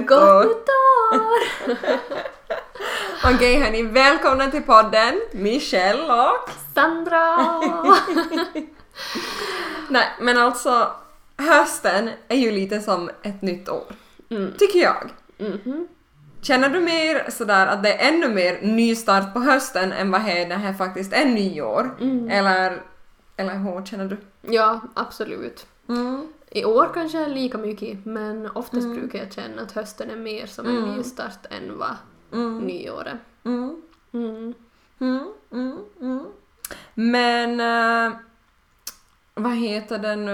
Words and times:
Gott 0.00 0.46
nytt 0.46 0.68
år! 0.68 1.78
Okej 3.24 3.60
hörni, 3.60 3.82
välkomna 3.82 4.50
till 4.50 4.62
podden 4.62 5.20
Michelle 5.32 6.02
och... 6.02 6.50
Sandra! 6.74 7.36
Nej 9.88 10.06
men 10.20 10.38
alltså, 10.38 10.90
hösten 11.36 12.10
är 12.28 12.36
ju 12.36 12.50
lite 12.50 12.80
som 12.80 13.10
ett 13.22 13.42
nytt 13.42 13.68
år. 13.68 13.84
Mm. 14.30 14.52
Tycker 14.58 14.78
jag. 14.78 15.10
Mhm. 15.38 15.88
Känner 16.40 16.68
du 16.68 16.80
mer 16.80 17.30
sådär 17.30 17.66
att 17.66 17.82
det 17.82 17.94
är 17.94 18.08
ännu 18.08 18.28
mer 18.28 18.58
nystart 18.62 19.34
på 19.34 19.40
hösten 19.40 19.92
än 19.92 20.10
vad 20.10 20.20
det 20.20 20.54
här 20.54 20.72
faktiskt 20.72 21.12
är 21.12 21.24
nyår? 21.24 21.96
Mm. 22.00 22.30
Eller, 22.30 22.82
eller 23.36 23.54
hur 23.54 23.86
känner 23.86 24.04
du? 24.04 24.16
Ja, 24.52 24.80
absolut. 24.94 25.66
Mm. 25.88 26.32
I 26.54 26.64
år 26.64 26.90
kanske 26.94 27.26
lika 27.28 27.58
mycket, 27.58 28.06
men 28.06 28.48
oftast 28.54 28.84
Mm. 28.84 28.96
brukar 29.00 29.18
jag 29.18 29.32
känna 29.32 29.62
att 29.62 29.72
hösten 29.72 30.10
är 30.10 30.16
mer 30.16 30.46
som 30.46 30.66
en 30.66 30.76
Mm. 30.76 30.96
nystart 30.96 31.46
än 31.50 31.78
vad 31.78 31.96
Mm. 32.32 32.58
nyåret. 32.58 33.16
Mm. 33.44 33.82
Mm. 34.12 34.54
Mm, 35.00 35.78
mm. 36.00 36.26
Men 36.94 37.60
eh, 37.60 38.16
vad 39.34 39.56
heter 39.56 39.98
det 39.98 40.16
nu? 40.16 40.32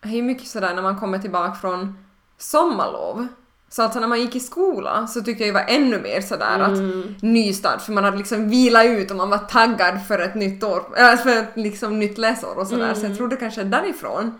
Det 0.00 0.08
är 0.08 0.16
ju 0.16 0.22
mycket 0.22 0.48
sådär 0.48 0.74
när 0.74 0.82
man 0.82 1.00
kommer 1.00 1.18
tillbaka 1.18 1.54
från 1.54 1.98
sommarlov. 2.38 3.26
Så 3.68 3.82
alltså 3.82 4.00
när 4.00 4.08
man 4.08 4.20
gick 4.20 4.36
i 4.36 4.40
skola 4.40 5.06
så 5.06 5.20
tyckte 5.22 5.44
jag 5.44 5.54
det 5.54 5.60
var 5.60 5.74
ännu 5.76 6.00
mer 6.02 6.20
sådär 6.20 6.58
att 6.60 6.78
nystart 7.22 7.82
för 7.82 7.92
man 7.92 8.04
hade 8.04 8.16
liksom 8.16 8.48
vilat 8.48 8.84
ut 8.86 9.10
och 9.10 9.16
man 9.16 9.30
var 9.30 9.38
taggad 9.38 10.06
för 10.06 10.18
ett 10.18 10.34
nytt 10.34 10.64
år, 10.64 10.82
äh, 10.96 11.16
för 11.16 11.28
ett 11.30 11.52
liksom 11.56 11.98
nytt 11.98 12.18
läsår 12.18 12.58
och 12.58 12.66
sådär. 12.66 12.94
Så 12.94 13.06
jag 13.06 13.16
tror 13.16 13.28
det 13.28 13.36
kanske 13.36 13.60
är 13.60 13.64
därifrån 13.64 14.38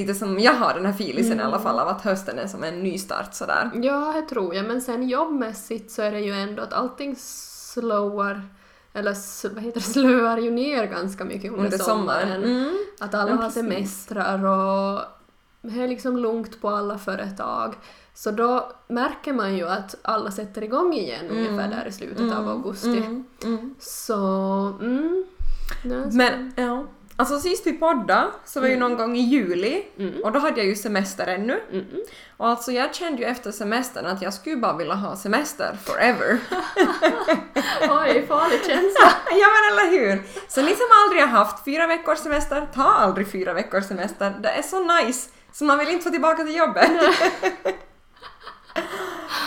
lite 0.00 0.14
som 0.14 0.38
jag 0.38 0.54
har 0.54 0.74
den 0.74 0.86
här 0.86 0.92
feelisen 0.92 1.38
i 1.40 1.42
alla 1.42 1.56
Mm. 1.56 1.62
fall 1.62 1.78
av 1.78 1.88
att 1.88 2.02
hösten 2.02 2.38
är 2.38 2.46
som 2.46 2.64
en 2.64 2.82
nystart 2.82 3.34
sådär. 3.34 3.70
Ja, 3.74 4.12
det 4.16 4.22
tror 4.22 4.54
jag. 4.54 4.66
Men 4.66 4.80
sen 4.82 5.08
jobbmässigt 5.08 5.90
så 5.90 6.02
är 6.02 6.12
det 6.12 6.20
ju 6.20 6.32
ändå 6.32 6.62
att 6.62 6.72
allting 6.72 7.16
slowar 7.18 8.42
eller 8.92 9.16
vad 9.54 9.62
heter 9.62 9.80
det, 9.80 9.86
slöar 9.92 10.38
ju 10.38 10.50
ner 10.50 10.86
ganska 10.86 11.24
mycket 11.24 11.52
under, 11.52 11.64
Under 11.64 11.78
sommaren. 11.78 12.20
sommaren. 12.28 12.44
Mm. 12.44 12.76
Att 13.00 13.14
alla 13.14 13.34
har 13.34 13.50
semestrar 13.50 14.44
och 14.44 15.00
det 15.62 15.82
är 15.82 15.88
liksom 15.88 16.16
lugnt 16.16 16.60
på 16.60 16.68
alla 16.68 16.98
företag. 16.98 17.74
Så 18.14 18.30
då 18.30 18.72
märker 18.88 19.32
man 19.32 19.56
ju 19.56 19.68
att 19.68 19.94
alla 20.02 20.30
sätter 20.30 20.62
igång 20.64 20.94
igen 20.94 21.26
ungefär 21.30 21.68
där 21.68 21.86
i 21.88 21.92
slutet 21.92 22.32
av 22.36 22.48
augusti. 22.48 22.98
Mm. 22.98 23.24
Mm. 23.44 23.74
Så, 23.78 24.14
mm. 24.80 25.24
Men 26.12 26.52
ja, 26.56 26.84
alltså 27.18 27.40
sist 27.40 27.66
vi 27.66 27.72
poddade 27.72 28.30
så 28.44 28.60
var 28.60 28.68
ju 28.68 28.76
någon 28.76 28.96
gång 28.96 29.16
i 29.16 29.20
juli 29.20 29.84
Mm. 29.98 30.14
och 30.24 30.32
då 30.32 30.38
hade 30.38 30.56
jag 30.60 30.66
ju 30.66 30.74
semester 30.76 31.26
ännu. 31.26 31.60
Mm. 31.72 31.86
Och 32.36 32.48
alltså 32.48 32.72
jag 32.72 32.94
kände 32.94 33.22
ju 33.22 33.28
efter 33.28 33.52
semestern 33.52 34.06
att 34.06 34.22
jag 34.22 34.34
skulle 34.34 34.56
bara 34.56 34.76
vilja 34.76 34.94
ha 34.94 35.16
semester 35.16 35.76
forever. 35.84 36.38
Oj, 37.80 38.26
farlig 38.28 38.60
känsla. 38.66 39.12
ja 39.30 39.46
men 39.54 39.72
eller 39.78 39.90
hur! 39.98 40.22
Så 40.48 40.62
ni 40.62 40.74
som 40.74 40.86
aldrig 41.04 41.22
har 41.22 41.28
haft 41.28 41.64
fyra 41.64 41.86
veckors 41.86 42.18
semester, 42.18 42.68
ta 42.74 42.82
aldrig 42.82 43.32
fyra 43.32 43.52
veckors 43.52 43.84
semester. 43.84 44.34
Det 44.40 44.48
är 44.48 44.62
så 44.62 44.84
nice! 44.94 45.30
Så 45.52 45.64
man 45.64 45.78
vill 45.78 45.88
inte 45.88 46.04
få 46.04 46.10
tillbaka 46.10 46.44
till 46.44 46.56
jobbet. 46.56 46.90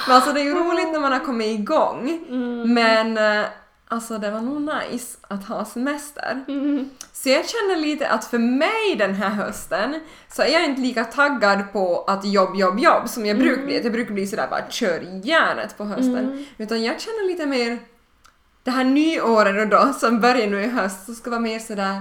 men 0.08 0.16
alltså 0.16 0.34
det 0.34 0.40
är 0.42 0.44
ju 0.44 0.54
roligt 0.54 0.92
när 0.92 1.00
man 1.00 1.12
har 1.12 1.20
kommit 1.20 1.60
igång. 1.60 2.10
Mm. 2.30 2.74
Men 2.74 3.18
eh, 3.18 3.46
alltså 3.92 4.18
det 4.18 4.32
var 4.32 4.42
nog 4.42 4.62
nice 4.62 5.18
att 5.28 5.48
ha 5.48 5.66
semester. 5.66 6.46
Mm. 6.48 6.90
Så 7.14 7.30
jag 7.30 7.46
känner 7.50 7.76
lite 7.76 8.08
att 8.08 8.26
för 8.26 8.40
mig 8.40 8.96
den 8.98 9.14
här 9.14 9.30
hösten 9.30 10.00
så 10.30 10.42
är 10.42 10.48
jag 10.48 10.66
inte 10.66 10.82
lika 10.82 11.04
taggad 11.04 11.74
på 11.74 12.04
att 12.08 12.26
jobb, 12.26 12.56
jobb, 12.56 12.80
jobb 12.80 13.10
som 13.10 13.26
jag 13.26 13.38
brukar 13.38 13.66
bli. 13.66 13.84
Jag 13.84 13.92
brukar 13.92 14.14
bli 14.14 14.28
sådär 14.28 14.48
bara 14.50 14.70
kör 14.70 15.22
järnet 15.24 15.78
på 15.78 15.86
hösten. 15.86 16.18
Mm. 16.18 16.46
Utan 16.58 16.84
jag 16.84 17.02
känner 17.02 17.28
lite 17.28 17.46
mer 17.46 17.80
det 18.64 18.72
här 18.72 18.84
nyåret 18.84 19.72
då 19.72 19.94
som 19.94 20.20
börjar 20.20 20.48
nu 20.48 20.64
i 20.64 20.68
höst 20.68 21.06
så 21.06 21.14
ska 21.14 21.30
vara 21.30 21.40
mer 21.40 21.60
sådär 21.60 22.00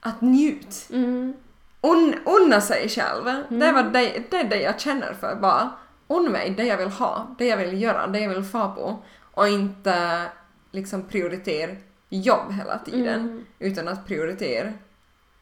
att 0.00 0.20
njut. 0.20 0.86
Mm. 0.90 1.34
Un, 1.80 2.14
unna 2.24 2.60
sig 2.60 2.88
själv. 2.88 3.24
Det, 3.48 3.66
är 3.66 3.72
vad 3.72 3.92
det, 3.92 4.30
det 4.30 4.36
är 4.36 4.44
det 4.44 4.62
jag 4.62 4.80
känner 4.80 5.14
för. 5.14 5.36
Bara 5.36 5.70
unna 6.08 6.30
mig 6.30 6.50
det 6.50 6.64
jag 6.64 6.76
vill 6.76 6.88
ha, 6.88 7.34
det 7.38 7.46
jag 7.46 7.56
vill 7.56 7.82
göra, 7.82 8.06
det 8.06 8.20
jag 8.20 8.28
vill 8.28 8.44
få 8.44 8.72
på. 8.72 9.02
Och 9.34 9.48
inte 9.48 10.26
liksom 10.70 11.02
prioritera 11.02 11.76
jobb 12.08 12.52
hela 12.52 12.78
tiden. 12.78 13.20
Mm. 13.20 13.46
Utan 13.58 13.88
att 13.88 14.06
prioritera 14.06 14.72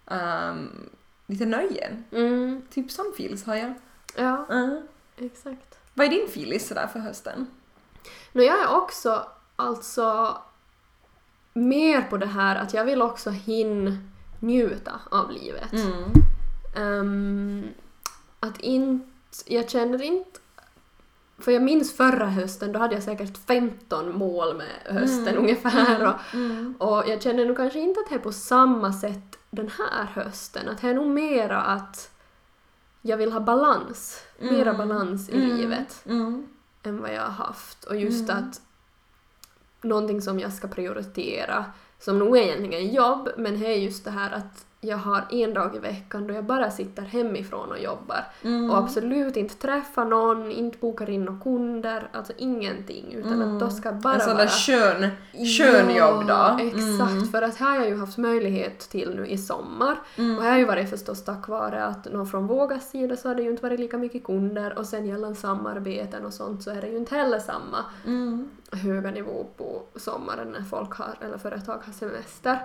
ehm, 0.06 0.90
lite 1.26 1.46
nöjen. 1.46 2.04
Mm. 2.12 2.62
Typ 2.70 2.90
sån 2.90 3.12
feels 3.16 3.44
har 3.44 3.56
jag. 3.56 3.74
Ja, 4.16 4.46
Uh. 4.50 4.78
exakt. 5.16 5.78
Vad 5.94 6.06
är 6.06 6.10
din 6.10 6.28
feelis 6.28 6.68
sådär 6.68 6.86
för 6.86 6.98
hösten? 7.00 7.46
No, 8.32 8.42
jag 8.42 8.62
är 8.62 8.76
också 8.76 9.26
alltså 9.56 10.38
mer 11.52 12.02
på 12.02 12.16
det 12.16 12.26
här 12.26 12.56
att 12.56 12.74
jag 12.74 12.84
vill 12.84 13.02
också 13.02 13.30
hinna 13.30 13.96
njuta 14.40 15.00
av 15.10 15.30
livet. 15.30 15.72
Mm. 15.72 16.12
Ehm, 16.76 17.68
att 18.40 18.60
inte, 18.60 19.06
jag 19.46 19.70
känner 19.70 20.02
inte 20.02 20.40
för 21.38 21.52
jag 21.52 21.62
minns 21.62 21.96
förra 21.96 22.26
hösten, 22.26 22.72
då 22.72 22.78
hade 22.78 22.94
jag 22.94 23.02
säkert 23.02 23.38
15 23.46 24.18
mål 24.18 24.56
med 24.56 24.94
hösten 25.00 25.28
Mm. 25.28 25.38
ungefär. 25.42 26.06
Och, 26.08 26.34
Mm. 26.34 26.74
och 26.78 27.04
jag 27.08 27.22
känner 27.22 27.46
nog 27.46 27.56
kanske 27.56 27.78
inte 27.78 28.00
att 28.00 28.08
det 28.08 28.14
är 28.14 28.18
på 28.18 28.32
samma 28.32 28.92
sätt 28.92 29.38
den 29.50 29.68
här 29.78 30.04
hösten. 30.04 30.68
Att 30.68 30.80
det 30.80 30.88
är 30.88 30.94
nog 30.94 31.06
mera 31.06 31.60
att 31.62 32.10
jag 33.02 33.16
vill 33.16 33.32
ha 33.32 33.40
balans. 33.40 34.22
Mera 34.38 34.70
Mm. 34.74 34.76
balans 34.88 35.28
i 35.28 35.36
Mm. 35.44 35.56
livet 35.56 36.02
Mm. 36.06 36.46
än 36.82 37.00
vad 37.02 37.14
jag 37.14 37.22
har 37.22 37.44
haft. 37.46 37.84
Och 37.84 37.96
just 37.96 38.30
Mm. 38.30 38.44
att 38.48 38.60
någonting 39.82 40.22
som 40.22 40.40
jag 40.40 40.52
ska 40.52 40.68
prioritera, 40.68 41.64
som 41.98 42.18
nog 42.18 42.36
är 42.36 42.42
egentligen 42.42 42.94
jobb, 42.94 43.28
men 43.36 43.60
det 43.60 43.66
är 43.66 43.76
just 43.78 44.04
det 44.04 44.10
här 44.10 44.30
att 44.30 44.64
jag 44.80 44.96
har 44.96 45.24
en 45.30 45.54
dag 45.54 45.76
i 45.76 45.78
veckan 45.78 46.26
då 46.26 46.34
jag 46.34 46.44
bara 46.44 46.70
sitter 46.70 47.02
hemifrån 47.02 47.70
och 47.70 47.78
jobbar. 47.78 48.24
Mm. 48.42 48.70
Och 48.70 48.78
absolut 48.78 49.36
inte 49.36 49.54
träffar 49.54 50.04
någon, 50.04 50.50
inte 50.50 50.78
bokar 50.78 51.10
in 51.10 51.24
några 51.24 51.40
kunder, 51.40 52.08
alltså 52.12 52.32
ingenting. 52.36 53.12
Utan 53.12 53.42
att 53.42 53.60
då 53.60 53.70
ska 53.70 53.92
bara 53.92 54.14
en 54.14 54.20
sån 54.20 54.32
vara... 54.32 54.44
där 54.44 54.50
skön, 54.50 55.10
skön 55.58 55.96
jobb 55.96 56.26
då. 56.26 56.32
Ja, 56.34 56.60
exakt. 56.60 57.10
Mm. 57.10 57.26
För 57.26 57.42
att 57.42 57.56
här 57.56 57.70
har 57.70 57.76
jag 57.76 57.88
ju 57.88 57.98
haft 57.98 58.18
möjlighet 58.18 58.78
till 58.78 59.14
nu 59.16 59.26
i 59.26 59.38
sommar. 59.38 59.98
Mm. 60.16 60.38
Och 60.38 60.42
här 60.42 60.50
har 60.50 60.58
ju 60.58 60.64
varit 60.64 60.90
förstås 60.90 61.24
tack 61.24 61.48
vare 61.48 61.84
att 61.84 62.12
någon 62.12 62.26
från 62.26 62.46
Vågas 62.46 62.90
sida 62.90 63.16
så 63.16 63.28
har 63.28 63.34
det 63.34 63.42
ju 63.42 63.50
inte 63.50 63.62
varit 63.62 63.80
lika 63.80 63.98
mycket 63.98 64.24
kunder 64.24 64.78
och 64.78 64.86
sen 64.86 65.06
gällande 65.06 65.36
samarbeten 65.36 66.26
och 66.26 66.34
sånt 66.34 66.62
så 66.62 66.70
är 66.70 66.80
det 66.80 66.88
ju 66.88 66.96
inte 66.96 67.14
heller 67.14 67.38
samma 67.38 67.84
Mm. 68.06 68.48
höga 68.72 69.10
nivå 69.10 69.46
på 69.56 69.82
sommaren 69.96 70.48
när 70.52 70.62
folk 70.62 70.92
har, 70.92 71.14
eller 71.20 71.38
företag 71.38 71.78
har 71.84 71.92
semester. 71.92 72.58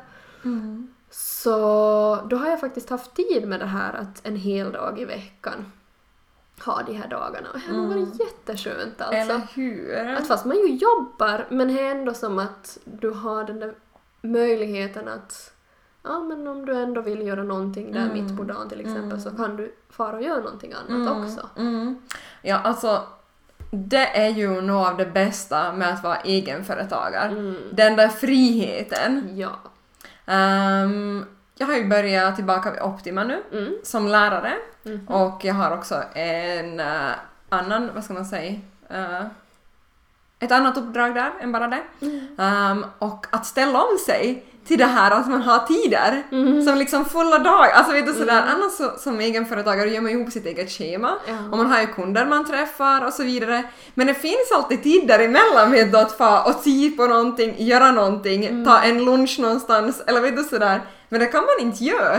Mm. 0.43 0.93
Så 1.15 2.19
då 2.29 2.35
har 2.37 2.47
jag 2.49 2.59
faktiskt 2.59 2.89
haft 2.89 3.13
tid 3.15 3.47
med 3.47 3.59
det 3.59 3.65
här 3.65 3.93
att 3.93 4.27
en 4.27 4.35
hel 4.35 4.71
dag 4.71 4.99
i 4.99 5.05
veckan 5.05 5.71
ha 6.65 6.81
de 6.83 6.93
här 6.93 7.07
dagarna. 7.07 7.47
Och 7.53 7.59
det 7.69 7.75
har 7.75 7.87
varit 7.87 8.19
jätteskönt 8.19 9.01
alltså. 9.01 9.17
Eller 9.17 9.41
hur? 9.53 10.13
Att 10.17 10.27
fast 10.27 10.45
man 10.45 10.57
ju 10.57 10.75
jobbar 10.75 11.47
men 11.49 11.67
det 11.67 11.81
är 11.81 11.91
ändå 11.91 12.13
som 12.13 12.39
att 12.39 12.77
du 12.85 13.09
har 13.09 13.43
den 13.43 13.59
där 13.59 13.73
möjligheten 14.21 15.07
att 15.07 15.53
ja 16.03 16.19
men 16.19 16.47
om 16.47 16.65
du 16.65 16.73
ändå 16.81 17.01
vill 17.01 17.27
göra 17.27 17.43
någonting 17.43 17.91
där 17.91 18.01
Mm. 18.05 18.13
mitt 18.25 18.37
på 18.37 18.43
dagen 18.43 18.69
till 18.69 18.79
exempel 18.79 19.03
Mm. 19.03 19.19
så 19.21 19.31
kan 19.31 19.55
du 19.55 19.75
fara 19.89 20.15
och 20.15 20.23
göra 20.23 20.39
någonting 20.43 20.73
annat 20.73 20.89
Mm, 21.09 21.23
också. 21.23 21.49
Mm. 21.57 22.01
Ja, 22.41 22.57
alltså 22.63 23.01
det 23.71 24.17
är 24.25 24.29
ju 24.29 24.61
nog 24.61 24.77
av 24.85 24.97
det 24.97 25.05
bästa 25.05 25.71
med 25.73 25.93
att 25.93 26.03
vara 26.03 26.15
egenföretagare. 26.15 27.27
Mm. 27.31 27.57
Den 27.71 27.95
där 27.95 28.07
friheten. 28.07 29.37
Ja. 29.37 29.51
Ehm, 30.25 31.25
jag 31.55 31.67
har 31.67 31.73
ju 31.75 31.87
börjat 31.87 32.35
tillbaka 32.35 32.71
vid 32.71 32.81
Optima 32.81 33.23
nu 33.23 33.43
Mm. 33.51 33.73
som 33.83 34.07
lärare 34.07 34.53
Mhm. 34.83 35.07
och 35.07 35.45
jag 35.45 35.53
har 35.53 35.71
också 35.77 36.03
en 36.13 36.79
eh, 36.79 37.11
annan, 37.49 37.89
vad 37.93 38.03
ska 38.03 38.13
man 38.13 38.25
säga, 38.25 38.59
eh, 38.89 39.21
ett 40.43 40.51
annat 40.51 40.77
uppdrag 40.77 41.15
där 41.15 41.31
än 41.41 41.51
bara 41.51 41.67
det. 41.67 41.81
Mm. 42.01 42.27
Ehm, 42.37 42.85
och 42.99 43.25
att 43.29 43.45
ställa 43.45 43.83
om 43.83 43.97
sig 44.05 44.45
till 44.67 44.77
det 44.77 44.85
här 44.85 45.11
att 45.11 45.27
man 45.29 45.41
har 45.41 45.59
tider 45.59 46.23
Mm. 46.31 46.61
som 46.65 46.77
liksom 46.77 47.05
fulla 47.05 47.39
dagar. 47.39 47.69
Alltså 47.71 47.91
vet 47.93 48.05
du 48.05 48.13
sådär, 48.13 48.43
annars 48.55 48.71
så, 48.71 48.91
som 48.97 49.19
egenföretagare 49.19 49.89
gör 49.89 50.01
man 50.01 50.11
ihop 50.11 50.31
sitt 50.31 50.45
eget 50.45 50.71
schema 50.71 51.11
Ja. 51.27 51.33
och 51.51 51.57
man 51.57 51.71
har 51.71 51.81
ju 51.81 51.87
kunder 51.87 52.25
man 52.25 52.45
träffar 52.45 53.05
och 53.05 53.13
så 53.13 53.23
vidare. 53.23 53.63
Men 53.93 54.07
det 54.07 54.13
finns 54.13 54.51
alltid 54.55 54.83
tid 54.83 55.07
däremellan 55.07 55.71
vet 55.71 55.91
du 55.91 55.97
att 55.97 56.11
få 56.17 56.41
och 56.45 56.55
se 56.63 56.89
på 56.97 57.05
någonting, 57.07 57.55
göra 57.57 57.91
någonting, 57.91 58.65
ta 58.65 58.79
en 58.81 59.05
lunch 59.05 59.39
någonstans 59.39 60.01
eller 60.07 60.21
vet 60.21 60.35
du 60.37 60.43
sådär. 60.43 60.81
Men 61.09 61.19
det 61.19 61.25
kan 61.25 61.41
man 61.43 61.67
inte 61.67 61.83
göra 61.83 62.17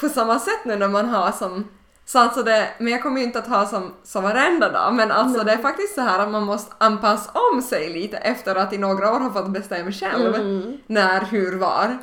på 0.00 0.08
samma 0.08 0.38
sätt 0.38 0.64
nu 0.64 0.76
när 0.76 0.88
man 0.88 1.08
har 1.08 1.32
som 1.32 1.68
så 2.06 2.18
alltså 2.18 2.42
det, 2.42 2.68
men 2.78 2.92
jag 2.92 3.02
kommer 3.02 3.20
ju 3.20 3.26
inte 3.26 3.38
att 3.38 3.46
ha 3.46 3.66
som, 3.66 3.92
som 4.02 4.22
varenda 4.22 4.72
dag, 4.72 4.94
men 4.94 5.10
alltså 5.12 5.44
det 5.44 5.52
är 5.52 5.58
faktiskt 5.58 5.94
så 5.94 6.00
här 6.00 6.18
att 6.18 6.30
man 6.30 6.42
måste 6.44 6.74
anpassa 6.78 7.30
om 7.52 7.62
sig 7.62 7.92
lite 7.92 8.16
efter 8.16 8.54
att 8.56 8.72
i 8.72 8.78
några 8.78 9.14
år 9.14 9.20
ha 9.20 9.32
fått 9.32 9.50
bestämma 9.50 9.92
själv 9.92 10.34
Mm. 10.34 10.78
när, 10.86 11.20
hur, 11.20 11.58
var. 11.58 11.98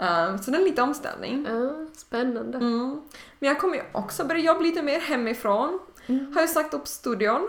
Uh, 0.00 0.36
så 0.40 0.50
det 0.50 0.56
är 0.56 0.60
en 0.60 0.64
liten 0.64 0.84
omställning. 0.84 1.46
Ja, 1.50 1.86
spännande. 1.96 2.58
Mm. 2.58 3.02
Men 3.38 3.48
jag 3.48 3.60
kommer 3.60 3.74
ju 3.74 3.82
också 3.92 4.24
börja 4.24 4.40
jobba 4.40 4.60
lite 4.60 4.82
mer 4.82 5.00
hemifrån. 5.00 5.78
Har 6.34 6.42
ju 6.42 6.48
sagt 6.48 6.74
upp 6.74 6.88
studion. 6.88 7.48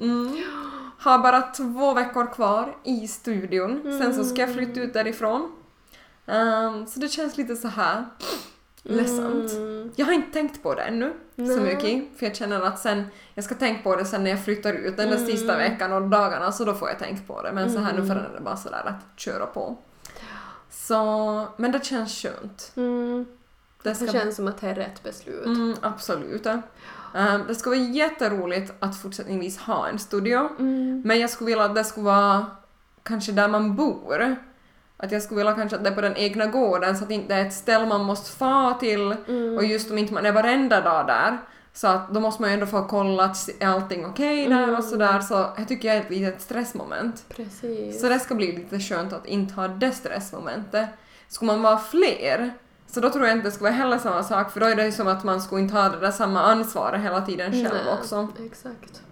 Mm. 0.00 0.42
Har 0.98 1.18
bara 1.18 1.42
två 1.42 1.94
veckor 1.94 2.26
kvar 2.34 2.76
i 2.84 3.08
studion. 3.08 3.80
Sen 4.00 4.14
så 4.14 4.24
ska 4.24 4.40
jag 4.40 4.54
flytta 4.54 4.80
ut 4.80 4.92
därifrån. 4.94 5.52
Ehm, 6.26 6.86
så 6.86 7.00
det 7.00 7.08
känns 7.08 7.36
lite 7.36 7.56
så 7.56 7.68
här 7.68 8.04
ledsamt. 8.88 9.52
Mm. 9.52 9.90
Jag 9.96 10.06
har 10.06 10.12
inte 10.12 10.32
tänkt 10.32 10.62
på 10.62 10.74
det 10.74 10.82
ännu 10.82 11.12
så 11.36 11.42
Nej. 11.42 11.60
mycket. 11.74 12.18
För 12.18 12.26
jag 12.26 12.36
känner 12.36 12.60
att 12.60 12.78
sen, 12.78 13.04
jag 13.34 13.44
ska 13.44 13.54
tänka 13.54 13.82
på 13.82 13.96
det 13.96 14.04
sen 14.04 14.24
när 14.24 14.30
jag 14.30 14.44
flyttar 14.44 14.72
ut 14.72 14.96
den 14.96 15.08
där 15.10 15.16
Mm. 15.16 15.26
sista 15.26 15.56
veckan 15.56 15.92
och 15.92 16.02
dagarna 16.02 16.52
så 16.52 16.64
då 16.64 16.74
får 16.74 16.88
jag 16.88 16.98
tänka 16.98 17.22
på 17.26 17.42
det. 17.42 17.52
Men 17.52 17.72
så 17.72 17.78
här 17.78 17.92
nu 17.92 18.06
för 18.06 18.14
är 18.16 18.30
det 18.34 18.40
bara 18.40 18.56
sådär 18.56 18.82
att 18.86 19.20
köra 19.20 19.46
på. 19.46 19.76
Så, 20.70 21.46
men 21.56 21.72
det 21.72 21.84
känns 21.84 22.22
skönt. 22.22 22.72
Mm. 22.76 23.26
Det 23.82 23.88
Det 23.88 23.94
ska 23.94 24.06
känns 24.12 24.36
som 24.36 24.48
att 24.48 24.60
det 24.60 24.68
är 24.68 24.74
rätt 24.74 25.02
beslut. 25.02 25.46
Mm, 25.46 25.74
absolut. 25.80 26.46
Um, 26.46 26.62
det 27.48 27.54
skulle 27.54 27.76
vara 27.76 27.88
jätteroligt 27.88 28.72
att 28.78 28.96
fortsättningsvis 29.02 29.58
ha 29.58 29.88
en 29.88 29.98
studio. 29.98 30.48
Mm. 30.58 31.02
Men 31.04 31.20
jag 31.20 31.30
skulle 31.30 31.46
vilja 31.46 31.64
att 31.64 31.74
det 31.74 31.84
skulle 31.84 32.04
vara 32.06 32.46
kanske 33.02 33.32
där 33.32 33.48
man 33.48 33.76
bor. 33.76 34.36
Att 34.96 35.12
jag 35.12 35.22
skulle 35.22 35.38
vilja 35.38 35.52
kanske 35.52 35.76
att 35.76 35.84
det 35.84 35.90
är 35.90 35.94
på 35.94 36.00
den 36.00 36.16
egna 36.16 36.46
gården 36.46 36.96
så 36.96 37.02
att 37.02 37.08
det 37.08 37.14
inte 37.14 37.34
är 37.34 37.46
ett 37.46 37.52
ställe 37.52 37.86
man 37.86 38.04
måste 38.04 38.30
få 38.30 38.76
till 38.80 39.16
Mm. 39.28 39.56
och 39.56 39.64
just 39.64 39.90
om 39.90 39.98
inte 39.98 40.14
man 40.14 40.26
är 40.26 40.32
varenda 40.32 40.80
dag 40.80 41.06
där 41.06 41.38
så 41.72 41.86
att 41.88 42.10
då 42.14 42.20
måste 42.20 42.42
man 42.42 42.50
ju 42.50 42.54
ändå 42.54 42.66
få 42.66 42.84
kolla 42.84 43.24
att 43.24 43.48
är 43.60 43.66
allting 43.66 44.06
okej 44.06 44.48
där 44.48 44.62
Mm. 44.62 44.74
och 44.74 44.84
sådär 44.84 45.20
så 45.20 45.34
jag 45.58 45.68
tycker 45.68 45.88
jag 45.88 45.96
är 45.96 46.00
ett 46.00 46.10
litet 46.10 46.40
stressmoment. 46.40 47.24
Precis. 47.28 48.00
Så 48.00 48.08
det 48.08 48.18
ska 48.18 48.34
bli 48.34 48.52
lite 48.52 48.78
skönt 48.80 49.12
att 49.12 49.26
inte 49.26 49.54
ha 49.54 49.68
det 49.68 49.90
stressmomentet. 49.92 50.88
Skulle 51.28 51.52
man 51.52 51.62
vara 51.62 51.78
fler, 51.78 52.50
så 52.86 53.00
då 53.00 53.10
tror 53.10 53.26
jag 53.26 53.36
inte 53.36 53.48
det 53.48 53.52
skulle 53.52 53.70
vara 53.70 53.78
heller 53.78 53.98
samma 53.98 54.22
sak 54.22 54.50
för 54.52 54.60
då 54.60 54.66
är 54.66 54.74
det 54.76 54.84
ju 54.86 54.92
som 54.92 55.06
att 55.08 55.24
man 55.24 55.40
skulle 55.42 55.60
inte 55.60 55.74
ha 55.74 55.88
det 55.88 56.00
där 56.00 56.10
samma 56.10 56.42
ansvaret 56.42 57.00
hela 57.00 57.20
tiden 57.20 57.52
själv 57.52 57.84
Nej, 57.84 57.94
också. 58.00 58.28
Exakt. 58.46 59.02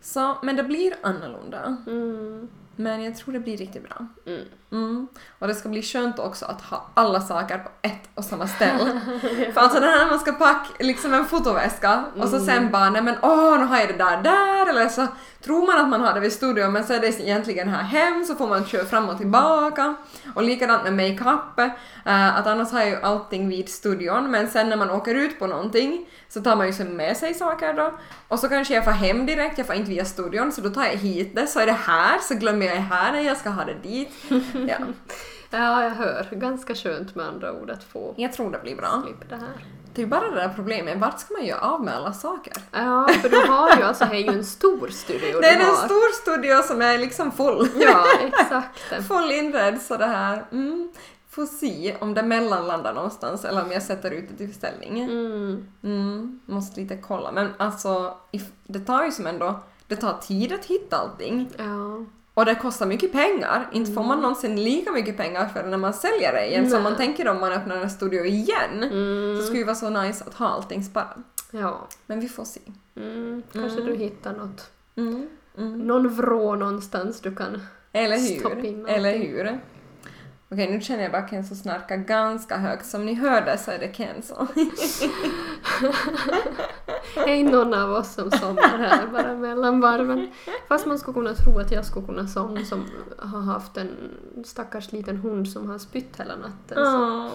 Så, 0.00 0.36
men 0.42 0.56
det 0.56 0.62
blir 0.62 0.94
annorlunda. 1.02 1.76
Mm. 1.86 2.48
Men 2.76 3.02
jag 3.02 3.16
tror 3.16 3.32
det 3.32 3.40
blir 3.40 3.56
riktigt 3.56 3.82
bra. 3.82 4.06
Mm. 4.26 4.40
Mm. 4.74 5.08
Och 5.38 5.48
det 5.48 5.54
ska 5.54 5.68
bli 5.68 5.82
skönt 5.82 6.18
också 6.18 6.46
att 6.46 6.60
ha 6.60 6.90
alla 6.94 7.20
saker 7.20 7.58
på 7.58 7.70
ett 7.82 8.08
och 8.14 8.24
samma 8.24 8.46
ställe. 8.46 9.00
För 9.54 9.60
alltså 9.60 9.80
det 9.80 9.86
här 9.86 9.98
när 9.98 10.10
man 10.10 10.18
ska 10.18 10.32
packa 10.32 10.70
liksom 10.78 11.14
en 11.14 11.24
fotoväska 11.24 12.04
och 12.16 12.28
så 12.28 12.40
sen 12.40 12.70
bara 12.70 12.90
nej 12.90 13.02
men 13.02 13.14
åh 13.22 13.58
nu 13.58 13.64
har 13.64 13.78
jag 13.78 13.88
det 13.88 14.04
där 14.04 14.22
där 14.22 14.70
eller 14.70 14.88
så 14.88 15.06
tror 15.44 15.66
man 15.66 15.80
att 15.80 15.88
man 15.88 16.00
har 16.00 16.14
det 16.14 16.20
vid 16.20 16.32
studion 16.32 16.72
men 16.72 16.84
så 16.84 16.92
är 16.92 17.00
det 17.00 17.20
egentligen 17.20 17.68
här 17.68 17.82
hem 17.82 18.24
så 18.24 18.34
får 18.34 18.46
man 18.46 18.66
köra 18.66 18.84
fram 18.84 19.08
och 19.08 19.18
tillbaka. 19.18 19.94
Och 20.34 20.42
likadant 20.42 20.82
med 20.84 20.92
makeup, 20.92 21.58
eh, 22.04 22.36
att 22.36 22.46
annars 22.46 22.72
har 22.72 22.80
jag 22.80 22.88
ju 22.88 23.02
allting 23.02 23.48
vid 23.48 23.68
studion 23.68 24.30
men 24.30 24.50
sen 24.50 24.68
när 24.68 24.76
man 24.76 24.90
åker 24.90 25.14
ut 25.14 25.38
på 25.38 25.46
någonting 25.46 26.06
så 26.28 26.42
tar 26.42 26.56
man 26.56 26.66
ju 26.66 26.72
sen 26.72 26.96
med 26.96 27.16
sig 27.16 27.34
saker 27.34 27.74
då 27.74 27.92
och 28.28 28.38
så 28.38 28.48
kanske 28.48 28.74
jag 28.74 28.84
får 28.84 28.90
hem 28.90 29.26
direkt, 29.26 29.58
jag 29.58 29.66
får 29.66 29.76
inte 29.76 29.90
via 29.90 30.04
studion 30.04 30.52
så 30.52 30.60
då 30.60 30.70
tar 30.70 30.84
jag 30.84 30.96
hit 30.96 31.34
det 31.34 31.46
så 31.46 31.60
är 31.60 31.66
det 31.66 31.72
här 31.86 32.18
så 32.18 32.34
glömmer 32.34 32.66
jag 32.66 32.76
här 32.76 33.12
när 33.12 33.20
jag 33.20 33.36
ska 33.36 33.50
ha 33.50 33.64
det 33.64 33.74
dit. 33.82 34.10
Ja, 34.68 34.76
Ja, 35.50 35.82
jag 35.82 35.90
hör. 35.90 36.28
Ganska 36.30 36.74
skönt 36.74 37.14
med 37.14 37.26
andra 37.26 37.52
ord 37.52 37.70
att 37.70 37.84
få 37.84 38.14
jag 38.16 38.32
tror 38.32 38.50
det 38.50 38.58
blir 38.62 38.76
bra. 38.76 39.02
slippa 39.04 39.24
det 39.28 39.36
här. 39.36 39.66
Det 39.94 40.00
är 40.00 40.04
ju 40.04 40.10
bara 40.10 40.30
det 40.30 40.34
där 40.36 40.52
problemet, 40.56 40.98
vart 40.98 41.20
ska 41.20 41.34
man 41.34 41.44
göra 41.46 41.60
av 41.60 41.84
med 41.84 41.94
alla 41.94 42.12
saker? 42.12 42.52
Ja, 42.72 43.08
för 43.22 43.28
du 43.28 43.36
har 43.36 43.76
ju 43.76 43.82
alltså, 43.82 44.04
det 44.04 44.16
är 44.16 44.32
ju 44.32 44.38
en 44.38 44.44
stor 44.44 44.88
studio 44.88 45.20
Det 45.40 45.48
är 45.48 45.56
du 45.56 45.60
en 45.64 45.66
har. 45.66 45.74
stor 45.86 46.12
studio 46.22 46.62
som 46.62 46.82
är 46.82 46.98
liksom 46.98 47.32
full. 47.32 47.68
Ja, 47.76 48.04
exakt. 48.22 48.78
full 49.08 49.30
inredd 49.30 49.82
så 49.82 49.96
det 49.96 50.06
här. 50.06 50.44
Mm. 50.52 50.92
Får 51.30 51.46
se 51.46 51.96
om 52.00 52.14
det 52.14 52.22
mellanlandar 52.22 52.94
någonstans 52.94 53.44
eller 53.44 53.62
om 53.64 53.72
jag 53.72 53.82
sätter 53.82 54.10
ut 54.10 54.24
det 54.30 54.36
till 54.36 54.54
försäljning. 54.54 55.04
Mm. 55.04 55.66
Mm. 55.82 56.40
Måste 56.46 56.80
lite 56.80 56.96
kolla. 56.96 57.32
Men 57.32 57.48
alltså, 57.56 58.16
if- 58.32 58.52
det 58.66 58.80
tar 58.80 59.04
ju 59.04 59.10
som 59.12 59.26
ändå, 59.26 59.60
det 59.86 59.96
tar 59.96 60.18
tid 60.18 60.52
att 60.52 60.64
hitta 60.64 60.96
allting. 60.96 61.50
Ja. 61.58 62.04
Och 62.34 62.44
det 62.44 62.54
kostar 62.54 62.86
mycket 62.86 63.12
pengar. 63.12 63.68
Inte 63.72 63.92
får 63.92 64.02
man 64.04 64.20
någonsin 64.20 64.64
lika 64.64 64.92
mycket 64.92 65.16
pengar 65.16 65.46
för 65.48 65.62
det 65.62 65.68
när 65.68 65.76
man 65.78 65.94
säljer 65.94 66.32
det 66.32 66.46
igen 66.46 66.70
som 66.70 66.82
Nej. 66.82 66.90
man 66.90 66.96
tänker 66.96 67.28
om 67.28 67.40
man 67.40 67.52
öppnar 67.52 67.76
en 67.76 67.90
studio 67.90 68.24
igen. 68.24 68.82
Mm. 68.82 69.36
Så 69.36 69.42
skulle 69.42 69.58
ju 69.58 69.64
vara 69.64 69.74
så 69.76 69.90
nice 69.90 70.24
att 70.26 70.34
ha 70.34 70.46
allting 70.48 70.84
sparat. 70.84 71.16
Ja. 71.50 71.88
Men 72.06 72.20
vi 72.20 72.28
får 72.28 72.44
se. 72.44 72.60
Mm. 72.96 73.42
Kanske 73.52 73.80
Mm. 73.80 73.92
du 73.92 73.98
hittar 73.98 74.32
något. 74.32 74.70
Mm. 74.96 75.28
Mm. 75.58 75.78
Någon 75.78 76.08
vrå 76.08 76.54
någonstans 76.56 77.20
du 77.20 77.34
kan... 77.36 77.62
Eller 77.92 78.16
Stoppa 78.16 78.58
in 78.58 78.76
hur? 78.76 78.88
Eller 78.88 79.18
hur? 79.18 79.60
Okej, 80.48 80.70
nu 80.70 80.80
känner 80.80 81.02
jag 81.02 81.12
bara 81.12 81.28
Kenzo 81.28 81.54
snarkar 81.54 81.96
ganska 81.96 82.56
högt. 82.56 82.86
Som 82.86 83.06
ni 83.06 83.14
hörde 83.14 83.58
så 83.58 83.70
är 83.70 83.78
det 83.78 83.94
Kenzo. 83.96 84.34
Är 87.16 87.44
någon 87.44 87.74
av 87.74 87.90
oss 87.92 88.14
som 88.14 88.30
somnar 88.30 88.78
här 88.78 89.06
bara 89.06 89.34
mellan 89.34 89.80
varven. 89.80 90.30
Fast 90.68 90.86
man 90.86 90.98
skulle 90.98 91.14
kunna 91.14 91.34
tro 91.34 91.58
att 91.58 91.72
jag 91.72 91.84
skulle 91.86 92.06
kunna 92.06 92.26
somna 92.26 92.64
som 92.64 92.84
har 93.18 93.40
haft 93.40 93.76
en 93.76 93.90
stackars 94.44 94.92
liten 94.92 95.16
hund 95.16 95.48
som 95.48 95.70
har 95.70 95.78
spytt 95.78 96.16
hela 96.20 96.36
natten. 96.36 96.78
Åh, 96.78 97.28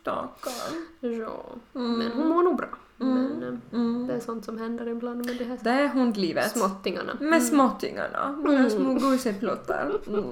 stackarn. 0.00 0.86
ja. 1.00 1.44
Mm. 1.74 1.92
Men 1.98 2.12
hon 2.12 2.28
mår 2.28 2.42
nog 2.42 2.56
bra. 2.56 2.68
Men 2.96 3.42
eh, 3.42 3.78
Mm. 3.78 4.06
det 4.06 4.12
är 4.14 4.20
sånt 4.20 4.44
som 4.44 4.58
händer 4.58 4.88
ibland 4.88 5.26
med 5.26 5.36
de 5.36 5.44
här 5.44 5.58
Det 5.62 5.70
är 5.70 5.88
hundlivet. 5.88 6.50
småttingarna. 6.50 7.12
Med 7.20 7.42
småttingarna. 7.42 8.34
Våra 8.38 8.52
Mm. 8.58 8.70
små 8.70 8.94
gosepluttar. 8.94 9.90
Mm. 10.06 10.24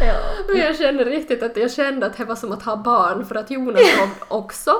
Ja. 0.00 0.14
Men 0.48 0.56
jag 0.56 0.76
känner 0.76 1.04
riktigt 1.04 1.42
att 1.42 1.56
jag 1.56 1.70
kände 1.72 2.06
att 2.06 2.16
det 2.16 2.24
var 2.24 2.34
som 2.34 2.52
att 2.52 2.62
ha 2.62 2.76
barn 2.76 3.24
för 3.26 3.34
att 3.34 3.50
Jonas 3.50 3.80
kom 3.98 4.10
också. 4.38 4.70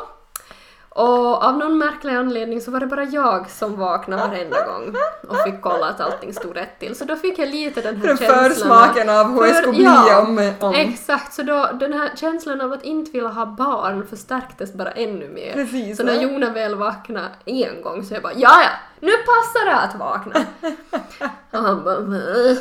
Och 0.98 1.42
av 1.44 1.58
någon 1.58 1.78
märklig 1.78 2.14
anledning 2.14 2.60
så 2.60 2.70
var 2.70 2.80
det 2.80 2.86
bara 2.86 3.04
jag 3.04 3.50
som 3.50 3.76
vaknade 3.76 4.22
varenda 4.22 4.66
gång 4.66 4.96
och 5.28 5.36
fick 5.44 5.60
kolla 5.60 5.86
att 5.86 6.00
allting 6.00 6.34
stod 6.34 6.56
rätt 6.56 6.78
till. 6.78 6.96
Så 6.96 7.04
då 7.04 7.16
fick 7.16 7.38
jag 7.38 7.48
lite 7.48 7.80
den 7.80 7.96
här 7.96 8.02
För 8.02 8.16
känslan 8.16 8.50
försmaken 8.50 9.08
av 9.08 9.32
hur 9.32 9.42
det 9.42 9.54
skulle 9.54 9.72
bli 9.72 9.84
ja, 9.84 10.20
om... 10.20 10.52
om. 10.60 10.74
Exakt, 10.74 11.34
så 11.34 11.42
då 11.42 11.70
den 11.72 11.92
här 11.92 12.10
känslan 12.16 12.60
av 12.60 12.72
att 12.72 12.84
inte 12.84 13.10
vilja 13.10 13.28
ha 13.28 13.46
barn 13.46 14.06
förstärktes 14.06 14.72
bara 14.72 14.90
ännu 14.90 15.28
mer. 15.28 15.52
Precis. 15.52 15.96
Så 15.96 16.02
när 16.02 16.22
Jona 16.22 16.50
väl 16.50 16.74
vaknade 16.74 17.28
en 17.44 17.82
gång 17.82 18.04
så 18.04 18.14
jag 18.14 18.22
bara 18.22 18.34
ja 18.36 18.62
ja, 18.62 18.70
nu 19.00 19.12
passar 19.12 19.66
det 19.66 19.76
att 19.76 19.94
vakna. 19.94 20.44
Och 21.50 21.58
han 21.58 21.84
bara. 21.84 21.98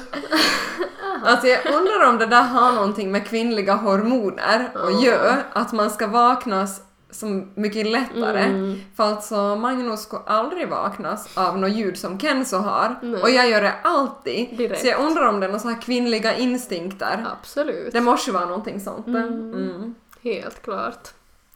Alltså 1.26 1.48
jag 1.48 1.66
undrar 1.66 2.10
om 2.10 2.18
det 2.18 2.26
där 2.26 2.42
har 2.42 2.72
någonting 2.72 3.12
med 3.12 3.28
kvinnliga 3.28 3.74
hormoner 3.74 4.70
att 4.76 5.04
göra, 5.04 5.38
att 5.54 5.72
man 5.72 5.90
ska 5.90 6.08
vaknas 6.08 6.82
så 7.12 7.26
mycket 7.56 7.88
lättare. 7.88 8.44
Mm. 8.44 8.82
För 8.96 9.04
alltså 9.04 9.56
Magnus 9.56 10.02
skulle 10.02 10.22
aldrig 10.26 10.70
vaknas 10.70 11.38
av 11.38 11.58
något 11.60 11.72
ljud 11.72 11.98
som 11.98 12.20
Kenzo 12.20 12.58
har 12.58 12.96
Nej. 13.02 13.22
och 13.22 13.30
jag 13.30 13.50
gör 13.50 13.62
det 13.62 13.74
alltid. 13.84 14.58
Direkt. 14.58 14.82
Så 14.82 14.88
jag 14.88 15.00
undrar 15.00 15.28
om 15.28 15.40
det 15.40 15.46
är 15.46 15.48
några 15.50 15.60
så 15.60 15.70
här 15.70 15.82
kvinnliga 15.82 16.36
instinkter. 16.36 17.26
Absolut. 17.40 17.94
Det 17.94 18.02
måste 18.02 18.30
ju 18.30 18.34
vara 18.34 18.46
någonting 18.46 18.80
sånt. 18.80 19.08
Mm. 19.08 19.28
Mm. 19.54 19.96
Helt 20.22 20.62
klart. 20.62 21.08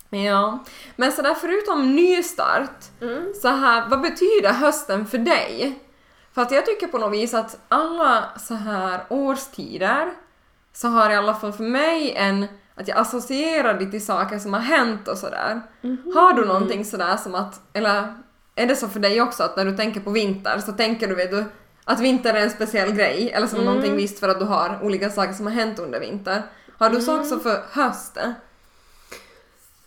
Ja. 0.09 0.59
Men 0.95 1.11
sådär 1.11 1.33
förutom 1.33 1.95
nystart, 1.95 2.85
Mm. 3.01 3.33
så 3.41 3.47
här, 3.47 3.89
vad 3.89 4.01
betyder 4.01 4.53
hösten 4.53 5.05
för 5.07 5.17
dig? 5.17 5.79
För 6.33 6.41
att 6.41 6.51
jag 6.51 6.65
tycker 6.65 6.87
på 6.87 6.97
något 6.97 7.13
vis 7.13 7.33
att 7.33 7.57
alla 7.67 8.23
så 8.39 8.53
här 8.53 9.03
årstider 9.09 10.13
så 10.73 10.87
har 10.87 11.09
i 11.09 11.15
alla 11.15 11.33
fall 11.33 11.53
för 11.53 11.63
mig 11.63 12.13
en 12.15 12.47
att 12.81 12.87
jag 12.87 12.97
associerar 12.97 13.79
det 13.79 13.85
till 13.91 14.05
saker 14.05 14.39
som 14.39 14.53
har 14.53 14.59
hänt 14.61 15.07
och 15.07 15.17
sådär. 15.17 15.61
Har 16.13 16.33
du 16.33 16.45
någonting 16.45 16.85
sådär 16.85 17.17
som 17.17 17.35
att, 17.35 17.61
eller 17.73 18.13
är 18.55 18.67
det 18.67 18.75
så 18.75 18.87
för 18.87 18.99
dig 18.99 19.21
också 19.21 19.43
att 19.43 19.55
när 19.57 19.65
du 19.65 19.77
tänker 19.77 19.99
på 20.01 20.09
vinter 20.09 20.57
så 20.65 20.71
tänker 20.71 21.07
du, 21.07 21.15
vet 21.15 21.31
du 21.31 21.45
att 21.83 21.99
vinter 21.99 22.33
är 22.33 22.41
en 22.43 22.49
speciell 22.49 22.91
grej 22.91 23.31
eller 23.35 23.47
som 23.47 23.59
Mm. 23.59 23.65
någonting 23.73 23.95
visst 23.95 24.19
för 24.19 24.29
att 24.29 24.39
du 24.39 24.45
har 24.45 24.79
olika 24.83 25.09
saker 25.09 25.33
som 25.33 25.45
har 25.45 25.53
hänt 25.53 25.79
under 25.79 25.99
vinter. 25.99 26.41
Har 26.77 26.89
du 26.89 27.01
så 27.01 27.19
också 27.19 27.39
för 27.39 27.63
hösten? 27.71 28.33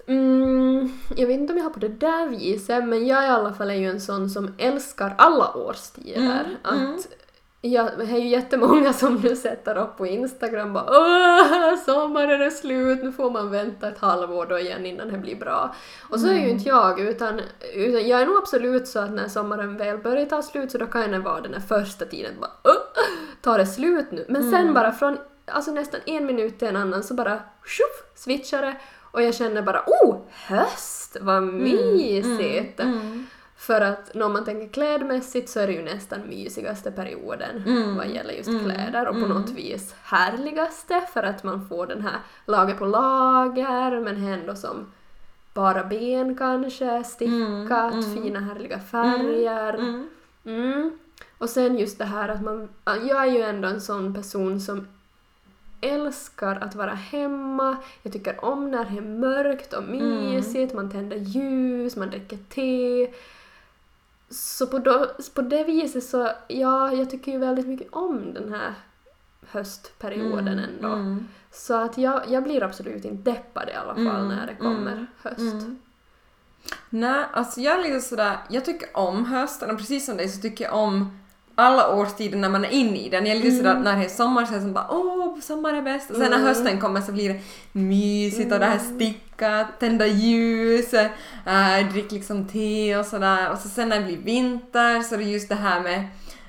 Mm, 0.06 0.92
jag 1.16 1.26
vet 1.26 1.38
inte 1.40 1.52
om 1.52 1.56
jag 1.56 1.64
har 1.64 1.70
på 1.70 1.78
det 1.78 1.88
där 1.88 2.28
viset, 2.28 2.84
men 2.84 3.06
jag 3.06 3.24
i 3.24 3.26
alla 3.28 3.52
fall 3.54 3.70
är 3.70 3.74
ju 3.74 3.90
en 3.90 4.00
sån 4.00 4.30
som 4.30 4.54
älskar 4.58 5.14
alla 5.18 5.54
årstider. 5.54 6.56
Mm, 6.72 6.94
Att 6.94 7.06
mm. 7.64 7.72
Jag, 7.72 7.98
det 7.98 8.04
är 8.04 8.18
ju 8.18 8.28
jättemånga 8.28 8.92
som 8.92 9.14
nu 9.14 9.36
sätter 9.36 9.78
upp 9.78 9.96
på 9.96 10.06
Instagram 10.06 10.72
bara 10.72 10.84
Åh, 10.88 11.76
sommaren 11.84 12.42
är 12.42 12.50
slut, 12.50 13.02
nu 13.02 13.12
får 13.12 13.30
man 13.30 13.50
vänta 13.50 13.88
ett 13.88 13.98
halvår 13.98 14.46
då 14.46 14.58
igen 14.58 14.86
innan 14.86 15.08
det 15.08 15.18
blir 15.18 15.36
bra. 15.36 15.74
Och 16.10 16.20
så 16.20 16.26
är 16.26 16.34
ju 16.34 16.48
inte 16.48 16.68
jag, 16.68 17.00
utan, 17.00 17.40
utan 17.74 18.08
jag 18.08 18.22
är 18.22 18.26
nog 18.26 18.36
absolut 18.36 18.88
så 18.88 18.98
att 18.98 19.12
när 19.12 19.28
sommaren 19.28 19.76
väl 19.76 19.98
börjar 19.98 20.26
ta 20.26 20.42
slut 20.42 20.70
så 20.70 20.78
då 20.78 20.86
kan 20.86 21.10
det 21.10 21.18
vara 21.18 21.40
den 21.40 21.54
här 21.54 21.60
första 21.60 22.04
tiden 22.04 22.32
bara 22.40 22.50
Åh, 22.64 23.02
tar 23.42 23.58
det 23.58 23.66
slut 23.66 24.06
nu? 24.12 24.26
Men 24.28 24.50
sen 24.50 24.74
bara 24.74 24.92
från 24.92 25.18
alltså 25.46 25.70
nästan 25.70 26.00
en 26.06 26.26
minut 26.26 26.58
till 26.58 26.68
en 26.68 26.76
annan 26.76 27.02
så 27.02 27.14
bara 27.14 27.40
tjoff, 27.64 28.04
switchar 28.14 28.62
det 28.62 28.76
och 29.12 29.22
jag 29.22 29.34
känner 29.34 29.62
bara 29.62 29.84
oh, 29.86 30.16
höst, 30.30 31.16
vad 31.20 31.42
mysigt! 31.42 32.80
Mm. 32.80 33.26
För 33.66 33.80
att 33.80 34.14
när 34.14 34.28
man 34.28 34.44
tänker 34.44 34.68
klädmässigt 34.68 35.48
så 35.48 35.60
är 35.60 35.66
det 35.66 35.72
ju 35.72 35.82
nästan 35.82 36.20
mysigaste 36.28 36.90
perioden 36.92 37.62
Mm. 37.66 37.96
vad 37.96 38.08
gäller 38.08 38.34
just 38.34 38.48
Mm. 38.48 38.64
kläder 38.64 39.06
och 39.08 39.14
på 39.14 39.24
Mm. 39.24 39.28
något 39.38 39.50
vis 39.50 39.94
härligaste 40.02 41.00
för 41.12 41.22
att 41.22 41.44
man 41.44 41.68
får 41.68 41.86
den 41.86 42.02
här 42.02 42.16
lager 42.46 42.74
på 42.74 42.84
lager 42.86 44.00
men 44.00 44.28
ändå 44.28 44.54
som 44.54 44.86
bara 45.54 45.84
ben 45.84 46.36
kanske, 46.36 47.04
stickat, 47.04 47.32
Mm, 47.94 48.00
mm. 48.04 48.14
fina 48.22 48.40
härliga 48.40 48.78
färger. 48.78 49.74
Mm. 50.44 50.98
Och 51.38 51.50
sen 51.50 51.78
just 51.78 51.98
det 51.98 52.04
här 52.04 52.28
att 52.28 52.42
man... 52.42 52.68
Jag 52.84 53.22
är 53.22 53.32
ju 53.32 53.42
ändå 53.42 53.68
en 53.68 53.80
sån 53.80 54.14
person 54.14 54.60
som 54.60 54.88
älskar 55.80 56.56
att 56.60 56.74
vara 56.74 56.94
hemma. 56.94 57.76
Jag 58.02 58.12
tycker 58.12 58.44
om 58.44 58.70
när 58.70 58.84
det 58.84 58.96
är 58.98 59.02
mörkt 59.02 59.72
och 59.72 59.84
mysigt, 59.84 60.74
man 60.74 60.90
tänder 60.90 61.16
ljus, 61.16 61.96
man 61.96 62.10
dricker 62.10 62.38
te. 62.48 63.08
Så 64.30 64.66
på, 64.66 64.78
då, 64.78 65.10
på 65.34 65.42
det 65.42 65.64
viset 65.64 66.04
så, 66.04 66.30
ja, 66.48 66.92
jag 66.92 67.10
tycker 67.10 67.32
ju 67.32 67.38
väldigt 67.38 67.66
mycket 67.66 67.92
om 67.92 68.34
den 68.34 68.54
här 68.54 68.74
höstperioden 69.46 70.58
ändå. 70.58 70.88
Mm. 70.88 71.28
Så 71.50 71.74
att 71.74 71.98
jag, 71.98 72.22
jag 72.28 72.42
blir 72.42 72.62
absolut 72.62 73.04
inte 73.04 73.30
deppad 73.30 73.68
i 73.68 73.72
alla 73.72 73.94
fall 73.94 74.24
Mm, 74.24 74.28
när 74.28 74.46
det 74.46 74.54
kommer 74.54 74.92
mm, 74.92 75.06
höst. 75.22 75.38
Mm. 75.38 75.78
Nej, 76.90 77.24
alltså 77.32 77.60
jag 77.60 77.78
är 77.78 77.82
lite 77.82 78.00
sådär, 78.00 78.38
jag 78.48 78.64
tycker 78.64 78.96
om 78.96 79.24
hösten 79.24 79.70
och 79.70 79.78
precis 79.78 80.06
som 80.06 80.16
dig 80.16 80.28
så 80.28 80.40
tycker 80.40 80.64
jag 80.64 80.74
om 80.74 81.18
alla 81.54 81.94
årstider 81.94 82.38
när 82.38 82.48
man 82.48 82.64
är 82.64 82.70
inne 82.70 82.98
i 82.98 83.08
den. 83.08 83.26
Jag 83.26 83.36
är 83.36 83.40
lite 83.40 83.56
sådär 83.56 83.74
när 83.74 83.96
det 83.96 84.04
är 84.04 84.08
sommar 84.08 84.44
så 84.44 84.52
är 84.52 84.56
det 84.56 84.62
som 84.62 84.72
bara 84.72 84.86
åh, 84.90 85.40
sommar 85.40 85.74
är 85.74 85.82
bäst. 85.82 86.10
Och 86.10 86.16
sen 86.16 86.30
när 86.30 86.36
Mm. 86.36 86.46
hösten 86.48 86.80
kommer 86.80 87.00
så 87.00 87.12
blir 87.12 87.28
det 87.34 87.40
mysigt 87.72 88.52
och 88.52 88.58
det 88.58 88.66
här 88.66 88.78
stickat, 88.78 89.66
tända 89.80 90.06
ljus, 90.06 90.94
äh, 90.94 91.88
drick 91.92 92.12
liksom 92.12 92.48
te 92.48 92.96
och 92.96 93.06
sådär. 93.06 93.50
Och 93.52 93.58
så 93.58 93.68
sen 93.68 93.88
när 93.88 94.00
det 94.00 94.06
blir 94.06 94.18
vinter 94.18 95.00
så 95.02 95.14
är 95.14 95.18
det 95.18 95.24
just 95.24 95.48
det 95.48 95.54
här 95.54 95.80
med, 95.80 96.04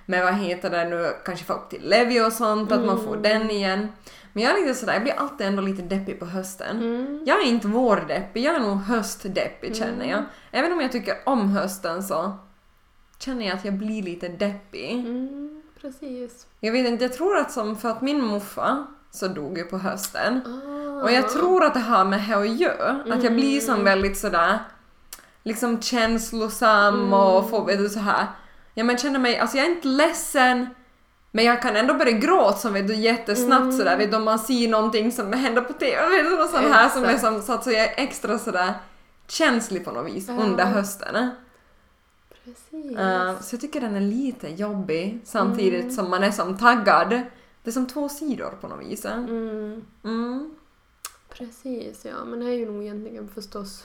med 0.05 0.23
vad 0.23 0.33
heter 0.33 0.69
det 0.69 0.85
nu, 0.89 1.11
kanske 1.25 1.45
få 1.45 1.53
upp 1.53 1.69
till 1.69 1.89
Levi 1.89 2.21
och 2.21 2.33
sånt, 2.33 2.71
att 2.71 2.85
man 2.85 3.03
får 3.03 3.17
den 3.17 3.51
igen. 3.51 3.87
Men 4.33 4.43
jag 4.43 4.57
är 4.57 4.61
lite 4.61 4.73
sådär, 4.79 4.93
jag 4.93 5.03
blir 5.03 5.13
alltid 5.19 5.47
ändå 5.47 5.61
lite 5.61 5.81
deppig 5.81 6.19
på 6.19 6.25
hösten. 6.25 6.77
Mm. 6.77 7.23
Jag 7.25 7.41
är 7.41 7.45
inte 7.45 7.67
vårdeppig, 7.67 8.43
jag 8.43 8.55
är 8.55 8.59
nog 8.59 8.77
höstdeppig 8.77 9.75
känner 9.75 10.05
jag. 10.05 10.23
Även 10.51 10.73
om 10.73 10.81
jag 10.81 10.91
tycker 10.91 11.15
om 11.25 11.49
hösten 11.49 12.03
så 12.03 12.33
känner 13.25 13.45
jag 13.45 13.55
att 13.57 13.65
jag 13.65 13.73
blir 13.73 14.03
lite 14.03 14.27
deppig. 14.27 14.91
Mm, 14.91 15.61
precis. 15.81 16.47
Jag 16.59 16.71
vet 16.71 16.87
inte, 16.87 17.03
jag 17.03 17.13
tror 17.13 17.37
att 17.37 17.51
som 17.51 17.77
för 17.77 17.89
att 17.89 18.01
min 18.01 18.25
muffa 18.27 18.85
så 19.11 19.27
dog 19.27 19.57
ju 19.57 19.63
på 19.63 19.77
hösten. 19.77 20.41
Ah. 20.45 21.03
Och 21.03 21.11
jag 21.11 21.29
tror 21.29 21.63
att 21.63 21.73
det 21.73 21.79
har 21.79 22.05
med 22.05 22.23
det 22.29 22.35
att 22.35 22.59
göra. 22.59 23.03
Att 23.11 23.23
jag 23.23 23.33
blir 23.33 23.59
som 23.59 23.73
Mm. 23.73 23.85
väldigt 23.85 24.17
sådär 24.17 24.59
liksom 25.43 25.81
känslosam 25.81 26.95
Mm. 26.99 27.13
och 27.13 27.49
får, 27.49 27.65
vet 27.65 27.79
du, 27.79 27.89
så 27.89 27.99
här. 27.99 28.25
Ja 28.73 28.83
men 28.83 28.97
känner 28.97 29.19
mig, 29.19 29.37
alltså 29.39 29.57
jag 29.57 29.65
är 29.65 29.69
inte 29.71 29.87
ledsen 29.87 30.67
men 31.31 31.45
jag 31.45 31.61
kan 31.61 31.75
ändå 31.75 31.93
börja 31.93 32.11
gråta 32.11 32.57
som 32.57 32.73
vet 32.73 32.87
du 32.87 32.95
jättesnabbt 32.95 33.63
Mm. 33.63 33.77
sådär 33.77 33.97
vet 33.97 34.11
du 34.11 34.17
om 34.17 34.23
man 34.23 34.39
ser 34.39 34.67
någonting 34.67 35.11
som 35.11 35.33
händer 35.33 35.61
på 35.61 35.73
TV, 35.73 36.09
vet 36.09 36.23
du 36.25 36.37
något 36.37 36.49
sånt 36.51 36.67
här 36.67 36.89
som 36.89 37.03
är 37.03 37.17
som, 37.17 37.41
så 37.41 37.53
att 37.53 37.63
så 37.63 37.71
jag 37.71 37.81
är 37.83 37.93
extra 38.03 38.39
sådär 38.39 38.73
känslig 39.27 39.85
på 39.85 39.91
något 39.91 40.07
vis 40.15 40.25
Ja. 40.27 40.33
under 40.43 40.65
hösten. 40.65 41.29
Precis. 42.45 42.97
Uh, 42.97 43.41
så 43.41 43.53
jag 43.55 43.61
tycker 43.61 43.81
den 43.81 43.95
är 43.95 44.01
lite 44.01 44.47
jobbig 44.49 45.19
samtidigt 45.23 45.83
Mm. 45.83 45.91
som 45.95 46.09
man 46.09 46.23
är 46.23 46.31
som 46.31 46.57
taggad. 46.57 47.09
Det 47.09 47.69
är 47.69 47.71
som 47.71 47.87
två 47.87 48.09
sidor 48.09 48.57
på 48.61 48.67
något 48.67 48.85
vis. 48.85 49.05
Mm, 49.05 49.85
Mm. 50.03 50.55
precis, 51.29 52.05
ja. 52.05 52.25
Men 52.25 52.39
det 52.39 52.45
är 52.45 52.53
ju 52.53 52.71
nog 52.71 52.83
egentligen 52.83 53.27
förstås 53.27 53.83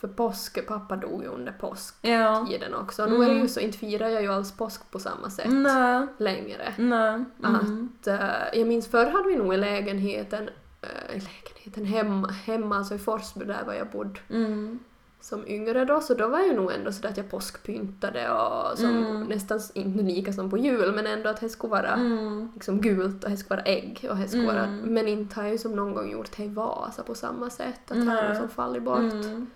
för 0.00 0.08
påsk, 0.08 0.66
pappa 0.66 0.96
dog 0.96 1.22
ju 1.22 1.28
under 1.28 1.52
påsktiden 1.52 2.68
Ja. 2.72 2.78
också. 2.82 3.06
Nu 3.06 3.14
är 3.14 3.18
det 3.20 3.24
ju 3.26 3.36
Mm. 3.36 3.48
så, 3.48 3.60
inte 3.60 3.78
firar 3.78 4.08
jag 4.08 4.22
ju 4.22 4.32
alls 4.32 4.52
påsk 4.52 4.90
på 4.90 4.98
samma 4.98 5.30
sätt 5.30 5.46
Nej. 5.50 6.06
längre. 6.18 6.74
Nej. 6.78 7.24
Mm. 7.44 7.88
Att, 8.00 8.06
eh, 8.06 8.58
jag 8.58 8.68
minns 8.68 8.88
förr 8.88 9.06
hade 9.06 9.28
vi 9.28 9.36
nog 9.36 9.54
i 9.54 9.56
lägenheten, 9.56 10.42
uh, 10.48 11.16
i 11.16 11.20
lägenheten 11.20 11.84
hemma, 11.84 12.28
hemma, 12.28 12.76
alltså 12.76 12.94
i 12.94 12.98
Forsby 12.98 13.44
där 13.44 13.64
var 13.64 13.74
jag 13.74 13.90
bodde 13.90 14.20
Mm. 14.30 14.78
Som 15.22 15.46
yngre 15.48 15.84
då, 15.84 16.00
så 16.00 16.14
då 16.14 16.28
var 16.28 16.38
jag 16.40 16.56
nog 16.56 16.72
ändå 16.72 16.92
sådär 16.92 17.08
att 17.08 17.16
jag 17.16 17.30
påskpyntade 17.30 18.30
och 18.30 18.78
som 18.78 18.90
Mm. 19.04 19.22
nästan 19.24 19.60
inte 19.74 20.02
lika 20.02 20.32
som 20.32 20.50
på 20.50 20.58
jul 20.58 20.92
men 20.94 21.06
ändå 21.06 21.28
att 21.28 21.40
det 21.40 21.48
skulle 21.48 21.70
vara 21.70 21.92
Mm. 21.92 22.48
liksom 22.54 22.80
gult 22.80 23.24
och 23.24 23.30
det 23.30 23.36
skulle 23.36 23.56
vara 23.56 23.66
ägg 23.66 24.06
och 24.10 24.16
det 24.16 24.28
skulle 24.28 24.46
vara, 24.46 24.64
Mm. 24.64 24.94
men 24.94 25.08
inte 25.08 25.34
har 25.36 25.42
jag 25.42 25.52
ju 25.52 25.58
som 25.58 25.72
någon 25.76 25.94
gång 25.94 26.10
gjort 26.12 26.36
det 26.36 26.44
i 26.44 26.48
Vasa 26.48 27.02
på 27.02 27.14
samma 27.14 27.50
sätt, 27.50 27.80
att 27.90 28.06
det 28.06 28.10
har 28.12 28.34
som 28.34 28.48
fallit 28.48 28.82
bort. 28.82 28.98
Mm. 29.00 29.46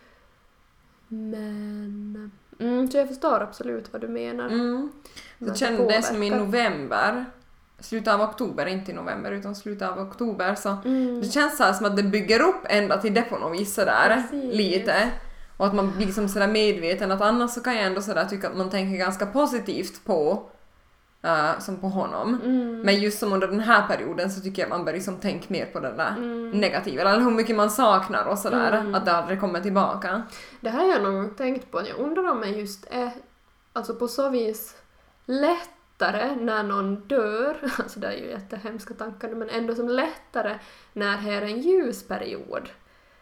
Men, 1.08 2.30
mm, 2.58 2.90
så 2.90 2.96
jag 2.98 3.08
förstår 3.08 3.40
absolut 3.40 3.92
vad 3.92 4.00
du 4.00 4.08
menar. 4.08 4.46
Mm. 4.46 4.92
Det 5.38 5.58
kände 5.58 5.84
det 5.86 6.02
som 6.02 6.22
i 6.22 6.30
november, 6.30 7.24
slutet 7.80 8.14
av 8.14 8.20
oktober, 8.20 8.66
inte 8.66 8.90
i 8.90 8.94
november 8.94 9.32
utan 9.32 9.54
slutet 9.56 9.88
av 9.90 9.98
oktober 9.98 10.54
så 10.54 10.76
Mm. 10.84 11.20
det 11.20 11.26
känns 11.28 11.56
så 11.56 11.72
som 11.72 11.86
att 11.86 11.96
det 11.96 12.02
bygger 12.02 12.40
upp 12.40 12.64
ända 12.64 12.98
till 13.00 13.14
det 13.14 13.22
på 13.22 13.38
något 13.38 13.60
vis 13.60 13.74
sådär 13.74 14.22
Precis. 14.30 14.54
lite. 14.54 15.10
Och 15.56 15.66
att 15.66 15.74
man 15.74 15.96
blir 15.96 16.06
liksom 16.06 16.28
sådär 16.28 16.48
medveten 16.48 17.12
att 17.12 17.20
annars 17.20 17.50
så 17.50 17.60
kan 17.60 17.76
jag 17.76 17.84
ändå 17.86 18.02
sådär 18.02 18.24
tycka 18.24 18.48
att 18.48 18.56
man 18.56 18.70
tänker 18.70 18.98
ganska 18.98 19.26
positivt 19.26 20.04
på 20.04 20.42
eh, 21.22 21.58
som 21.58 21.76
på 21.76 21.88
honom. 21.88 22.40
Mm. 22.44 22.80
Men 22.80 23.00
just 23.00 23.18
som 23.18 23.32
under 23.32 23.48
den 23.48 23.60
här 23.60 23.86
perioden 23.88 24.30
så 24.30 24.40
tycker 24.40 24.62
jag 24.62 24.68
man 24.68 24.84
bör 24.84 24.92
liksom 24.92 25.16
tänka 25.16 25.46
mer 25.48 25.66
på 25.66 25.80
det 25.80 25.92
där 25.92 26.14
Mm. 26.16 26.50
negativa, 26.50 27.02
eller 27.02 27.20
hur 27.24 27.30
mycket 27.30 27.56
man 27.56 27.70
saknar 27.70 28.24
och 28.24 28.38
sådär, 28.38 28.72
Mm. 28.72 28.94
att 28.94 29.04
det 29.04 29.12
aldrig 29.12 29.40
kommer 29.40 29.60
tillbaka. 29.60 30.22
Det 30.60 30.70
här 30.70 30.80
har 30.80 30.92
jag 30.92 31.02
nog 31.02 31.36
tänkt 31.36 31.70
på. 31.70 31.80
Jag 31.88 31.98
undrar 31.98 32.30
om 32.30 32.40
det 32.40 32.48
just 32.48 32.86
är 32.90 33.10
alltså 33.72 33.94
på 33.94 34.08
så 34.08 34.28
vis 34.28 34.74
lättare 35.26 36.34
när 36.34 36.62
någon 36.62 36.94
dör, 37.08 37.56
alltså 37.78 38.00
det 38.00 38.06
är 38.06 38.12
ju 38.12 38.30
jättehemska 38.30 38.94
tankar 38.94 39.28
men 39.28 39.48
ändå 39.50 39.74
som 39.74 39.88
lättare 39.88 40.58
när 40.92 41.18
det 41.22 41.34
är 41.34 41.42
en 41.42 41.60
ljusperiod. 41.60 42.68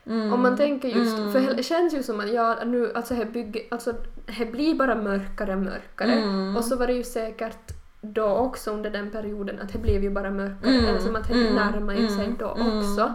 Mm. 0.07 0.33
Om 0.33 0.43
man 0.43 0.57
tänker 0.57 0.89
just, 0.89 1.19
Mm. 1.19 1.33
för 1.33 1.55
det 1.55 1.63
känns 1.63 1.95
ju 1.95 2.03
som 2.03 2.21
att 2.21 2.33
jag 2.33 2.67
nu, 2.69 2.93
alltså 2.95 3.15
det, 3.15 3.25
bygger, 3.25 3.63
alltså 3.71 3.95
det 4.39 4.53
blir 4.53 4.75
bara 4.75 4.95
mörkare 4.95 5.53
och 5.55 5.63
mörkare. 5.63 6.13
Mm. 6.13 6.57
Och 6.57 6.65
så 6.65 6.77
var 6.77 6.87
det 6.87 6.93
ju 6.93 7.03
säkert 7.05 7.73
då 8.01 8.25
också 8.27 8.71
under 8.71 8.91
den 8.91 9.11
perioden 9.11 9.61
att 9.63 9.73
det 9.73 9.79
blev 9.79 10.03
ju 10.03 10.11
bara 10.11 10.31
mörkare, 10.31 10.71
Mm. 10.75 10.85
eller 10.85 10.99
som 10.99 11.17
att 11.17 11.29
det 11.29 11.35
Mm. 11.35 11.55
närmar 11.55 11.95
ju 11.95 12.09
sig 12.09 12.25
Mm. 12.25 12.37
då 12.39 12.55
Mm. 12.55 12.79
också. 12.79 13.13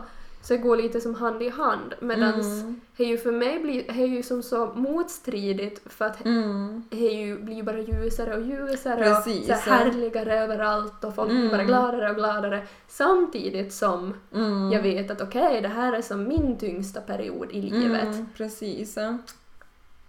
Så 0.47 0.53
det 0.53 0.57
går 0.59 0.77
lite 0.77 1.01
som 1.01 1.15
hand 1.15 1.41
i 1.43 1.49
hand. 1.49 1.93
Medans 1.99 2.45
Mm. 2.61 2.81
det 2.97 3.03
ju 3.03 3.17
för 3.17 3.31
mig 3.31 3.59
blir, 3.59 4.01
är 4.01 4.05
ju 4.07 4.23
som 4.23 4.43
så 4.43 4.65
motstridigt 4.75 5.81
för 5.93 6.05
att 6.05 6.25
Mm. 6.25 6.83
det 6.89 6.95
ju, 6.97 7.39
blir 7.39 7.63
bara 7.63 7.79
ljusare 7.79 8.35
och 8.35 8.41
ljusare 8.41 9.03
Precis, 9.03 9.49
och 9.49 9.55
så 9.57 9.69
här 9.69 9.85
ja. 9.85 9.91
härligare 9.91 10.39
överallt 10.39 11.03
och 11.03 11.15
folk 11.15 11.29
blir 11.29 11.39
Mm. 11.39 11.51
bara 11.51 11.63
gladare 11.63 12.09
och 12.09 12.15
gladare. 12.15 12.67
Samtidigt 12.87 13.73
som 13.73 14.13
Mm. 14.33 14.71
jag 14.71 14.81
vet 14.81 15.11
att 15.11 15.21
okej, 15.21 15.61
det 15.61 15.67
här 15.67 15.93
är 15.93 16.01
som 16.01 16.27
min 16.27 16.57
tyngsta 16.57 17.01
period 17.01 17.51
i 17.51 17.61
livet. 17.61 18.03
Mm, 18.03 18.27
precis. 18.37 18.97
Ja. 18.97 19.17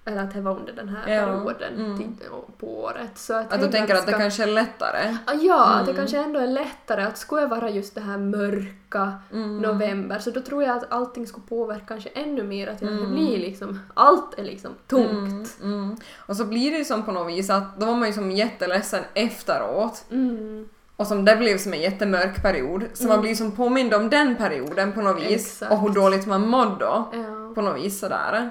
Eller 0.08 0.22
att 0.22 0.34
det 0.34 0.40
var 0.40 0.56
under 0.56 0.72
den 0.72 0.88
här 0.88 1.14
Ja, 1.14 1.24
perioden 1.26 1.74
mm. 1.74 2.16
på 2.58 2.80
året. 2.80 3.18
Så 3.18 3.34
att 3.34 3.52
Att 3.52 3.60
du 3.60 3.68
tänker 3.70 3.94
att 3.94 4.06
det 4.06 4.12
kanske 4.12 4.42
är 4.42 4.46
lättare? 4.46 5.16
Ah, 5.26 5.32
Ja, 5.40 5.64
att 5.64 5.86
det 5.86 5.92
Mm. 5.92 5.96
kanske 5.96 6.18
ändå 6.18 6.40
är 6.40 6.46
lättare 6.46 7.02
att 7.02 7.18
skulle 7.18 7.40
det 7.42 7.46
vara 7.46 7.70
just 7.70 7.94
det 7.94 8.00
här 8.00 8.18
mörka 8.18 9.12
Mm. 9.32 9.58
november 9.58 10.18
så 10.18 10.30
då 10.30 10.40
tror 10.40 10.62
jag 10.62 10.76
att 10.76 10.92
allting 10.92 11.26
skulle 11.26 11.46
påverka 11.48 11.84
kanske 11.88 12.08
ännu 12.08 12.42
mer 12.42 12.66
att 12.68 12.78
det 12.80 12.86
Mm. 12.86 13.12
blir 13.14 13.38
liksom, 13.38 13.80
allt 13.94 14.38
är 14.38 14.44
liksom 14.44 14.70
tungt. 14.86 15.56
Mm, 15.62 15.74
mm. 15.74 15.96
Och 16.26 16.36
så 16.36 16.44
blir 16.44 16.70
det 16.70 16.78
ju 16.78 16.84
som 16.84 17.02
på 17.02 17.12
något 17.12 17.28
vis 17.32 17.50
att 17.50 17.80
då 17.80 17.86
var 17.86 17.94
man 17.96 18.08
ju 18.08 18.14
som 18.14 18.30
jätteledsen 18.30 19.04
efteråt 19.14 20.04
Mm. 20.10 20.68
och 20.96 21.06
som 21.06 21.24
det 21.24 21.36
blev 21.36 21.58
som 21.58 21.72
en 21.72 21.80
jättemörk 21.80 22.42
period 22.42 22.84
så 22.94 23.02
man 23.04 23.12
Mm. 23.12 23.22
blir 23.22 23.34
som 23.34 23.52
påmind 23.52 23.94
om 23.94 24.10
den 24.10 24.36
perioden 24.36 24.92
på 24.92 25.00
något 25.02 25.22
vis 25.22 25.30
Exakt. 25.52 25.72
och 25.72 25.78
hur 25.80 25.88
dåligt 25.90 26.26
man 26.26 26.48
mådde 26.48 26.76
då 26.84 27.08
Ja. 27.12 27.52
på 27.54 27.60
något 27.62 27.76
vis 27.76 28.00
sådär. 28.00 28.50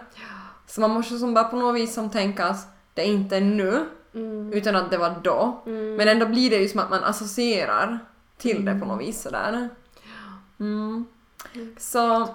Så 0.68 0.82
man 0.82 0.92
måste 0.92 1.18
som 1.18 1.34
bara 1.34 1.44
på 1.44 1.56
något 1.56 1.76
vis 1.76 1.94
som 1.94 2.10
tänka 2.10 2.46
att 2.46 2.68
det 2.94 3.02
är 3.02 3.06
inte 3.06 3.40
nu 3.40 3.86
Mm. 4.14 4.54
utan 4.54 4.76
att 4.76 4.92
det 4.92 4.98
var 4.98 5.16
då. 5.24 5.64
Mm. 5.66 5.96
Men 5.96 6.08
ändå 6.08 6.26
blir 6.26 6.50
det 6.50 6.56
ju 6.58 6.68
som 6.70 6.80
att 6.80 6.90
man 6.90 7.04
associerar 7.04 8.00
till 8.38 8.66
det 8.66 8.80
på 8.80 8.86
något 8.86 9.02
vis 9.02 9.22
sådär. 9.22 9.70
Mm. 10.60 11.06
Så 11.78 12.30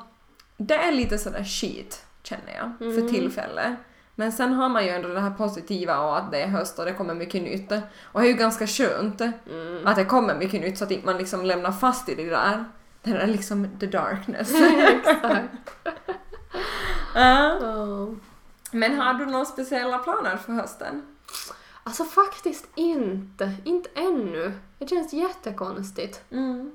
det 0.57 0.75
är 0.75 0.93
lite 0.93 1.19
sådär 1.19 1.45
skit 1.45 2.05
känner 2.23 2.55
jag 2.57 2.71
för 2.79 2.99
Mm. 3.01 3.09
tillfället. 3.13 3.73
Men 4.15 4.33
sen 4.33 4.53
har 4.53 4.69
man 4.69 4.85
ju 4.85 4.91
ändå 4.91 5.09
det 5.09 5.21
här 5.21 5.31
positiva 5.31 5.99
och 5.99 6.19
att 6.19 6.31
det 6.31 6.43
är 6.43 6.47
höst 6.49 6.79
och 6.79 6.85
det 6.85 6.93
kommer 6.93 7.15
mycket 7.15 7.43
nytt. 7.43 7.73
Och 8.03 8.21
det 8.21 8.27
är 8.27 8.31
ju 8.31 8.37
ganska 8.37 8.67
skönt 8.67 9.21
Mm. 9.21 9.87
att 9.87 9.97
det 9.97 10.05
kommer 10.05 10.35
mycket 10.35 10.61
nytt 10.61 10.79
så 10.79 10.85
att 10.85 11.05
man 11.05 11.19
liksom 11.19 11.45
lämnar 11.45 11.73
fast 11.73 12.09
i 12.09 12.15
det 12.15 12.31
där. 12.31 12.65
Det 13.03 13.11
där 13.13 13.27
liksom 13.27 13.69
the 13.81 13.87
darkness. 13.87 14.53
Exakt. 14.79 15.71
Ja. 17.15 18.09
Men 18.71 18.99
har 18.99 19.15
du 19.15 19.27
några 19.27 19.45
speciella 19.45 19.99
planer 19.99 20.37
för 20.37 20.53
hösten? 20.53 21.03
Alltså 21.85 22.05
faktiskt 22.05 22.67
inte. 22.75 23.53
Inte 23.65 23.89
ännu. 23.95 24.53
Det 24.79 24.89
känns 24.89 25.13
jättekonstigt 25.13 26.21
Mm. 26.31 26.71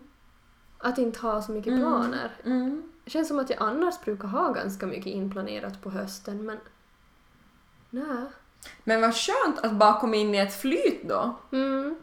att 0.77 0.97
inte 0.97 1.19
ha 1.19 1.41
så 1.41 1.51
mycket 1.51 1.73
Mm. 1.73 1.81
planer. 1.83 2.31
Mm. 2.45 2.83
Det 3.03 3.11
känns 3.11 3.27
som 3.27 3.39
att 3.39 3.49
jag 3.49 3.61
annars 3.61 3.99
brukar 4.01 4.27
ha 4.27 4.51
ganska 4.51 4.85
mycket 4.85 5.05
inplanerat 5.05 5.81
på 5.81 5.89
hösten 5.89 6.45
men... 6.45 6.57
Nej. 7.89 8.25
Men 8.83 9.01
vad 9.01 9.15
skönt 9.15 9.59
att 9.59 9.71
bara 9.71 9.99
komma 9.99 10.15
in 10.15 10.35
i 10.35 10.37
ett 10.37 10.61
flyt 10.61 11.01
då. 11.09 11.35
Mm. 11.51 11.95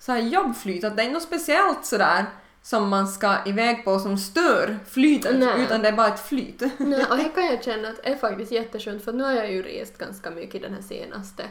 Så 0.00 0.12
här 0.12 0.18
jobbflyt, 0.18 0.84
att 0.84 0.96
det 0.96 1.02
är 1.02 1.10
något 1.10 1.22
speciellt 1.22 1.84
sådär 1.86 2.26
som 2.68 2.88
man 2.88 3.08
ska 3.08 3.36
iväg 3.46 3.84
på 3.84 3.98
som 3.98 4.18
stör 4.18 4.78
flytet, 4.86 5.38
Nej. 5.38 5.62
utan 5.62 5.82
det 5.82 5.88
är 5.88 5.92
bara 5.92 6.08
ett 6.08 6.28
flyt. 6.28 6.62
Nej, 6.78 7.06
och 7.10 7.16
det 7.16 7.24
kan 7.34 7.46
jag 7.46 7.64
känna 7.64 7.88
att 7.88 8.06
är 8.06 8.16
faktiskt 8.16 8.52
jätteskönt 8.52 9.04
för 9.04 9.12
nu 9.12 9.24
har 9.24 9.32
jag 9.32 9.52
ju 9.52 9.62
rest 9.62 9.98
ganska 9.98 10.30
mycket 10.30 10.62
den 10.62 10.74
här 10.74 10.82
senaste 10.82 11.44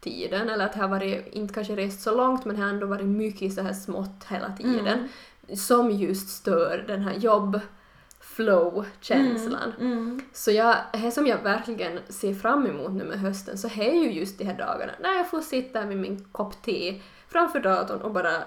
tiden, 0.00 0.48
eller 0.48 0.64
att 0.64 0.72
det 0.72 0.78
har 0.78 0.88
varit, 0.88 1.26
inte 1.32 1.54
kanske 1.54 1.76
rest 1.76 2.02
så 2.02 2.16
långt 2.16 2.44
men 2.44 2.56
det 2.56 2.62
har 2.62 2.68
ändå 2.68 2.86
varit 2.86 3.06
mycket 3.06 3.54
så 3.54 3.62
här 3.62 3.72
smått 3.72 4.24
hela 4.28 4.52
tiden 4.52 5.08
som 5.56 5.90
just 5.90 6.28
stör 6.28 6.84
den 6.88 7.02
här 7.02 7.14
jobb-flow-känslan. 7.14 9.72
Mm. 9.80 10.22
Så 10.32 10.50
jag, 10.50 10.76
det 10.92 11.10
som 11.10 11.26
jag 11.26 11.42
verkligen 11.42 11.98
ser 12.08 12.34
fram 12.34 12.66
emot 12.66 12.92
nu 12.92 13.04
med 13.04 13.20
hösten 13.20 13.58
så 13.58 13.68
är 13.68 13.92
ju 13.92 14.12
just 14.12 14.38
de 14.38 14.44
här 14.44 14.58
dagarna 14.58 14.92
när 15.00 15.14
jag 15.14 15.30
får 15.30 15.40
sitta 15.40 15.86
med 15.86 15.96
min 15.96 16.24
kopp 16.32 16.62
te 16.62 17.00
framför 17.28 17.60
datorn 17.60 18.00
och 18.00 18.12
bara 18.12 18.44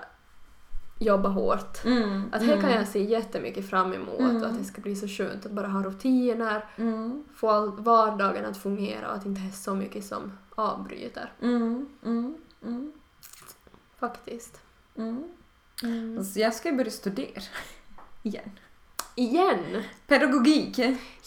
jobba 0.99 1.29
hårt. 1.29 1.85
Mm. 1.85 2.23
Att 2.31 2.41
här 2.43 2.61
kan 2.61 2.71
jag 2.71 2.87
se 2.87 3.03
jättemycket 3.03 3.69
fram 3.69 3.93
emot 3.93 4.19
Mm. 4.19 4.37
och 4.37 4.47
att 4.49 4.57
det 4.57 4.63
ska 4.63 4.81
bli 4.81 4.95
så 4.95 5.07
skönt 5.07 5.45
att 5.45 5.51
bara 5.51 5.67
ha 5.67 5.83
rutiner, 5.83 6.65
Mm. 6.77 7.23
få 7.35 7.49
all, 7.49 7.71
vardagen 7.81 8.45
att 8.45 8.57
fungera 8.57 9.09
och 9.09 9.15
att 9.15 9.25
inte 9.25 9.41
är 9.41 9.51
så 9.51 9.75
mycket 9.75 10.05
som 10.05 10.31
avbryter. 10.55 11.31
Mm. 11.41 11.85
Mm. 12.05 12.35
Mm. 12.65 12.91
Faktiskt. 13.99 14.61
Mm. 14.97 15.23
Så 16.25 16.39
jag 16.39 16.53
ska 16.53 16.71
börja 16.71 16.91
studera 16.91 17.41
igen. 18.23 18.51
Igen! 19.15 19.83
Pedagogik. 20.07 20.79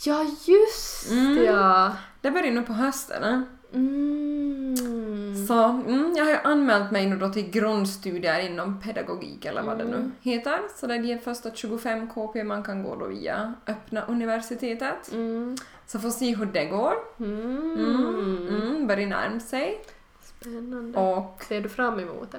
Ja, 0.06 0.24
just 0.46 1.10
Mm. 1.10 1.44
ja! 1.44 1.96
Det 2.20 2.30
börjar 2.30 2.52
nu 2.52 2.62
på 2.62 2.72
hösten. 2.72 3.46
Mm. 3.72 5.46
Så 5.46 5.64
mm, 5.64 6.14
jag 6.16 6.24
har 6.24 6.30
ju 6.30 6.36
anmält 6.44 6.90
mig 6.90 7.06
nu 7.06 7.16
då 7.16 7.28
till 7.28 7.50
grundstudier 7.50 8.38
inom 8.40 8.80
pedagogik 8.80 9.44
eller 9.44 9.62
vad 9.62 9.78
det 9.78 9.84
nu 9.84 9.96
Mm. 9.96 10.12
heter. 10.20 10.58
Så 10.76 10.86
det 10.86 10.94
är 10.94 11.02
de 11.02 11.18
första 11.18 11.50
25 11.54 12.08
KP 12.08 12.44
man 12.44 12.62
kan 12.62 12.82
gå 12.82 12.96
då 12.96 13.06
via 13.06 13.54
öppna 13.66 14.02
universitetet. 14.06 15.12
Mm. 15.12 15.56
Så 15.86 15.98
får 15.98 16.10
se 16.10 16.34
hur 16.36 16.46
det 16.46 16.64
går. 16.64 16.94
Mm. 17.20 17.76
Mm. 17.78 18.48
Mm, 18.48 18.86
börjar 18.86 19.06
närma 19.06 19.40
sig. 19.40 19.80
Spännande. 20.22 20.98
Och 20.98 21.42
Ser 21.48 21.60
du 21.60 21.68
fram 21.68 22.00
emot 22.00 22.32
det? 22.32 22.38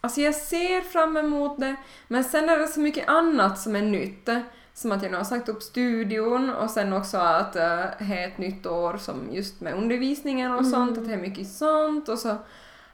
alltså 0.00 0.20
jag 0.20 0.34
ser 0.34 0.80
fram 0.80 1.16
emot 1.16 1.60
det, 1.60 1.76
men 2.08 2.24
sen 2.24 2.48
är 2.48 2.58
det 2.58 2.68
så 2.68 2.80
mycket 2.80 3.08
annat 3.08 3.58
som 3.60 3.76
är 3.76 3.82
nytt. 3.82 4.28
Som 4.74 4.92
att 4.92 5.02
jag 5.02 5.10
nu 5.10 5.16
har 5.18 5.24
sagt 5.24 5.48
upp 5.48 5.62
studion 5.62 6.50
och 6.50 6.70
sen 6.70 6.92
också 6.92 7.16
att 7.16 7.56
uh, 7.56 7.62
det 7.98 8.14
är 8.14 8.28
ett 8.28 8.38
nytt 8.38 8.66
år 8.66 8.96
som 8.96 9.16
just 9.30 9.60
med 9.60 9.74
undervisningen 9.74 10.52
och 10.52 10.66
sånt, 10.66 10.98
att 10.98 11.06
det 11.06 11.12
är 11.12 11.18
mycket 11.18 11.48
sånt 11.48 12.08
och 12.08 12.18
så 12.18 12.36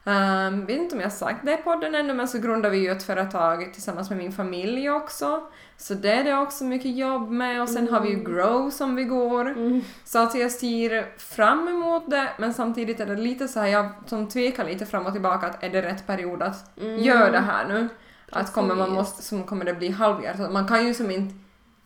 Um, 0.08 0.66
vet 0.66 0.78
inte 0.78 0.94
om 0.94 1.00
jag 1.00 1.08
har 1.08 1.16
sagt 1.16 1.44
det 1.44 1.52
i 1.52 1.56
podden 1.56 1.94
ännu, 1.94 2.14
men 2.14 2.28
så 2.28 2.38
grundar 2.38 2.70
vi 2.70 2.78
ju 2.78 2.90
ett 2.90 3.02
företag 3.02 3.70
tillsammans 3.72 4.10
med 4.10 4.18
min 4.18 4.32
familj 4.32 4.90
också. 4.90 5.42
Så 5.76 5.94
det 5.94 6.12
är 6.12 6.24
det 6.24 6.36
också 6.36 6.64
mycket 6.64 6.96
jobb 6.96 7.30
med 7.30 7.62
och 7.62 7.68
sen 7.68 7.88
har 7.88 8.00
vi 8.00 8.08
ju 8.08 8.24
Grow 8.24 8.70
som 8.70 8.96
vi 8.96 9.04
går. 9.04 9.48
Mm. 9.50 9.82
Så 10.04 10.18
att 10.18 10.34
jag 10.34 10.50
ser 10.50 11.18
fram 11.18 11.68
emot 11.68 12.10
det, 12.10 12.28
men 12.38 12.54
samtidigt 12.54 13.00
är 13.00 13.06
det 13.06 13.16
lite 13.16 13.48
så 13.48 13.60
här, 13.60 13.66
jag 13.66 13.88
som 14.06 14.28
tvekar 14.28 14.64
lite 14.64 14.86
fram 14.86 15.06
och 15.06 15.12
tillbaka 15.12 15.46
att 15.46 15.62
är 15.62 15.68
det 15.68 15.82
rätt 15.82 16.06
period 16.06 16.42
att 16.42 16.78
Mm. 16.78 17.02
göra 17.02 17.30
det 17.30 17.38
här 17.38 17.68
nu? 17.68 17.88
Att 18.30 18.52
kommer 18.52 18.74
man 18.74 18.78
Precis. 18.78 18.94
måste, 18.94 19.22
som 19.22 19.44
kommer 19.44 19.64
det 19.64 19.74
bli 19.74 19.90
halvhjärtat? 19.90 20.52
Man 20.52 20.68
kan 20.68 20.86
ju 20.86 20.94
som 20.94 21.10
inte 21.10 21.34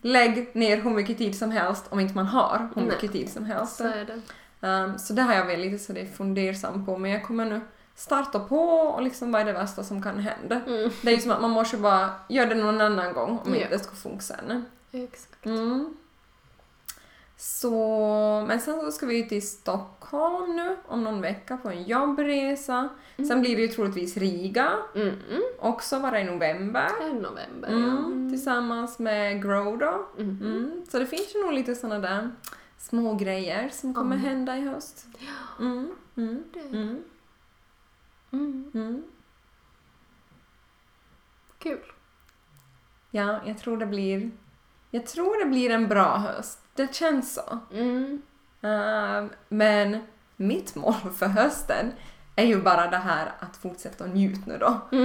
lägga 0.03 0.45
ner 0.53 0.77
hur 0.77 0.89
mycket 0.89 1.17
tid 1.17 1.37
som 1.37 1.51
helst 1.51 1.85
om 1.89 1.99
inte 1.99 2.15
man 2.15 2.25
har 2.25 2.69
hur 2.75 2.81
mycket 2.85 3.11
tid 3.11 3.29
som 3.29 3.45
helst. 3.45 3.75
Så 3.75 3.83
är 3.83 4.05
det. 4.05 4.21
Um, 4.67 4.99
så 4.99 5.13
det 5.13 5.21
har 5.21 5.33
jag 5.33 5.45
väl 5.45 5.59
lite 5.59 5.77
så 5.79 5.93
det 5.93 6.01
är 6.01 6.05
fundersam 6.05 6.85
på, 6.85 6.97
men 6.97 7.11
jag 7.11 7.23
kommer 7.23 7.45
nu 7.45 7.61
starta 7.95 8.39
på 8.39 8.59
och 8.69 9.01
liksom 9.01 9.31
vad 9.31 9.41
är 9.41 9.45
det 9.45 9.53
värsta 9.53 9.83
som 9.83 10.01
kan 10.01 10.19
hända? 10.19 10.61
Mm. 10.67 10.89
Det 11.01 11.11
är 11.11 11.15
ju 11.15 11.21
som 11.21 11.31
att 11.31 11.41
man 11.41 11.51
måste 11.51 11.77
bara 11.77 12.09
göra 12.29 12.49
det 12.49 12.55
någon 12.55 12.81
annan 12.81 13.13
gång 13.13 13.29
om 13.29 13.39
Ja. 13.49 13.55
inte 13.55 13.69
det 13.69 13.79
ska 13.79 13.95
funka 13.95 14.21
sen. 14.21 14.65
Exakt. 14.91 15.45
Mm. 15.45 15.97
Så, 17.37 17.71
men 18.47 18.59
sen 18.59 18.79
så 18.81 18.91
ska 18.91 19.05
vi 19.05 19.15
ju 19.17 19.23
till 19.23 19.47
Stockholm 19.47 20.55
nu 20.55 20.77
om 20.87 21.03
någon 21.03 21.21
vecka 21.21 21.57
på 21.57 21.69
en 21.69 21.83
jobbresa. 21.83 22.89
Sen 23.27 23.41
blir 23.41 23.55
det 23.55 23.61
ju 23.61 23.67
troligtvis 23.67 24.17
Riga, 24.17 24.73
Mm. 24.95 25.07
Mm. 25.29 25.41
också 25.59 25.99
vara 25.99 26.21
i 26.21 26.23
november. 26.23 26.89
Är 27.01 27.13
november, 27.13 27.67
Mm, 27.69 28.23
ja. 28.25 28.29
tillsammans 28.29 28.99
med 28.99 29.41
Grow 29.43 29.77
då. 29.77 30.05
Mm. 30.17 30.39
Mm. 30.41 30.85
Så 30.89 30.99
det 30.99 31.05
finns 31.05 31.35
ju 31.35 31.41
nog 31.41 31.53
lite 31.53 31.75
såna 31.75 31.99
där 31.99 32.31
små 32.77 33.15
grejer 33.15 33.69
som 33.69 33.93
kommer 33.93 34.15
hända 34.17 34.57
i 34.57 34.61
höst. 34.61 35.05
Mm. 35.59 35.91
Mm. 36.17 36.43
Mm. 36.71 37.03
Mm. 38.31 38.71
Mm. 38.73 39.03
Kul. 41.57 41.79
Ja, 43.11 43.39
jag 43.45 43.57
tror 43.57 43.77
det 43.77 43.85
blir... 43.85 44.31
Jag 44.91 45.05
tror 45.07 45.43
det 45.43 45.49
blir 45.49 45.69
en 45.69 45.87
bra 45.87 46.17
höst. 46.17 46.59
Det 46.75 46.95
känns 46.95 47.33
så. 47.33 47.59
Mm. 47.73 48.21
Uh, 48.63 49.29
men 49.49 49.97
mitt 50.35 50.75
mål 50.75 50.93
för 51.17 51.25
hösten 51.25 51.91
är 52.35 52.45
ju 52.45 52.61
bara 52.61 52.87
det 52.87 52.97
här 52.97 53.33
att 53.39 53.57
fortsätta 53.57 54.05
njuta 54.05 54.41
nu 54.45 54.57
då. 54.57 54.77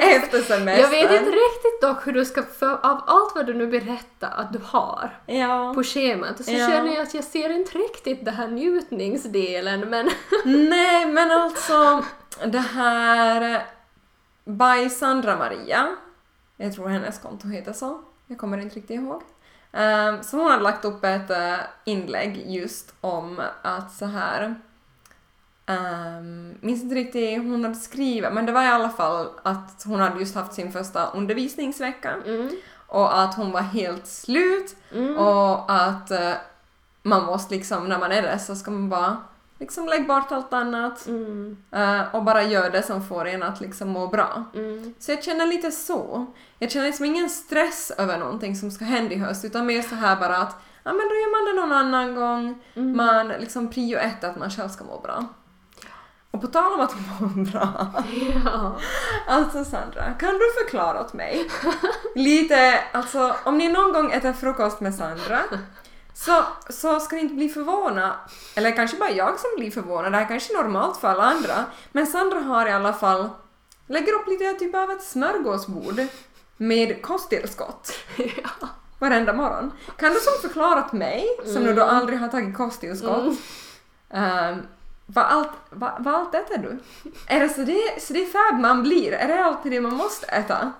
Efter 0.00 0.42
semestern. 0.42 0.66
Jag 0.80 0.90
vet 0.90 1.02
inte 1.20 1.30
riktigt 1.30 1.80
dock 1.82 2.06
hur 2.06 2.12
du 2.12 2.24
ska, 2.24 2.42
för 2.42 2.72
av 2.72 3.02
allt 3.06 3.34
vad 3.34 3.46
du 3.46 3.54
nu 3.54 3.66
berättar 3.66 4.30
att 4.36 4.52
du 4.52 4.60
har 4.64 5.20
Ja. 5.26 5.72
på 5.74 5.82
schemat 5.84 6.44
så 6.44 6.52
Ja. 6.52 6.68
känner 6.68 6.92
jag 6.94 7.02
att 7.02 7.14
jag 7.14 7.24
ser 7.24 7.50
inte 7.50 7.78
riktigt 7.78 8.24
den 8.24 8.34
här 8.34 8.48
njutningsdelen 8.48 9.80
men 9.80 10.10
Nej, 10.44 11.06
men 11.06 11.30
alltså 11.30 12.04
det 12.46 12.58
här 12.58 13.66
by 14.44 14.90
Sandra 14.90 15.36
Maria, 15.36 15.96
jag 16.56 16.72
tror 16.74 16.88
hennes 16.88 17.18
konto 17.18 17.48
heter 17.48 17.72
så, 17.72 18.00
jag 18.26 18.38
kommer 18.38 18.58
inte 18.58 18.76
riktigt 18.76 18.96
ihåg. 19.00 19.22
Um, 19.72 20.22
så 20.22 20.36
hon 20.36 20.50
hade 20.50 20.62
lagt 20.62 20.84
upp 20.84 21.04
ett 21.04 21.30
eh, 21.30 21.56
inlägg 21.84 22.44
just 22.46 22.94
om 23.00 23.42
att 23.62 23.92
så 23.92 24.06
här 24.06 24.54
Um, 25.66 26.54
minns 26.60 26.82
inte 26.82 26.94
riktigt 26.94 27.38
hon 27.38 27.64
hade 27.64 27.74
skrivit, 27.74 28.32
men 28.32 28.46
det 28.46 28.52
var 28.52 28.62
i 28.62 28.68
alla 28.68 28.88
fall 28.88 29.28
att 29.42 29.82
hon 29.84 30.00
hade 30.00 30.20
just 30.20 30.34
haft 30.34 30.54
sin 30.54 30.72
första 30.72 31.06
undervisningsvecka 31.06 32.14
mm. 32.26 32.50
och 32.86 33.20
att 33.20 33.34
hon 33.34 33.52
var 33.52 33.60
helt 33.60 34.06
slut 34.06 34.76
Mm. 34.94 35.16
och 35.16 35.72
att 35.72 36.10
eh, 36.10 36.32
man 37.02 37.24
måste 37.24 37.54
liksom, 37.54 37.88
när 37.88 37.98
man 37.98 38.12
är 38.12 38.22
det 38.22 38.38
så 38.38 38.54
ska 38.54 38.70
man 38.70 38.88
bara 38.88 39.16
liksom 39.62 39.86
lägga 39.86 40.04
bort 40.04 40.32
allt 40.32 40.52
annat 40.52 41.06
Mm. 41.06 41.56
eh, 41.72 42.14
och 42.14 42.22
bara 42.24 42.42
göra 42.42 42.70
det 42.70 42.82
som 42.82 43.02
får 43.08 43.26
en 43.28 43.42
att 43.42 43.60
liksom 43.60 43.88
må 43.88 44.06
bra. 44.06 44.44
Mm. 44.54 44.94
Så 44.98 45.10
jag 45.12 45.24
känner 45.24 45.46
lite 45.46 45.70
så. 45.70 46.26
Jag 46.58 46.70
känner 46.70 46.86
liksom 46.86 47.04
ingen 47.04 47.30
stress 47.30 47.92
över 47.98 48.18
någonting 48.18 48.56
som 48.56 48.70
ska 48.70 48.84
hända 48.84 49.14
i 49.14 49.18
höst 49.18 49.44
utan 49.44 49.66
mer 49.66 49.82
så 49.82 49.94
här 49.94 50.16
bara 50.16 50.36
att 50.36 50.56
ja 50.84 50.92
men 50.92 51.08
då 51.08 51.14
gör 51.14 51.32
man 51.46 51.54
det 51.56 51.60
någon 51.60 51.72
annan 51.86 52.14
gång. 52.14 52.62
Mm. 52.74 52.96
Man 52.96 53.28
liksom 53.28 53.70
prio 53.70 53.98
ett 53.98 54.24
att 54.24 54.36
man 54.38 54.50
själv 54.50 54.68
ska 54.68 54.84
må 54.84 55.00
bra. 55.00 55.24
Och 56.30 56.40
på 56.40 56.46
tal 56.46 56.72
om 56.72 56.80
att 56.80 56.94
må 57.20 57.26
bra. 57.44 57.92
Ja. 58.44 58.76
Alltså 59.28 59.64
Sandra, 59.64 60.12
kan 60.18 60.32
du 60.34 60.44
förklara 60.64 61.00
åt 61.00 61.12
mig 61.12 61.50
lite, 62.14 62.80
alltså 62.92 63.34
om 63.44 63.58
ni 63.58 63.68
någon 63.68 63.92
gång 63.92 64.12
äter 64.12 64.32
frukost 64.32 64.80
med 64.80 64.94
Sandra 64.94 65.40
så, 66.24 66.44
så 66.68 67.00
ska 67.00 67.16
ni 67.16 67.22
inte 67.22 67.34
bli 67.34 67.48
förvånade, 67.48 68.12
eller 68.54 68.76
kanske 68.76 68.96
bara 68.96 69.10
jag 69.10 69.40
som 69.40 69.50
blir 69.56 69.70
förvånad, 69.70 70.12
det 70.12 70.18
här 70.18 70.28
kanske 70.28 70.54
är 70.54 70.62
normalt 70.62 70.96
för 70.96 71.08
alla 71.08 71.22
andra, 71.22 71.64
men 71.92 72.06
Sandra 72.06 72.38
har 72.38 72.66
i 72.66 72.72
alla 72.72 72.92
fall, 72.92 73.28
lägger 73.86 74.12
upp 74.12 74.28
lite 74.28 74.52
typ 74.52 74.74
av 74.74 74.90
ett 74.90 75.02
smörgåsbord 75.02 76.06
med 76.56 77.02
kosttillskott 77.02 77.92
ja. 78.16 78.68
varenda 78.98 79.32
morgon. 79.32 79.72
Kan 79.96 80.12
du 80.12 80.20
som 80.20 80.48
förklara 80.48 80.84
åt 80.84 80.92
mig, 80.92 81.26
som 81.44 81.62
nu 81.62 81.74
då 81.74 81.82
aldrig 81.82 82.18
har 82.18 82.28
tagit 82.28 82.56
kosttillskott, 82.56 83.24
um, 84.10 84.62
vad 85.06 85.24
allt, 85.24 85.50
vad, 85.70 85.92
vad 85.98 86.14
allt 86.14 86.34
äter 86.34 86.58
du? 86.58 86.78
Är 87.26 87.40
det 87.40 87.48
så 87.48 87.60
det, 87.60 88.02
så 88.02 88.12
det 88.12 88.22
är 88.22 88.26
fab 88.26 88.60
man 88.60 88.82
blir? 88.82 89.12
Är 89.12 89.28
det 89.28 89.44
alltid 89.44 89.72
det 89.72 89.80
man 89.80 89.94
måste 89.94 90.26
äta? 90.26 90.72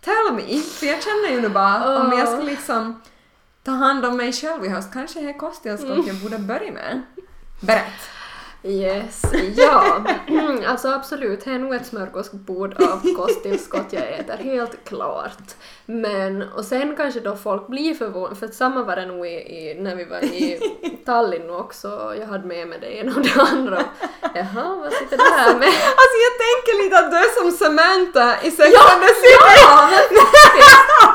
Tell 0.00 0.34
me! 0.34 0.60
För 0.60 0.86
jag 0.86 1.02
känner 1.02 1.28
ju 1.30 1.40
nu 1.40 1.48
bara, 1.48 2.00
om 2.00 2.18
jag 2.18 2.28
ska 2.28 2.42
liksom 2.42 3.00
ta 3.66 3.72
hand 3.72 4.04
om 4.04 4.16
mig 4.16 4.32
själv 4.32 4.64
i 4.64 4.68
höst, 4.68 4.92
kanske 4.92 5.28
är 5.28 5.38
kosttillskott 5.38 6.06
jag 6.06 6.16
borde 6.16 6.38
börja 6.38 6.72
med. 6.72 7.02
Berätt! 7.60 8.15
Yes, 8.66 9.22
ja. 9.56 10.04
alltså 10.66 10.88
absolut, 10.88 11.44
det 11.44 11.50
är 11.50 11.58
nog 11.58 11.74
ett 11.74 11.86
smörgåsbord 11.86 12.82
av 12.82 13.14
kosttillskott 13.16 13.86
jag 13.90 14.12
äter, 14.12 14.36
helt 14.36 14.84
klart. 14.84 15.54
Men, 15.86 16.42
och 16.42 16.64
sen 16.64 16.96
kanske 16.96 17.20
då 17.20 17.36
folk 17.36 17.66
blir 17.66 17.94
förvånade, 17.94 18.36
för 18.36 18.48
samma 18.48 18.82
var 18.82 18.96
det 18.96 19.06
nog 19.06 19.26
i, 19.26 19.30
i, 19.30 19.76
när 19.80 19.96
vi 19.96 20.04
var 20.04 20.24
i 20.24 20.60
Tallinn 21.04 21.50
också, 21.50 22.14
jag 22.18 22.26
hade 22.26 22.46
med 22.46 22.68
mig 22.68 22.78
det 22.80 22.96
ena 22.96 23.14
och 23.16 23.22
det 23.22 23.40
andra. 23.40 23.82
Jaha, 24.34 24.76
vad 24.76 24.92
sitter 24.92 25.16
det 25.16 25.34
här 25.36 25.58
med? 25.58 25.68
Alltså 26.00 26.16
jag 26.26 26.34
tänker 26.46 26.84
lite 26.84 26.98
att 26.98 27.10
du 27.10 27.16
är 27.16 27.42
som 27.42 27.50
Samantha 27.66 28.42
i 28.42 28.50
Sex 28.50 28.70
Ja, 28.74 28.92
and 28.92 29.02
the 29.02 29.08
City! 29.08 29.54
Ja, 29.62 29.88
men! 29.90 30.18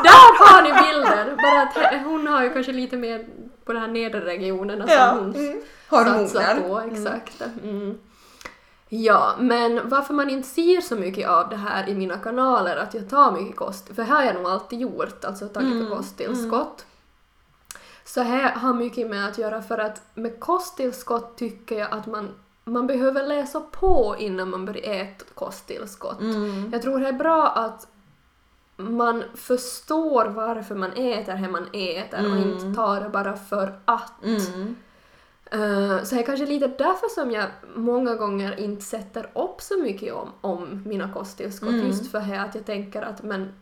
Där 0.04 0.46
har 0.46 0.62
ni 0.62 0.70
bilden! 0.70 1.38
Bara 1.38 1.62
att 1.62 2.04
hon 2.04 2.28
har 2.28 2.44
ju 2.44 2.50
kanske 2.54 2.72
lite 2.72 2.98
mer 2.98 3.26
på 3.66 3.74
de 3.74 3.80
här 3.80 3.88
nedre 3.88 4.26
regionerna 4.26 4.88
som 4.88 4.96
Ja. 4.96 5.12
hon 5.20 5.36
Mm. 5.36 6.28
satsar 6.28 6.62
på. 6.62 6.80
Exakt. 6.80 7.42
Mm. 7.64 7.98
Ja, 8.90 9.36
men 9.40 9.90
varför 9.90 10.14
man 10.14 10.30
inte 10.30 10.48
ser 10.48 10.82
så 10.82 10.96
mycket 10.96 11.30
av 11.30 11.50
det 11.50 11.56
här 11.56 11.90
i 11.90 11.96
mina 11.96 12.18
kanaler, 12.18 12.78
att 12.78 12.94
jag 12.94 13.10
tar 13.10 13.32
mycket 13.32 13.56
kost, 13.56 13.96
för 13.96 14.04
här 14.04 14.16
har 14.16 14.24
jag 14.24 14.36
nog 14.36 14.46
alltid 14.46 14.80
gjort, 14.80 15.26
alltså 15.26 15.48
tagit 15.48 15.72
Mm, 15.72 15.90
kosttillskott. 15.98 16.86
Så 18.06 18.22
här 18.22 18.52
har 18.56 18.74
mycket 18.74 19.10
med 19.10 19.28
att 19.28 19.38
göra 19.38 19.62
för 19.62 19.78
att 19.78 20.02
med 20.14 20.40
kosttillskott 20.40 21.38
tycker 21.38 21.80
jag 21.80 21.88
att 21.92 22.08
man, 22.08 22.30
man 22.64 22.88
behöver 22.88 23.24
läsa 23.28 23.60
på 23.72 24.16
innan 24.20 24.50
man 24.50 24.66
börjar 24.66 24.94
äta 24.94 25.26
kosttillskott. 25.34 26.20
Mm. 26.22 26.70
Jag 26.74 26.82
tror 26.82 27.00
det 27.00 27.08
är 27.08 27.14
bra 27.14 27.48
att 27.48 27.88
man 28.76 29.24
förstår 29.36 30.26
varför 30.26 30.76
man 30.76 30.92
äter 30.92 31.36
det 31.36 31.48
man 31.50 31.68
äter 31.74 32.20
och 32.20 32.38
Mm. 32.38 32.50
inte 32.52 32.76
tar 32.76 33.02
det 33.02 33.10
bara 33.10 33.36
för 33.38 33.80
att. 33.86 34.24
Mm. 34.24 34.76
Eh, 35.52 36.04
så 36.04 36.16
det 36.16 36.22
är 36.22 36.26
kanske 36.26 36.46
lite 36.46 36.68
därför 36.68 37.10
som 37.10 37.32
jag 37.32 37.46
många 37.76 38.16
gånger 38.16 38.60
inte 38.60 38.82
sätter 38.82 39.30
upp 39.36 39.62
så 39.62 39.78
mycket 39.78 40.14
om, 40.14 40.30
om 40.42 40.84
mina 40.86 41.14
kosttillskott. 41.14 41.70
Mm. 41.70 41.88
Just 41.88 42.12
för 42.12 42.18
att 42.18 42.56
jag 42.56 42.66
tänker 42.66 43.02
att 43.02 43.24
men 43.24 43.54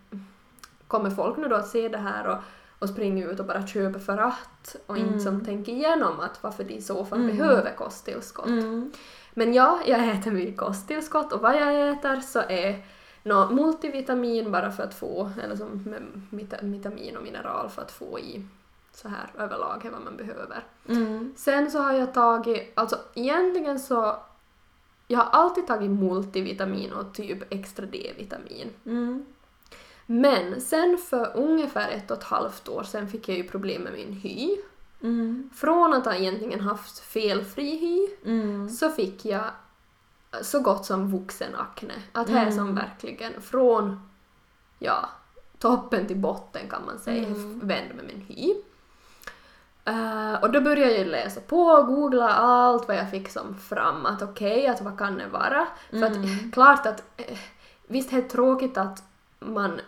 kommer 0.87 1.09
folk 1.09 1.37
nu 1.37 1.47
då 1.47 1.55
att 1.55 1.67
se 1.67 1.89
det 1.89 1.97
här 1.97 2.27
och, 2.27 2.37
och 2.79 2.89
springa 2.89 3.25
ut 3.25 3.39
och 3.39 3.45
bara 3.45 3.67
köpa 3.67 3.99
för 3.99 4.17
att 4.17 4.75
och 4.85 4.97
inte 4.97 5.09
Mm. 5.09 5.19
som 5.19 5.45
tänker 5.45 5.71
igenom 5.71 6.19
att 6.19 6.43
varför 6.43 6.63
de 6.63 6.73
i 6.73 6.81
så 6.81 7.05
fall 7.05 7.19
Mm. 7.21 7.37
behöver 7.37 7.75
kosttillskott. 7.75 8.47
Mm. 8.47 8.91
Men 9.33 9.53
ja, 9.53 9.79
jag 9.85 10.09
äter 10.09 10.31
mycket 10.31 10.57
kosttillskott 10.57 11.33
och 11.33 11.41
vad 11.41 11.55
jag 11.55 11.89
äter 11.89 12.21
så 12.21 12.39
är 12.39 12.85
nå 13.23 13.49
multivitamin 13.49 14.51
bara 14.51 14.71
för 14.71 14.83
att 14.83 14.93
få, 14.93 15.31
eller 15.43 15.55
som 15.55 15.67
med 15.85 16.01
vita- 16.29 16.61
vitamin 16.61 17.17
och 17.17 17.23
mineral 17.23 17.69
för 17.69 17.81
att 17.81 17.91
få 17.91 18.19
i 18.19 18.45
så 18.93 19.07
här 19.07 19.31
överlag 19.37 19.85
är 19.85 19.89
vad 19.91 20.01
man 20.01 20.17
behöver. 20.17 20.63
Mm. 20.89 21.33
Sen 21.37 21.71
så 21.71 21.79
har 21.79 21.93
jag 21.93 22.13
tagit, 22.13 22.71
alltså 22.75 22.97
egentligen 23.13 23.79
så, 23.79 24.15
jag 25.07 25.19
har 25.19 25.25
alltid 25.41 25.67
tagit 25.67 25.91
multivitamin 25.91 26.93
och 26.93 27.13
typ 27.13 27.53
extra 27.53 27.85
D-vitamin. 27.85 28.69
Mm. 28.85 29.25
Men 30.05 30.61
sen 30.61 30.97
för 30.97 31.31
ungefär 31.37 31.89
ett 31.89 32.11
och 32.11 32.17
ett 32.17 32.23
halvt 32.23 32.69
år 32.69 32.83
sen 32.83 33.07
fick 33.07 33.29
jag 33.29 33.37
ju 33.37 33.43
problem 33.43 33.81
med 33.81 33.93
min 33.93 34.13
hy. 34.13 34.57
Mm. 35.03 35.49
Från 35.55 35.93
att 35.93 36.05
ha 36.05 36.15
egentligen 36.15 36.59
haft 36.59 36.99
felfri 36.99 37.77
hy 37.77 38.07
Mm. 38.31 38.69
så 38.69 38.89
fick 38.89 39.25
jag 39.25 39.43
så 40.41 40.59
gott 40.59 40.85
som 40.85 41.11
vuxenakne. 41.11 41.93
Att 42.11 42.27
det 42.27 42.33
är 42.33 42.51
som 42.51 42.59
Mm. 42.59 42.75
verkligen 42.75 43.41
från 43.41 44.09
ja, 44.79 45.09
toppen 45.59 46.07
till 46.07 46.17
botten 46.17 46.69
kan 46.69 46.85
man 46.85 46.99
säga, 46.99 47.27
Mm. 47.27 47.59
vände 47.59 47.93
med 47.93 48.05
min 48.05 48.21
hy. 48.27 48.53
Eh, 49.85 50.33
och 50.41 50.51
då 50.51 50.61
började 50.61 50.97
jag 50.97 51.07
läsa 51.07 51.41
på 51.41 51.61
och 51.63 51.87
googla 51.87 52.29
allt 52.29 52.87
vad 52.87 52.97
jag 52.97 53.11
fick 53.11 53.29
som 53.29 53.55
fram 53.57 54.05
att 54.05 54.21
okej, 54.21 54.67
att 54.67 54.81
vad 54.81 54.97
kan 54.97 55.17
det 55.17 55.27
vara? 55.27 55.67
För 55.89 56.03
att 56.03 56.15
Mm. 56.15 56.51
klart 56.51 56.85
att 56.85 57.03
eh, 57.17 57.37
visst 57.87 58.13
är 58.13 58.15
det 58.21 58.29
tråkigt 58.29 58.77
att 58.77 59.03
man 59.39 59.79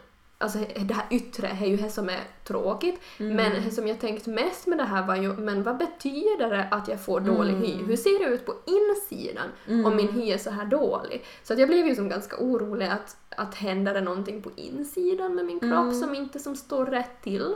Alltså 0.41 0.59
det 0.87 0.93
här 0.93 1.05
yttre 1.09 1.47
är 1.47 1.65
ju 1.65 1.77
det 1.77 1.89
som 1.89 2.09
är 2.09 2.19
tråkigt 2.43 2.99
Mm. 3.19 3.35
men 3.35 3.63
det 3.63 3.71
som 3.71 3.87
jag 3.87 3.99
tänkt 3.99 4.27
mest 4.27 4.67
med 4.67 4.77
det 4.77 4.83
här 4.83 5.07
var 5.07 5.15
ju 5.15 5.33
men 5.33 5.63
vad 5.63 5.77
betyder 5.77 6.49
det 6.49 6.67
att 6.71 6.87
jag 6.87 6.99
får 7.05 7.19
dålig 7.19 7.53
hy? 7.53 7.73
Mm. 7.73 7.85
Hur 7.85 7.95
ser 7.95 8.19
det 8.19 8.25
ut 8.35 8.45
på 8.45 8.53
insidan 8.65 9.47
Mm. 9.67 9.85
om 9.85 9.95
min 9.95 10.07
hy 10.09 10.31
är 10.31 10.37
så 10.37 10.49
här 10.49 10.65
dålig? 10.65 11.25
Så 11.43 11.53
att 11.53 11.59
jag 11.59 11.69
blev 11.69 11.87
ju 11.87 11.95
som 11.95 12.09
ganska 12.09 12.37
orolig 12.37 12.85
att, 12.87 13.17
att 13.29 13.55
händer 13.55 13.93
det 13.93 14.01
någonting 14.01 14.41
på 14.41 14.49
insidan 14.55 15.35
med 15.35 15.45
min 15.45 15.59
kropp 15.59 15.71
Mm. 15.71 15.93
som 15.99 16.15
inte 16.15 16.39
som 16.39 16.55
står 16.55 16.85
rätt 16.85 17.21
till. 17.23 17.55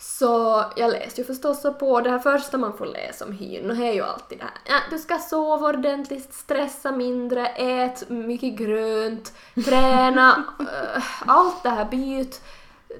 Mm. 0.00 0.06
Så 0.20 0.64
jag 0.76 0.90
läste 0.92 1.20
ju 1.20 1.26
förstås 1.26 1.60
så 1.60 1.72
på 1.74 2.00
det 2.00 2.10
här 2.10 2.18
första 2.18 2.58
man 2.58 2.76
får 2.76 2.86
läsa 2.86 3.24
om 3.24 3.32
hyn 3.32 3.70
och 3.70 3.76
det 3.76 3.88
är 3.88 3.92
ju 3.92 4.02
alltid 4.02 4.38
det 4.38 4.44
här 4.44 4.52
ja, 4.64 4.74
du 4.90 4.98
ska 4.98 5.18
sova 5.18 5.68
ordentligt, 5.68 6.34
stressa 6.34 6.92
mindre, 6.92 7.46
ät 7.46 8.08
mycket 8.10 8.54
grönt, 8.54 9.32
träna, 9.66 10.44
eh, 10.60 11.02
allt 11.30 11.62
det 11.62 11.68
här, 11.70 11.84
byt 11.84 12.42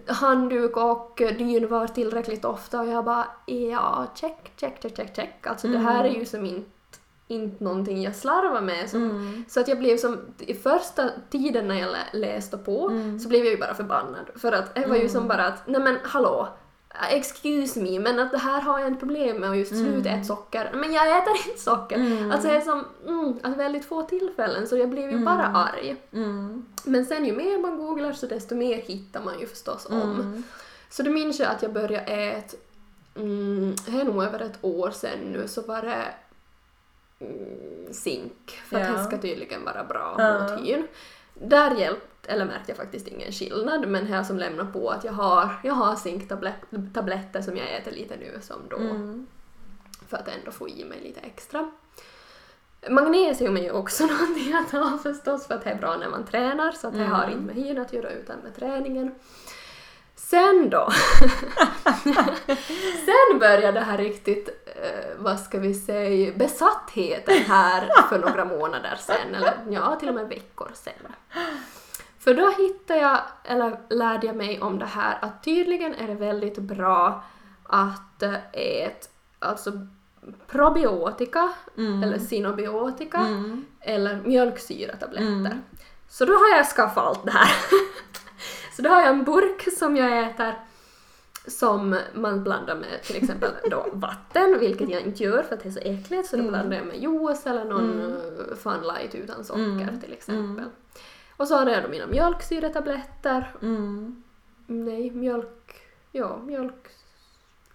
handduk 0.07 0.77
och 0.77 1.23
dynvar 1.39 1.87
tillräckligt 1.87 2.45
ofta 2.45 2.81
och 2.81 2.87
jag 2.87 3.05
bara 3.05 3.27
ja, 3.47 4.07
check, 4.15 4.53
check, 4.57 4.83
check, 4.83 4.97
check, 4.97 5.17
check. 5.17 5.47
Alltså 5.47 5.69
det 5.69 5.79
här 5.79 6.05
är 6.05 6.09
ju 6.11 6.27
som 6.27 6.45
inte, 6.47 6.71
inte 7.29 7.65
någonting 7.65 8.03
jag 8.03 8.17
slarvar 8.17 8.61
med. 8.61 8.91
Som, 8.91 9.03
Mm. 9.11 9.45
Så 9.49 9.61
att 9.61 9.69
jag 9.69 9.79
blev 9.79 9.97
som, 9.97 10.19
i 10.39 10.55
första 10.55 11.11
tiden 11.31 11.69
när 11.69 11.75
jag 11.81 11.91
lä- 11.93 12.19
läste 12.19 12.59
på 12.59 12.89
Mm. 12.89 13.19
så 13.21 13.29
blev 13.29 13.45
jag 13.45 13.53
ju 13.55 13.61
bara 13.61 13.75
förbannad. 13.75 14.31
För 14.37 14.53
att 14.53 14.75
det 14.75 14.87
var 14.87 14.97
ju 14.97 15.09
som 15.09 15.29
bara 15.29 15.47
att, 15.47 15.67
nej 15.67 15.81
men 15.81 15.99
hallå, 16.05 16.49
excuse 17.11 17.81
me, 17.81 17.99
men 17.99 18.19
att 18.19 18.33
det 18.33 18.39
här 18.39 18.61
har 18.61 18.81
jag 18.81 18.93
ett 18.93 18.99
problem 18.99 19.37
med 19.37 19.51
och 19.51 19.57
just 19.57 19.71
slut 19.71 20.07
ät 20.07 20.27
socker. 20.27 20.71
Men 20.75 20.93
jag 20.93 21.19
äter 21.19 21.33
inte 21.49 21.61
socker. 21.61 21.97
Mm. 21.97 22.31
Alltså 22.31 22.49
det 22.49 22.57
är 22.57 22.61
som, 22.61 22.85
mm, 23.07 23.39
att 23.43 23.57
väldigt 23.57 23.85
få 23.85 24.03
tillfällen 24.03 24.69
så 24.69 24.77
jag 24.77 24.89
blev 24.89 25.11
ju 25.11 25.19
bara 25.25 25.47
arg. 25.47 25.97
Mm. 26.13 26.67
Men 26.85 27.07
sen 27.07 27.25
ju 27.25 27.33
mer 27.33 27.59
man 27.59 27.77
googlar 27.77 28.13
så 28.13 28.27
desto 28.27 28.55
mer 28.55 28.77
hittar 28.77 29.23
man 29.23 29.41
ju 29.41 29.47
förstås 29.47 29.87
om. 29.87 30.21
Mm. 30.21 30.43
Så 30.91 31.03
då 31.03 31.11
minns 31.11 31.41
jag 31.41 31.51
att 31.51 31.63
jag 31.63 31.73
började 31.73 32.13
äta, 32.13 32.57
mm, 33.17 33.75
det 33.87 34.01
är 34.01 34.05
nog 34.05 34.25
över 34.25 34.41
ett 34.41 34.59
år 34.61 34.91
sedan 34.91 35.19
nu, 35.33 35.49
så 35.49 35.63
var 35.63 35.83
det 35.83 36.05
mm, 37.21 37.93
zink. 37.93 38.61
För 38.65 38.81
att 38.81 38.89
Ja. 38.89 38.93
det 38.93 39.05
ska 39.05 39.19
tydligen 39.19 39.65
vara 39.65 39.85
bra 39.85 40.39
mot 40.41 40.61
hyn. 40.61 40.87
Där 41.35 41.75
hjälpte, 41.77 42.10
eller 42.27 42.45
märkte 42.45 42.71
jag 42.71 42.77
faktiskt 42.77 43.09
ingen 43.09 43.33
skillnad, 43.33 43.89
men 43.89 44.07
här 44.07 44.23
som 44.23 44.39
lämnar 44.39 44.65
på 44.65 44.91
att 44.91 45.05
jag 45.05 45.13
har, 45.13 45.49
jag 45.65 45.75
har 45.75 45.97
zinktabletter 45.97 47.43
som 47.43 47.57
jag 47.57 47.75
äter 47.77 47.91
lite 47.93 48.17
nu 48.17 48.39
som 48.43 48.57
då, 48.71 48.77
Mm. 48.77 49.27
för 50.09 50.17
att 50.17 50.29
ändå 50.29 50.51
få 50.51 50.69
i 50.69 50.85
mig 50.85 51.01
lite 51.01 51.21
extra. 51.21 51.71
Magnesium 52.89 53.57
är 53.57 53.63
ju 53.63 53.71
också 53.71 54.07
någonting 54.07 54.55
att 54.55 54.71
ha 54.71 54.99
förstås 55.03 55.47
för 55.47 55.55
att 55.55 55.65
det 55.65 55.71
är 55.71 55.77
bra 55.79 55.97
när 55.97 56.09
man 56.09 56.25
tränar 56.27 56.73
så 56.73 56.87
att 56.89 56.95
det 56.95 56.99
Mm. 57.01 57.13
har 57.13 57.25
inte 57.31 57.41
med 57.41 57.55
hyn 57.55 57.79
att 57.79 57.93
göra 57.93 58.11
utan 58.11 58.39
med 58.39 58.57
träningen. 58.57 59.15
Sen 60.17 60.71
då? 60.71 60.91
Sen 63.05 63.39
började 63.39 63.73
det 63.73 63.85
här 63.85 63.99
riktigt, 63.99 64.49
eh, 64.67 65.11
vad 65.19 65.41
ska 65.41 65.59
vi 65.59 65.75
säga, 65.75 66.33
besattheten 66.37 67.37
här 67.37 67.89
för 68.09 68.19
några 68.19 68.45
månader 68.45 68.97
sen, 69.01 69.35
eller 69.35 69.55
ja, 69.71 69.97
till 69.97 70.09
och 70.09 70.15
med 70.15 70.29
veckor 70.29 70.71
sen. 70.75 70.93
För 72.21 72.35
då 72.35 72.51
hittade 72.51 73.01
jag, 73.01 73.21
eller 73.45 73.79
lärde 73.91 74.27
jag 74.27 74.37
mig 74.37 74.61
om 74.61 74.79
det 74.79 74.87
här 74.87 75.19
att 75.23 75.43
tydligen 75.45 75.95
är 75.95 76.07
det 76.09 76.15
väldigt 76.15 76.59
bra 76.59 77.25
att 77.65 78.23
eh, 78.23 78.35
äta 78.53 79.09
alltså 79.39 79.73
probiotika 80.47 81.53
Mm. 81.77 82.03
eller 82.03 82.19
synobiotika 82.19 83.19
Mm. 83.19 83.65
eller 83.81 84.21
mjölksyratabletter. 84.25 85.27
Mm. 85.27 85.59
Så 86.09 86.25
då 86.25 86.33
har 86.33 86.57
jag 86.57 86.67
skaffat 86.67 87.05
allt 87.05 87.25
det 87.25 87.31
här. 87.31 87.51
Så 88.77 88.83
då 88.83 88.91
har 88.91 89.01
jag 89.01 89.09
en 89.09 89.25
burk 89.25 89.69
som 89.79 89.97
jag 89.97 90.23
äter 90.31 90.55
som 91.47 91.99
man 92.15 92.43
blandar 92.45 92.75
med 92.75 93.03
till 93.03 93.17
exempel 93.17 93.51
då 93.71 93.87
vatten, 93.93 94.59
vilket 94.61 94.91
jag 94.91 95.03
inte 95.03 95.23
gör 95.25 95.43
för 95.43 95.55
att 95.55 95.63
det 95.63 95.69
är 95.69 95.73
så 95.73 95.81
äckligt, 95.81 96.29
så 96.29 96.37
då 96.37 96.43
Mm. 96.43 96.53
blandar 96.53 96.77
jag 96.77 96.87
med 96.87 96.97
juice 97.03 97.47
eller 97.47 97.65
någon 97.65 97.91
Mm. 97.93 98.01
mm. 98.07 98.57
funlight 98.63 99.15
utan 99.15 99.45
socker 99.45 99.63
Mm. 99.63 100.01
till 100.01 100.13
exempel. 100.13 100.65
Och 101.41 101.49
så 101.49 101.57
har 101.57 101.67
jag 101.67 101.83
då 101.83 101.89
mina 101.89 102.07
mjölksyratabletter. 102.07 103.55
Mm. 103.63 104.23
Nej, 104.67 105.11
mjölk... 105.11 105.83
Ja, 106.13 106.37
mjölk... 106.37 106.89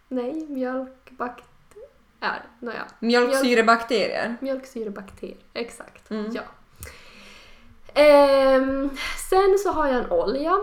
Nej, 0.08 0.46
mjölkbakt... 0.50 1.76
Ja, 2.20 2.30
nåja. 2.60 2.86
Mjölksyrebakterier. 3.00 4.36
Mjölksyrebakterier, 4.42 5.38
exakt. 5.54 6.12
Mm. 6.12 6.36
Ja. 6.36 6.42
Ehm, 7.94 8.90
sen 9.30 9.58
så 9.64 9.72
har 9.72 9.88
jag 9.88 10.04
en 10.04 10.12
olja 10.12 10.58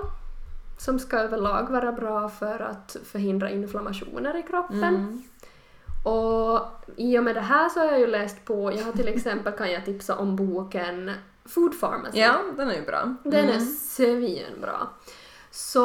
som 0.79 0.99
ska 0.99 1.19
överlag 1.19 1.71
vara 1.71 1.93
bra 1.93 2.29
för 2.29 2.61
att 2.61 2.97
förhindra 3.05 3.51
inflammationer 3.51 4.37
i 4.37 4.43
kroppen. 4.43 4.85
Mm. 4.85 5.23
Och 6.05 6.61
i 6.97 7.19
och 7.19 7.25
med 7.25 7.35
det 7.35 7.41
här 7.41 7.69
så 7.69 7.81
har 7.81 7.87
jag 7.87 8.01
ju 8.01 8.07
läst 8.07 8.45
på, 8.45 8.73
jag 8.73 8.85
har 8.85 8.93
till 8.93 9.09
exempel 9.15 9.53
kan 9.53 9.73
jag 9.73 9.85
tipsa 9.85 10.17
om 10.17 10.37
boken 10.37 11.11
Food 11.45 11.81
Pharmacy. 11.81 12.19
Ja, 12.19 12.39
den 12.57 12.71
är 12.71 12.75
ju 12.75 12.83
bra. 12.87 13.15
Den 13.23 13.49
är 13.49 13.55
Mm. 13.55 13.61
svinbra. 13.67 14.87
Så 15.51 15.79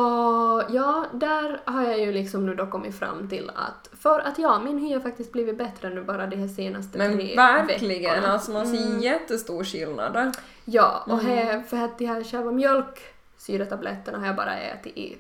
ja, 0.70 1.06
där 1.14 1.62
har 1.66 1.84
jag 1.84 2.00
ju 2.00 2.12
liksom 2.12 2.46
nu 2.46 2.56
då 2.56 2.66
kommit 2.68 3.00
fram 3.00 3.30
till 3.30 3.52
att 3.56 3.90
för 4.00 4.20
att 4.20 4.40
ja, 4.40 4.60
min 4.60 4.78
hy 4.78 4.94
har 4.94 5.00
faktiskt 5.02 5.32
blivit 5.32 5.58
bättre 5.58 5.90
nu 5.90 6.04
bara 6.04 6.28
de 6.28 6.36
här 6.36 6.48
senaste 6.48 6.98
Men 6.98 7.14
tre 7.18 7.36
verkligen, 7.36 8.12
veckorna. 8.14 8.34
alltså 8.34 8.52
man 8.52 8.68
ser 8.68 8.88
Mm. 8.88 9.00
jättestor 9.00 9.64
skillnad. 9.64 10.36
Ja, 10.66 11.04
och 11.06 11.20
Mm. 11.24 11.26
här, 11.26 11.62
för 11.62 11.78
att 11.78 11.98
de 11.98 12.06
här 12.06 12.24
själva 12.24 12.52
mjölksyretabletterna 12.52 14.18
har 14.20 14.26
jag 14.28 14.36
bara 14.36 14.56
ätit 14.58 14.98
i 14.98 15.18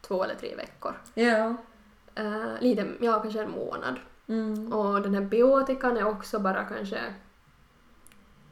två 0.00 0.24
eller 0.24 0.34
tre 0.34 0.54
veckor. 0.56 0.94
Ja. 1.14 1.54
Uh, 2.20 2.44
lite, 2.60 2.88
ja 3.00 3.20
kanske 3.22 3.42
en 3.42 3.50
månad. 3.50 3.94
Mm. 4.28 4.72
Och 4.72 5.02
den 5.02 5.14
här 5.14 5.22
biotikan 5.22 5.96
är 5.96 6.04
också 6.08 6.38
bara 6.38 6.64
kanske 6.64 6.98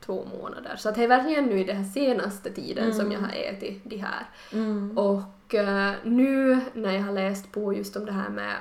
två 0.07 0.25
månader. 0.41 0.77
Så 0.77 0.89
att 0.89 0.95
det 0.95 1.05
är 1.05 1.09
verkligen 1.09 1.45
nu 1.47 1.61
i 1.61 1.65
den 1.65 1.77
här 1.77 1.85
senaste 1.93 2.51
tiden 2.51 2.95
som 2.95 3.13
jag 3.13 3.21
har 3.21 3.33
ätit 3.33 3.81
de 3.85 3.97
här. 3.97 4.27
Mm. 4.53 4.99
Och 4.99 5.55
eh, 5.55 5.93
nu 6.05 6.61
när 6.73 6.93
jag 6.93 7.03
har 7.03 7.13
läst 7.13 7.53
på 7.53 7.75
just 7.75 7.97
om 7.97 8.07
det 8.07 8.13
här 8.13 8.29
med 8.29 8.57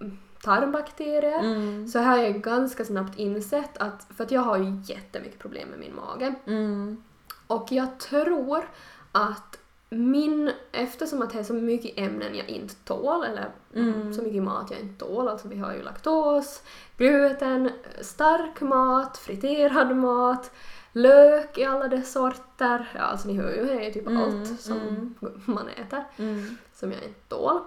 mm, 0.00 0.18
tarmbakterier 0.42 1.38
Mm. 1.38 1.88
så 1.88 1.98
har 1.98 2.16
jag 2.16 2.42
ganska 2.42 2.84
snabbt 2.84 3.18
insett 3.18 3.78
att, 3.78 4.06
för 4.16 4.24
att 4.24 4.30
jag 4.30 4.40
har 4.40 4.56
ju 4.58 4.82
jättemycket 4.84 5.38
problem 5.38 5.68
med 5.68 5.78
min 5.78 5.94
mage. 5.94 6.34
Mm. 6.46 7.02
Och 7.46 7.66
jag 7.70 7.98
tror 8.00 8.68
att 9.12 9.58
min, 9.90 10.50
eftersom 10.72 11.22
att 11.22 11.32
det 11.32 11.38
är 11.38 11.42
så 11.42 11.54
mycket 11.54 11.98
ämnen 11.98 12.34
jag 12.34 12.48
inte 12.48 12.74
tål, 12.74 13.24
eller 13.24 13.48
Mm. 13.74 14.14
så 14.14 14.22
mycket 14.22 14.42
mat 14.42 14.70
jag 14.70 14.80
inte 14.80 15.04
tål, 15.04 15.28
alltså 15.28 15.48
vi 15.48 15.58
har 15.58 15.72
ju 15.74 15.82
laktos, 15.82 16.62
gluten, 16.96 17.70
stark 18.00 18.60
mat, 18.60 19.18
friterad 19.18 19.96
mat, 19.96 20.50
lök 20.94 21.58
i 21.58 21.64
alla 21.64 21.88
dess 21.88 22.12
sorter, 22.12 22.90
ja 22.94 23.00
alltså 23.00 23.28
ni 23.28 23.34
hör 23.36 23.50
ju, 23.52 23.64
det 23.64 23.86
är 23.86 23.90
typ 23.92 24.06
Mm, 24.06 24.22
allt 24.22 24.60
som 24.60 24.78
mm. 24.78 25.14
man 25.44 25.68
äter 25.68 26.04
Mm. 26.18 26.56
som 26.74 26.92
jag 26.92 27.02
inte 27.02 27.20
tål. 27.28 27.60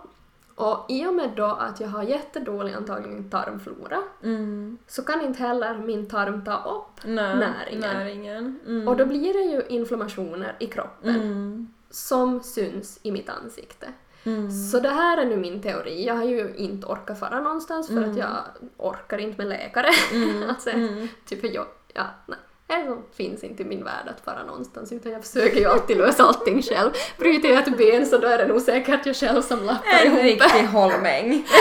Och 0.55 0.85
i 0.89 1.05
och 1.05 1.13
med 1.13 1.29
då 1.35 1.45
att 1.45 1.79
jag 1.79 1.87
har 1.87 2.03
jättedålig 2.03 2.73
antagligen 2.73 3.29
tarmflora 3.29 4.01
Mm. 4.23 4.77
så 4.87 5.01
kan 5.03 5.21
inte 5.21 5.39
heller 5.39 5.77
min 5.77 6.09
tarm 6.09 6.45
ta 6.45 6.57
upp 6.63 7.05
Nej, 7.05 7.35
näringen. 7.35 7.79
näringen. 7.81 8.59
Mm. 8.67 8.87
och 8.87 8.97
då 8.97 9.05
blir 9.05 9.33
det 9.33 9.39
ju 9.53 9.61
inflammationer 9.69 10.55
i 10.59 10.67
kroppen 10.67 11.15
Mm. 11.15 11.67
som 11.89 12.43
syns 12.43 12.99
i 13.03 13.11
mitt 13.11 13.29
ansikte. 13.29 13.87
Mm. 14.23 14.51
Så 14.51 14.79
det 14.79 14.89
här 14.89 15.17
är 15.17 15.25
nu 15.25 15.37
min 15.37 15.61
teori. 15.61 16.05
Jag 16.05 16.15
har 16.15 16.23
ju 16.23 16.53
inte 16.55 16.87
orkat 16.87 17.19
fara 17.19 17.41
någonstans 17.41 17.87
för 17.87 18.03
att 18.03 18.17
jag 18.17 18.37
orkar 18.77 19.17
inte 19.17 19.37
med 19.37 19.47
läkare. 19.47 19.89
Mm. 20.13 20.43
alltså, 20.49 20.69
Mm. 20.69 21.07
typ 21.25 21.43
jag, 21.53 21.65
ja, 21.93 22.05
nej. 22.25 22.37
Det 22.67 22.97
finns 23.15 23.43
inte 23.43 23.63
i 23.63 23.65
min 23.65 23.83
värld 23.83 24.07
att 24.09 24.25
fara 24.25 24.43
någonstans 24.43 24.91
utan 24.91 25.11
jag 25.11 25.23
försöker 25.25 25.59
ju 25.59 25.65
alltid 25.65 25.97
lösa 25.97 26.23
allting 26.23 26.61
själv. 26.61 26.91
Bryter 27.17 27.49
jag 27.49 27.67
ett 27.67 27.77
ben 27.77 28.05
så 28.05 28.17
då 28.17 28.27
är 28.27 28.37
det 28.37 28.47
nog 28.47 28.61
säkert 28.61 29.05
jag 29.05 29.15
själv 29.15 29.41
som 29.41 29.63
lappar 29.63 29.87
En 30.05 30.07
ihop 30.07 30.21
riktig 30.23 30.63
holmäng. 30.67 31.47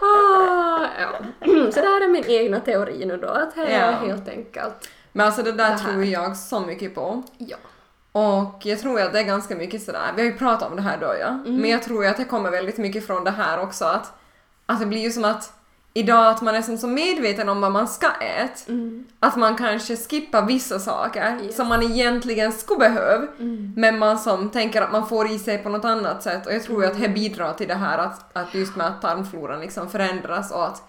Ah, 0.00 0.86
ja. 1.00 1.10
Så 1.72 1.80
det 1.80 1.86
här 1.86 2.04
är 2.04 2.08
min 2.08 2.24
egna 2.26 2.60
teori 2.60 3.04
nu 3.06 3.16
då, 3.16 3.28
att 3.28 3.54
det 3.54 3.60
är 3.62 3.90
Ja. 3.92 3.96
helt 4.06 4.28
enkelt, 4.28 4.88
Men 5.12 5.26
alltså 5.26 5.42
det 5.42 5.52
där 5.52 5.70
Det 5.70 5.76
här. 5.76 5.92
tror 5.92 6.04
jag 6.04 6.36
så 6.36 6.60
mycket 6.60 6.94
på. 6.94 7.22
ja. 7.38 7.56
Och 8.12 8.60
jag 8.66 8.80
tror 8.80 9.00
att 9.00 9.12
det 9.12 9.18
är 9.18 9.22
ganska 9.24 9.54
mycket 9.56 9.82
sådär, 9.82 10.12
vi 10.16 10.22
har 10.22 10.30
ju 10.32 10.38
pratat 10.38 10.70
om 10.70 10.76
det 10.76 10.82
här 10.82 10.98
då 11.00 11.06
ja, 11.20 11.26
Mm. 11.28 11.56
men 11.56 11.70
jag 11.70 11.82
tror 11.82 12.06
att 12.06 12.16
det 12.16 12.24
kommer 12.24 12.50
väldigt 12.50 12.76
mycket 12.78 13.06
från 13.06 13.24
det 13.24 13.30
här 13.30 13.60
också 13.60 13.84
att, 13.84 14.12
att 14.66 14.80
det 14.80 14.86
blir 14.86 15.00
ju 15.00 15.10
som 15.10 15.24
att 15.24 15.52
idag 15.94 16.26
att 16.28 16.42
man 16.42 16.54
är 16.54 16.62
som 16.62 16.78
så 16.78 16.86
medveten 16.86 17.48
om 17.48 17.60
vad 17.60 17.72
man 17.72 17.88
ska 17.88 18.06
äta, 18.20 18.72
Mm. 18.72 19.04
att 19.20 19.36
man 19.36 19.56
kanske 19.56 19.96
skippar 19.96 20.46
vissa 20.46 20.78
saker 20.78 21.38
Yes. 21.44 21.56
som 21.56 21.68
man 21.68 21.82
egentligen 21.82 22.52
skulle 22.52 22.78
behöva, 22.78 23.26
Mm. 23.38 23.72
men 23.76 23.98
man 23.98 24.18
som 24.18 24.50
tänker 24.50 24.82
att 24.82 24.92
man 24.92 25.08
får 25.08 25.30
i 25.30 25.38
sig 25.38 25.58
på 25.58 25.68
något 25.68 25.84
annat 25.84 26.22
sätt 26.22 26.46
och 26.46 26.52
jag 26.54 26.62
tror 26.62 26.84
ju 26.84 26.90
att 26.90 27.00
det 27.00 27.08
bidrar 27.08 27.52
till 27.52 27.68
det 27.68 27.74
här 27.74 27.98
att, 27.98 28.36
att 28.36 28.54
just 28.54 28.76
med 28.76 28.86
att 28.86 29.02
tarmfloran 29.02 29.60
liksom 29.60 29.90
förändras 29.90 30.50
och 30.52 30.66
att 30.66 30.82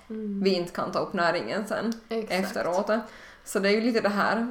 vi 0.44 0.54
inte 0.54 0.72
kan 0.72 0.92
ta 0.92 1.00
upp 1.00 1.14
näringen 1.14 1.68
sen 1.68 1.94
Mm. 2.10 2.24
Exakt. 2.24 2.32
efteråt. 2.58 2.90
Så 3.46 3.60
det 3.60 3.70
är 3.70 3.74
ju 3.74 3.82
lite 3.82 4.02
det 4.02 4.10
här 4.10 4.48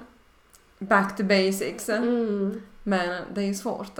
back 0.79 1.17
to 1.17 1.23
basics. 1.23 1.89
Mm. 1.89 2.63
Men 2.83 3.23
det 3.35 3.41
är 3.41 3.45
ju 3.47 3.55
svårt. 3.55 3.99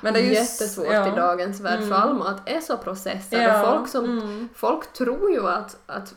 Men 0.00 0.14
det 0.14 0.20
är 0.20 0.24
ju 0.24 0.32
Jättesvårt 0.32 0.86
ja. 0.92 1.12
i 1.12 1.16
dagens 1.16 1.60
värld 1.60 1.78
för 1.78 1.86
Mm. 1.86 2.02
all 2.02 2.14
mat 2.14 2.42
är 2.48 2.60
så 2.60 2.76
processad 2.76 3.42
Ja. 3.42 3.60
och 3.62 3.68
folk, 3.78 3.88
som, 3.88 4.04
Mm. 4.04 4.48
folk 4.54 4.92
tror 4.92 5.30
ju 5.30 5.48
att, 5.48 5.76
att 5.86 6.14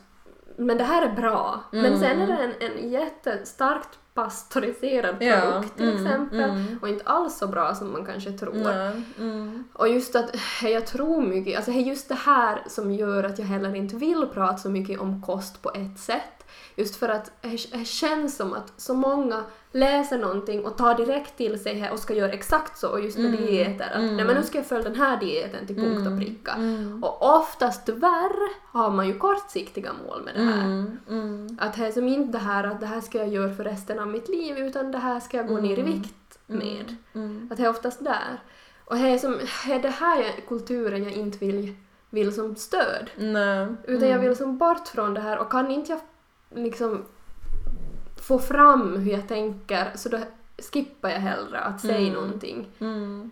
men 0.56 0.78
det 0.78 0.84
här 0.84 1.02
är 1.08 1.12
bra. 1.12 1.60
Men 1.70 1.84
Mm. 1.86 1.98
sen 2.00 2.20
är 2.22 2.26
det 2.26 2.42
en, 2.66 2.72
en 2.72 2.90
jättestarkt 2.90 3.98
pastöriserad 4.14 5.16
Ja. 5.20 5.40
produkt 5.40 5.76
till 5.76 5.88
Mm, 5.88 6.06
exempel 6.06 6.40
mm. 6.50 6.78
och 6.82 6.88
inte 6.88 7.04
alls 7.04 7.38
så 7.38 7.46
bra 7.46 7.74
som 7.74 7.92
man 7.92 8.04
kanske 8.06 8.32
tror. 8.32 8.70
Mm. 9.18 9.64
Och 9.72 9.88
just 9.88 10.16
att 10.16 10.30
jag 10.62 10.86
tror 10.86 11.22
mycket, 11.22 11.56
alltså 11.56 11.70
det 11.70 11.78
är 11.78 11.82
just 11.82 12.08
det 12.08 12.14
här 12.14 12.62
som 12.68 12.92
gör 12.92 13.24
att 13.24 13.38
jag 13.38 13.46
heller 13.46 13.74
inte 13.74 13.96
vill 13.96 14.26
prata 14.34 14.56
så 14.58 14.70
mycket 14.70 15.00
om 15.00 15.22
kost 15.22 15.62
på 15.62 15.70
ett 15.74 15.98
sätt. 16.00 16.37
Just 16.78 16.96
för 16.96 17.08
att 17.08 17.30
det 17.42 17.86
känns 17.86 18.36
som 18.36 18.52
att 18.52 18.72
så 18.76 18.94
många 18.94 19.44
läser 19.72 20.18
någonting 20.18 20.64
och 20.64 20.76
tar 20.76 20.94
direkt 20.94 21.36
till 21.36 21.62
sig 21.62 21.74
här 21.74 21.92
och 21.92 21.98
ska 21.98 22.14
göra 22.14 22.32
exakt 22.32 22.78
så 22.78 22.98
just 22.98 23.18
med 23.18 23.34
Mm, 23.34 23.46
dieter. 23.46 23.90
Att 23.90 23.96
mm. 23.96 24.16
nej 24.16 24.24
men 24.24 24.36
nu 24.36 24.42
ska 24.42 24.58
jag 24.58 24.66
följa 24.66 24.88
den 24.88 24.98
här 24.98 25.20
dieten 25.20 25.66
till 25.66 25.76
punkt 25.76 26.08
och 26.12 26.18
pricka. 26.18 26.52
Mm. 26.52 27.04
Och 27.04 27.36
oftast 27.36 27.86
tyvärr 27.86 28.32
har 28.72 28.90
man 28.90 29.06
ju 29.06 29.18
kortsiktiga 29.18 29.92
mål 30.06 30.22
med 30.24 30.34
det 30.34 30.40
här. 30.40 30.64
Mm. 30.64 30.98
Mm. 31.08 31.58
Att 31.60 31.76
det 31.76 31.86
är 31.86 31.92
som 31.92 32.08
inte 32.08 32.38
det 32.38 32.44
här 32.44 32.64
att 32.64 32.80
det 32.80 32.86
här 32.86 33.00
ska 33.00 33.18
jag 33.18 33.28
göra 33.28 33.54
för 33.54 33.64
resten 33.64 33.98
av 33.98 34.08
mitt 34.08 34.28
liv 34.28 34.58
utan 34.58 34.92
det 34.92 34.98
här 34.98 35.20
ska 35.20 35.36
jag 35.36 35.48
gå 35.48 35.56
ner 35.56 35.78
i 35.78 35.82
vikt 35.82 36.38
med. 36.46 36.96
Mm. 37.14 37.48
Att 37.50 37.56
det 37.56 37.64
är 37.64 37.70
oftast 37.70 38.04
där. 38.04 38.40
Och 38.84 38.96
det 38.96 39.08
är, 39.08 39.18
som, 39.18 39.38
det 39.66 39.72
är 39.72 39.82
det 39.82 39.88
här 39.88 40.20
jag, 40.22 40.48
kulturen 40.48 41.04
jag 41.04 41.12
inte 41.12 41.38
vill, 41.38 41.74
vill 42.10 42.34
som 42.34 42.56
stöd. 42.56 43.10
Nej. 43.16 43.66
Utan 43.84 44.08
jag 44.08 44.18
vill 44.18 44.36
som 44.36 44.58
bort 44.58 44.88
från 44.88 45.14
det 45.14 45.20
här 45.20 45.38
och 45.38 45.50
kan 45.50 45.70
inte 45.70 45.92
jag 45.92 46.00
liksom 46.54 47.04
få 48.16 48.38
fram 48.38 48.96
hur 48.96 49.12
jag 49.12 49.28
tänker 49.28 49.92
så 49.94 50.08
då 50.08 50.18
skippar 50.72 51.08
jag 51.08 51.20
hellre 51.20 51.60
att 51.60 51.80
säga 51.80 51.98
Mm. 51.98 52.12
någonting. 52.12 52.68
Mm. 52.78 53.30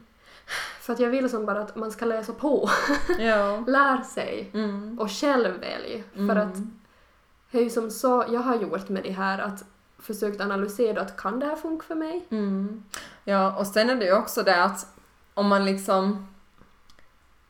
För 0.81 0.93
att 0.93 1.01
jag 1.01 1.11
vill 1.11 1.31
som 1.31 1.47
bara 1.47 1.61
att 1.61 1.77
man 1.77 1.91
ska 1.93 2.05
läsa 2.05 2.33
på, 2.33 2.71
Ja. 3.19 3.65
lär 3.67 4.03
sig 4.03 4.51
Mm. 4.55 4.99
och 5.01 5.11
själv 5.11 5.61
välja. 5.61 6.03
För 6.15 6.37
att 6.37 6.55
det 7.51 7.59
är 7.59 7.63
ju 7.63 7.71
som 7.71 7.91
så 7.91 8.25
jag 8.29 8.41
har 8.41 8.57
gjort 8.57 8.89
med 8.89 9.03
det 9.03 9.11
här 9.11 9.39
att 9.39 9.65
försökt 9.99 10.41
analysera 10.41 11.01
att 11.01 11.17
kan 11.17 11.41
det 11.41 11.47
här 11.47 11.57
funka 11.57 11.85
för 11.87 11.95
mig? 11.95 12.27
Mm. 12.31 12.85
Ja, 13.25 13.57
och 13.59 13.67
sen 13.67 13.91
är 13.91 13.95
det 13.97 14.05
ju 14.05 14.13
också 14.17 14.43
det 14.43 14.65
att 14.65 14.87
om 15.35 15.47
man 15.47 15.65
liksom 15.65 16.29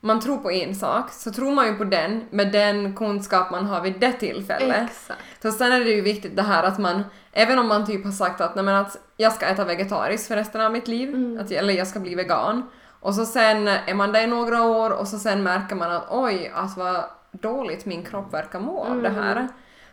man 0.07 0.21
tror 0.21 0.37
på 0.37 0.51
en 0.51 0.75
sak 0.75 1.11
så 1.13 1.33
tror 1.33 1.51
man 1.55 1.67
ju 1.67 1.75
på 1.75 1.85
den 1.85 2.25
med 2.31 2.53
den 2.53 2.95
kunskap 2.97 3.51
man 3.51 3.67
har 3.67 3.81
vid 3.81 4.01
det 4.01 4.13
tillfället. 4.13 4.91
Exakt. 4.91 5.21
Så 5.43 5.53
sen 5.53 5.73
är 5.73 5.81
det 5.81 5.91
ju 5.91 6.01
viktigt 6.01 6.37
det 6.37 6.43
här 6.43 6.63
att 6.63 6.79
man, 6.79 7.03
även 7.33 7.59
om 7.59 7.69
man 7.69 7.87
typ 7.87 8.05
har 8.05 8.13
sagt 8.13 8.41
att, 8.41 8.55
nej 8.55 8.65
men 8.65 8.75
att 8.75 8.97
jag 9.17 9.33
ska 9.33 9.47
äta 9.47 9.65
vegetariskt 9.65 10.29
för 10.29 10.37
resten 10.37 10.61
av 10.61 10.73
mitt 10.73 10.89
liv, 10.89 11.09
Mm. 11.09 11.41
att, 11.41 11.51
eller 11.51 11.75
jag 11.75 11.87
ska 11.87 12.01
bli 12.01 12.15
vegan, 12.15 12.63
och 13.01 13.15
så 13.15 13.25
sen 13.27 13.69
är 13.69 13.95
man 13.95 14.13
där 14.13 14.23
i 14.23 14.27
några 14.27 14.63
år 14.63 14.91
och 14.91 15.09
så 15.09 15.19
sen 15.19 15.43
märker 15.43 15.77
man 15.77 15.93
att 15.93 16.07
oj, 16.11 16.53
att 16.55 16.77
vad 16.77 17.05
dåligt 17.33 17.87
min 17.87 18.03
kropp 18.05 18.35
verkar 18.35 18.61
må 18.61 18.85
av 18.85 19.03
det 19.03 19.09
här. 19.09 19.49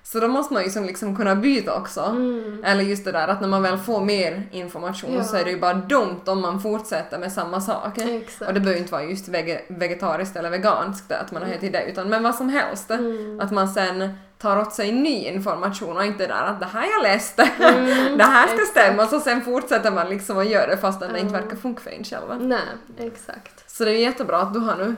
Så 0.05 0.19
då 0.19 0.27
måste 0.27 0.53
man 0.53 0.63
ju 0.63 0.69
som 0.69 0.83
liksom 0.85 1.15
kunna 1.15 1.35
byta 1.35 1.75
också. 1.75 2.01
Mm. 2.01 2.63
Eller 2.65 2.83
just 2.83 3.05
det 3.05 3.11
där 3.11 3.27
att 3.27 3.41
när 3.41 3.47
man 3.47 3.61
väl 3.61 3.77
får 3.77 4.01
mer 4.01 4.43
information 4.51 5.13
Ja. 5.13 5.23
så 5.23 5.35
är 5.37 5.43
det 5.43 5.51
ju 5.51 5.59
bara 5.59 5.73
dumt 5.73 6.21
om 6.25 6.41
man 6.41 6.61
fortsätter 6.61 7.19
med 7.19 7.31
samma 7.31 7.61
sak. 7.61 7.97
Exakt. 7.97 8.47
Och 8.47 8.53
det 8.53 8.59
behöver 8.59 8.73
ju 8.73 8.79
inte 8.79 8.91
vara 8.91 9.03
just 9.03 9.27
vege- 9.29 9.61
vegetariskt 9.67 10.35
eller 10.35 10.49
veganskt 10.49 11.11
att 11.11 11.31
man 11.31 11.41
har 11.41 11.49
helt 11.49 11.59
till 11.61 11.71
det, 11.71 11.83
utan 11.85 12.09
men 12.09 12.23
vad 12.23 12.35
som 12.35 12.49
helst. 12.49 12.89
Mm. 12.91 13.39
Att 13.39 13.51
man 13.51 13.67
sen 13.69 14.13
tar 14.37 14.57
åt 14.59 14.73
sig 14.73 14.91
ny 14.91 15.27
information 15.27 15.97
och 15.97 16.05
inte 16.05 16.27
där 16.27 16.43
att 16.43 16.59
det 16.59 16.65
här 16.65 16.85
jag 16.91 17.03
läste, 17.03 17.41
Mm, 17.59 18.17
det 18.17 18.23
här 18.23 18.47
ska 18.47 18.53
exakt. 18.55 18.69
stämma, 18.71 19.07
så 19.07 19.19
sen 19.19 19.41
fortsätter 19.41 19.91
man 19.91 20.09
liksom 20.09 20.37
att 20.37 20.49
göra 20.49 20.67
det 20.67 20.77
fast 20.77 20.99
det 20.99 21.19
inte 21.19 21.33
verkar 21.33 21.55
funka 21.55 21.81
för 21.81 21.89
en 21.91 22.03
själv. 22.03 22.41
Nej, 22.47 22.59
exakt. 22.97 23.71
Så 23.71 23.85
det 23.85 23.91
är 23.91 23.97
jättebra 23.99 24.37
att 24.37 24.53
du 24.53 24.59
har 24.59 24.75
nu 24.75 24.95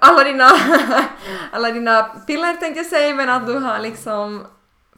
alla 0.00 0.24
dina, 0.24 0.50
alla 1.52 1.70
dina 1.70 2.02
piller 2.02 2.54
tänkte 2.54 2.80
jag 2.80 2.86
säga, 2.86 3.14
men 3.14 3.28
att 3.28 3.46
du 3.46 3.52
har 3.58 3.78
liksom 3.78 4.46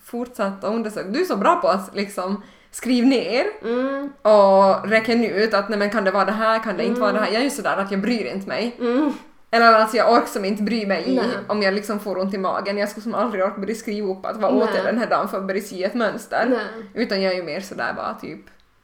fortsatt 0.04 0.64
att 0.64 0.70
undersöka. 0.74 1.08
Du 1.08 1.20
är 1.20 1.24
så 1.24 1.36
bra 1.36 1.56
på 1.56 1.68
att 1.68 1.94
liksom 1.94 2.42
skriva 2.70 3.08
ner 3.08 3.44
Mm. 3.62 4.12
och 4.22 4.88
räkna 4.90 5.26
ut 5.26 5.54
att 5.54 5.68
nej 5.68 5.78
men 5.78 5.90
kan 5.90 6.04
det 6.04 6.10
vara 6.10 6.24
det 6.24 6.32
här, 6.32 6.58
kan 6.58 6.76
det 6.76 6.84
inte 6.84 7.00
vara 7.00 7.12
det 7.12 7.18
här. 7.20 7.26
Jag 7.26 7.36
är 7.40 7.44
ju 7.44 7.50
sådär 7.50 7.76
att 7.76 7.90
jag 7.90 8.00
bryr 8.00 8.24
inte 8.34 8.48
mig. 8.48 8.76
Mm. 8.80 9.12
Eller 9.50 9.72
att 9.72 9.94
jag 9.94 10.12
orkar 10.12 10.26
som 10.26 10.44
inte 10.44 10.62
bry 10.62 10.86
mig 10.86 11.04
i 11.06 11.16
Nej. 11.16 11.24
om 11.48 11.62
jag 11.62 11.74
liksom 11.74 12.00
får 12.00 12.18
ont 12.18 12.34
i 12.34 12.38
magen. 12.38 12.78
Jag 12.78 12.88
skulle 12.88 13.02
som 13.04 13.14
aldrig 13.14 13.44
orka 13.44 13.58
börja 13.60 13.74
skriva 13.74 14.08
upp 14.12 14.26
att 14.26 14.36
vad 14.36 14.52
åt 14.54 14.70
jag 14.76 14.84
den 14.84 14.98
här 14.98 15.06
dagen 15.06 15.28
för 15.28 15.36
att 15.38 15.46
börja 15.46 15.60
se 15.62 15.84
ett 15.84 15.94
mönster. 15.94 16.46
Nej. 16.50 16.90
Utan 16.94 17.22
jag 17.22 17.32
är 17.32 17.36
ju 17.36 17.42
mer 17.42 17.60
sådär 17.60 17.92
bara 17.96 18.14
typ 18.14 18.40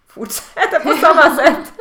fortsätter 0.08 0.80
på 0.80 0.96
samma 1.00 1.36
sätt. 1.36 1.72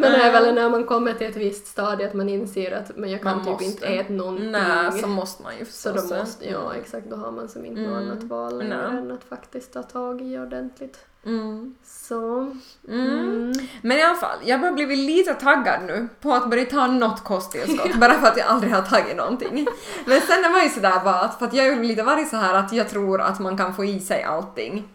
Men 0.00 0.12
det 0.12 0.18
är 0.18 0.32
Ja. 0.34 0.40
väl 0.40 0.54
när 0.54 0.70
man 0.70 0.84
kommer 0.84 1.12
till 1.14 1.26
ett 1.26 1.36
visst 1.36 1.66
stadie 1.66 2.06
att 2.06 2.14
man 2.14 2.28
inser 2.28 2.72
att 2.72 2.96
men 2.96 3.10
jag 3.10 3.22
kan 3.22 3.36
Man 3.36 3.44
typ 3.44 3.52
måste. 3.52 3.64
inte 3.64 3.86
äta 3.86 4.12
någonting. 4.12 4.50
Nej, 4.50 4.92
så 4.92 5.06
måste 5.06 5.42
man 5.42 5.58
ju 5.58 5.64
Så 5.64 5.88
då 5.92 6.02
måste, 6.16 6.50
ja 6.50 6.74
exakt, 6.74 7.06
då 7.10 7.16
har 7.16 7.30
man 7.32 7.48
som 7.48 7.64
inte 7.66 7.80
något 7.80 7.90
Mm. 8.02 8.10
annat 8.10 8.22
val 8.24 8.58
längre 8.58 8.74
än 8.98 9.10
att 9.12 9.24
faktiskt 9.24 9.72
ta 9.72 9.82
tag 9.82 10.22
i 10.22 10.38
ordentligt. 10.38 10.98
Mm. 11.26 11.74
Så. 11.84 12.52
Mm. 12.88 13.52
Men 13.82 13.98
i 13.98 14.02
alla 14.02 14.14
fall, 14.14 14.38
jag 14.44 14.60
börjar 14.60 14.74
bli 14.74 14.96
lite 14.96 15.34
taggad 15.34 15.80
nu 15.86 16.08
på 16.20 16.32
att 16.34 16.50
börja 16.50 16.64
ta 16.64 16.86
något 16.86 17.24
kosttillskott, 17.24 17.94
bara 18.00 18.14
för 18.14 18.26
att 18.26 18.36
jag 18.36 18.46
aldrig 18.46 18.72
har 18.72 18.82
tagit 18.82 19.16
någonting. 19.16 19.66
Men 20.06 20.20
sen 20.20 20.44
är 20.44 20.50
man 20.50 20.62
ju 20.62 20.68
sådär 20.68 21.00
bara, 21.04 21.14
att- 21.20 21.38
för 21.38 21.46
att 21.46 21.54
jag 21.54 21.66
är 21.66 21.82
lite 21.82 22.02
varit 22.02 22.28
så 22.28 22.36
här 22.36 22.54
att 22.54 22.72
jag 22.72 22.88
tror 22.88 23.20
att 23.20 23.40
man 23.40 23.56
kan 23.58 23.74
få 23.74 23.84
i 23.84 24.00
sig 24.00 24.22
allting 24.22 24.88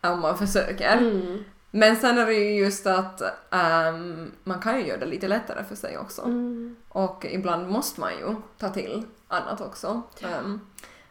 om 0.00 0.20
man 0.20 0.38
försöker. 0.38 0.96
Mm. 0.96 1.44
Men 1.70 1.96
sen 1.96 2.18
är 2.18 2.26
det 2.26 2.34
ju 2.34 2.64
just 2.64 2.86
att 2.86 3.22
ehm, 3.50 4.32
man 4.44 4.60
kan 4.60 4.80
ju 4.80 4.86
göra 4.86 4.98
det 4.98 5.06
lite 5.06 5.28
lättare 5.28 5.64
för 5.64 5.76
sig 5.76 5.98
också. 5.98 6.22
Mm. 6.22 6.76
Och 6.88 7.26
ibland 7.30 7.68
måste 7.68 8.00
man 8.00 8.12
ju 8.12 8.36
ta 8.58 8.68
till 8.68 9.02
annat 9.28 9.60
också. 9.60 10.02
Ehm, 10.20 10.60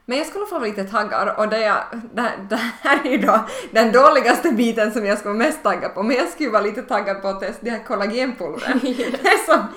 men 0.06 0.17
jag 0.17 0.28
skulle 0.28 0.46
få 0.46 0.60
lite 0.60 0.84
taggad 0.84 1.38
och 1.38 1.50
det, 1.50 1.60
jag, 1.60 1.84
det, 2.13 2.32
det 2.50 2.56
här 2.82 3.06
är 3.06 3.12
ju 3.12 3.17
då 3.17 3.46
den 3.72 3.91
dåligaste 3.91 4.52
biten 4.52 4.91
som 4.91 5.06
jag 5.06 5.17
skulle 5.17 5.34
vara 5.34 5.48
mest 5.48 5.63
taggad 5.63 5.93
på. 5.93 6.04
Men 6.04 6.15
jag 6.15 6.30
skulle 6.30 6.50
vara 6.50 6.62
lite 6.62 6.82
taggad 6.82 7.22
på 7.22 7.28
att 7.28 7.39
testa 7.39 7.65
de 7.65 7.70
här 7.70 7.84
kollagenpulvren. 7.84 8.80
det 8.84 9.28
är 9.28 9.46
som, 9.46 9.67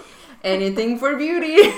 Anything 0.45 0.99
for 0.99 1.17
beauty! 1.17 1.57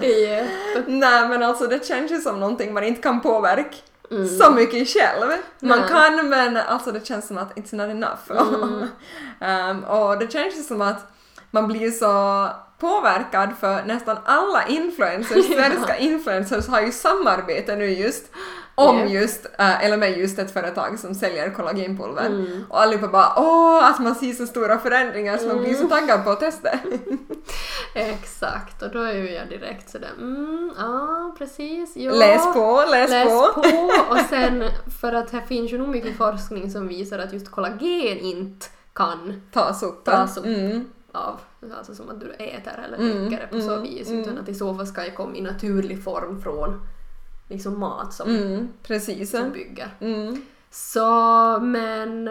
Jätte. 0.00 0.84
Nej 0.86 1.28
men 1.28 1.42
alltså 1.42 1.66
det 1.66 1.86
känns 1.86 2.10
ju 2.10 2.20
som 2.20 2.40
någonting 2.40 2.72
man 2.72 2.84
inte 2.84 3.02
kan 3.02 3.20
påverka 3.20 3.76
så 4.38 4.50
mycket 4.50 4.88
själv. 4.88 5.30
Man 5.60 5.78
Nej. 5.80 5.88
kan 5.88 6.28
men 6.28 6.56
alltså 6.56 6.92
det 6.92 7.06
känns 7.06 7.26
som 7.28 7.38
att 7.38 7.54
it's 7.56 7.74
not 7.74 7.90
enough. 7.90 8.30
um, 9.40 9.84
och 9.84 10.18
det 10.18 10.32
känns 10.32 10.66
som 10.68 10.80
att 10.82 11.12
man 11.50 11.68
blir 11.68 11.90
så 11.90 12.46
påverkad 12.78 13.50
för 13.60 13.82
nästan 13.84 14.16
alla 14.24 14.66
influencers, 14.66 15.46
svenska 15.54 15.96
influencers 15.96 16.68
har 16.68 16.80
ju 16.80 16.92
samarbete 16.92 17.76
nu 17.76 17.90
just 17.90 18.24
om 18.74 18.98
Yep. 18.98 19.10
just, 19.10 19.46
eh, 19.58 19.84
eller 19.84 19.96
med 19.96 20.18
just 20.18 20.38
ett 20.38 20.52
företag 20.52 20.98
som 20.98 21.14
säljer 21.14 21.50
kollagenpulver. 21.50 22.26
Mm. 22.26 22.64
Och 22.68 22.80
allihopa 22.82 23.08
bara 23.08 23.32
åh, 23.36 23.90
att 23.90 23.98
man 23.98 24.14
ser 24.14 24.32
så 24.32 24.46
stora 24.46 24.78
förändringar 24.78 25.38
så 25.38 25.46
man 25.46 25.58
blir 25.58 25.68
Mm. 25.74 25.80
så 25.82 25.88
taggad 25.88 26.24
på 26.24 26.30
att 26.30 26.40
testa. 26.40 26.70
Exakt, 27.94 28.82
och 28.82 28.90
då 28.90 29.02
är 29.02 29.14
ju 29.14 29.30
jag 29.30 29.48
direkt 29.48 29.90
sådär 29.90 30.10
mm, 30.18 30.72
ja 30.78 31.34
precis, 31.38 31.96
ja. 31.96 32.12
Läs 32.12 32.54
på, 32.54 32.84
läs, 32.90 33.10
Läs 33.10 33.28
på. 33.28 33.60
på. 33.62 33.90
Och 34.10 34.18
sen, 34.28 34.64
för 35.00 35.12
att 35.12 35.30
här 35.30 35.40
finns 35.40 35.72
ju 35.72 35.78
nog 35.78 35.88
mycket 35.88 36.16
forskning 36.16 36.70
som 36.70 36.88
visar 36.88 37.18
att 37.18 37.32
just 37.32 37.50
kollagen 37.50 38.18
inte 38.18 38.66
kan 38.92 39.42
Tas 39.52 39.82
upp. 39.82 40.04
Tas 40.04 40.36
upp. 40.36 40.46
Mm. 40.46 40.84
av, 41.12 41.40
alltså 41.78 41.94
som 41.94 42.10
att 42.10 42.20
du 42.20 42.30
äter 42.32 42.84
eller 42.84 42.98
Mm, 42.98 43.18
dricker 43.28 43.46
det 43.50 43.56
på 43.56 43.62
så 43.62 43.72
mm, 43.72 43.82
vis, 43.82 44.08
mm. 44.08 44.20
utan 44.20 44.38
att 44.38 44.48
i 44.48 44.54
så 44.54 44.74
fall 44.74 44.86
ska 44.86 45.00
det 45.02 45.10
komma 45.10 45.36
i 45.36 45.40
naturlig 45.40 46.04
form 46.04 46.42
från 46.42 46.80
liksom 47.48 47.80
mat 47.80 48.14
som, 48.14 48.30
Mm, 48.36 48.68
precis. 48.82 49.30
som 49.30 49.52
bygger. 49.52 49.88
Mm. 50.00 50.42
Så, 50.70 51.08
men... 51.62 52.28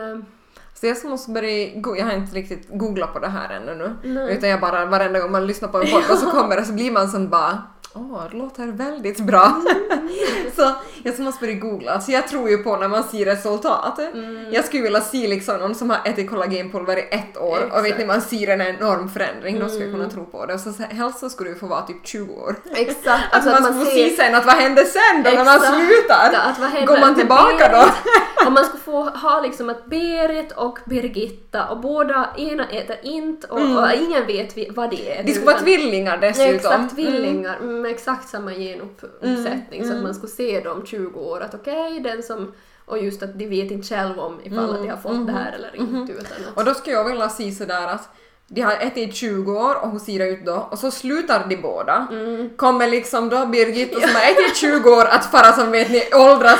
Så 0.79 0.85
jag 0.85 1.05
måste 1.05 1.31
börja, 1.31 1.67
jag 1.97 2.05
har 2.05 2.13
inte 2.13 2.35
riktigt 2.35 2.67
googlat 2.69 3.13
på 3.13 3.19
det 3.19 3.27
här 3.27 3.49
ännu 3.49 3.75
nu. 3.75 4.13
Nej. 4.13 4.37
Utan 4.37 4.49
jag 4.49 4.59
bara, 4.59 4.85
varenda 4.85 5.19
gång 5.19 5.31
man 5.31 5.47
lyssnar 5.47 5.69
på 5.69 5.81
en 5.81 5.91
podcast 5.91 6.21
så 6.23 6.31
kommer 6.31 6.55
det 6.55 6.65
så 6.65 6.73
blir 6.73 6.91
man 6.91 7.07
som 7.09 7.29
bara 7.29 7.63
Åh, 7.93 8.21
det 8.31 8.37
låter 8.37 8.67
väldigt 8.67 9.19
bra. 9.19 9.61
så 10.55 10.71
jag 11.03 11.19
måste 11.19 11.45
börja 11.45 11.59
googla. 11.59 12.01
Så 12.01 12.11
jag 12.11 12.27
tror 12.27 12.49
ju 12.49 12.57
på 12.57 12.75
när 12.75 12.87
man 12.87 13.03
ser 13.03 13.25
resultat. 13.25 13.99
Mm. 13.99 14.47
Jag 14.53 14.65
skulle 14.65 14.83
vilja 14.83 15.01
se 15.01 15.27
liksom 15.27 15.57
någon 15.59 15.75
som 15.75 15.89
har 15.89 15.99
ätit 16.05 16.29
kollagenpulver 16.29 16.97
i 16.97 17.07
ett 17.11 17.37
år 17.37 17.59
och 17.71 17.77
vet 17.77 17.83
Exakt. 17.85 17.99
ni 17.99 18.05
man 18.05 18.21
ser 18.21 18.47
en 18.47 18.61
enorm 18.61 19.09
förändring, 19.09 19.59
då 19.59 19.67
skulle 19.67 19.83
jag 19.83 19.91
kunna 19.93 20.03
Mm. 20.03 20.15
tro 20.15 20.25
på 20.25 20.45
det. 20.45 20.53
Och 20.53 20.59
så, 20.59 20.69
helst 20.89 21.19
så 21.19 21.29
skulle 21.29 21.49
du 21.49 21.55
få 21.55 21.65
vara 21.67 21.81
typ 21.81 22.07
20 22.07 22.33
år. 22.33 22.55
Exakt, 22.75 23.23
Alltså 23.31 23.49
att 23.49 23.61
man, 23.61 23.73
får 23.73 23.85
se 23.85 24.09
sen 24.09 24.35
att 24.35 24.45
vad 24.45 24.55
händer 24.55 24.83
sen 24.83 25.23
då 25.23 25.29
när 25.29 25.45
man 25.45 25.55
Exakt. 25.55 25.75
slutar? 25.75 26.33
Att 26.49 26.59
vad 26.59 26.69
händer 26.69 26.87
Går 26.93 26.99
man 27.01 27.15
tillbaka 27.15 27.69
då? 27.71 27.85
Om 28.47 28.53
man 28.53 28.65
skulle 28.65 28.83
få 28.83 29.03
ha 29.03 29.41
liksom 29.41 29.69
att 29.69 29.85
Berit 29.85 30.51
och 30.51 30.79
Birgitta 30.85 31.67
och 31.69 31.79
båda 31.79 32.29
ena 32.37 32.69
äter 32.69 32.95
inte 33.03 33.47
och, 33.47 33.59
och 33.59 33.93
ingen 33.93 34.25
vet 34.27 34.75
vad 34.75 34.89
det 34.89 35.09
är. 35.11 35.13
Mm. 35.13 35.25
De 35.25 35.31
skulle 35.31 35.45
vara 35.45 35.59
tvillingar 35.59 36.17
dessutom. 36.17 36.55
Exakt, 36.55 36.95
tvillingar 36.95 37.59
med 37.81 37.91
exakt 37.91 38.29
samma 38.29 38.53
genuppsättning 38.53 39.81
så 39.81 39.87
att 39.87 39.91
mm. 39.91 40.03
man 40.03 40.15
skulle 40.15 40.31
se 40.31 40.59
dem 40.59 40.85
20 40.85 41.19
år 41.19 41.41
att 41.41 41.55
okej, 41.55 41.99
den 41.99 42.23
som 42.23 42.53
och 42.85 43.03
just 43.03 43.23
att 43.23 43.39
de 43.39 43.47
vet 43.47 43.71
inte 43.71 43.87
själv 43.87 44.19
om 44.19 44.39
ifall 44.43 44.75
att 44.75 44.81
de 44.81 44.89
har 44.89 44.97
fått 44.97 45.27
det 45.27 45.33
här 45.33 45.51
eller 45.51 45.75
inte 45.75 46.13
utan 46.13 46.25
att 46.25 46.37
Mm. 46.39 46.53
Och 46.55 46.65
då 46.65 46.73
skulle 46.73 46.95
jag 46.95 47.09
vilja 47.09 47.29
se 47.29 47.51
sådär 47.51 47.87
att 47.87 48.09
de 48.51 48.61
har 48.61 48.71
ätit 48.73 49.09
i 49.09 49.11
20 49.11 49.51
år 49.51 49.75
och 49.75 49.89
hon 49.89 49.99
ser 49.99 50.25
ut 50.25 50.45
då 50.45 50.67
och 50.71 50.79
så 50.79 50.91
slutar 50.91 51.45
de 51.49 51.55
båda. 51.57 52.07
Mm. 52.11 52.49
Kommer 52.57 52.87
liksom 52.87 53.29
då 53.29 53.45
Birgitta 53.45 53.99
som 54.01 54.15
har 54.15 54.21
ätit 54.31 54.51
i 54.51 54.55
20 54.55 54.89
år 54.89 55.05
att 55.05 55.25
fara 55.25 55.53
som 55.53 55.71
vet 55.71 55.89
ni 55.91 56.03
åldras 56.13 56.59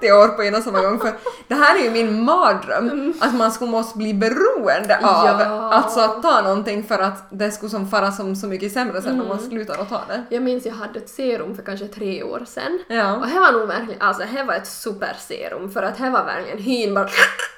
40 0.00 0.12
år 0.12 0.28
på 0.28 0.42
en 0.42 0.54
och 0.54 0.62
samma 0.62 0.80
gång. 0.80 1.00
För 1.00 1.12
det 1.48 1.54
här 1.54 1.78
är 1.78 1.82
ju 1.84 1.90
min 1.90 2.24
mardröm, 2.24 3.14
att 3.20 3.34
man 3.34 3.52
skulle 3.52 3.70
måste 3.70 3.98
bli 3.98 4.14
beroende 4.14 4.98
av 5.02 5.26
Mm. 5.40 5.52
Ja. 5.52 5.72
alltså 5.72 6.00
att 6.00 6.22
ta 6.22 6.42
någonting 6.42 6.84
för 6.84 6.98
att 6.98 7.26
det 7.30 7.50
skulle 7.50 7.70
som 7.70 7.88
fara 7.90 8.12
som 8.12 8.36
så 8.36 8.46
mycket 8.46 8.72
sämre 8.72 9.02
sen 9.02 9.20
om 9.20 9.28
man 9.28 9.38
Mm. 9.38 9.50
slutar 9.50 9.78
att 9.82 9.88
ta 9.88 10.00
det. 10.08 10.22
Jag 10.30 10.42
minns 10.42 10.66
jag 10.66 10.74
hade 10.74 10.98
ett 10.98 11.08
serum 11.08 11.56
för 11.56 11.62
kanske 11.62 11.86
tre 11.88 12.22
år 12.22 12.42
sedan 12.46 12.78
Ja. 12.88 13.16
och 13.16 13.26
det 13.26 13.40
var 13.40 13.52
nog 13.52 13.68
verkligen, 13.68 14.02
alltså 14.02 14.22
det 14.34 14.42
var 14.42 14.54
ett 14.54 14.66
superserum 14.66 15.70
för 15.70 15.82
att 15.82 15.98
det 15.98 16.10
var 16.10 16.24
verkligen 16.24 16.58
hyn 16.58 16.94
bara 16.94 17.08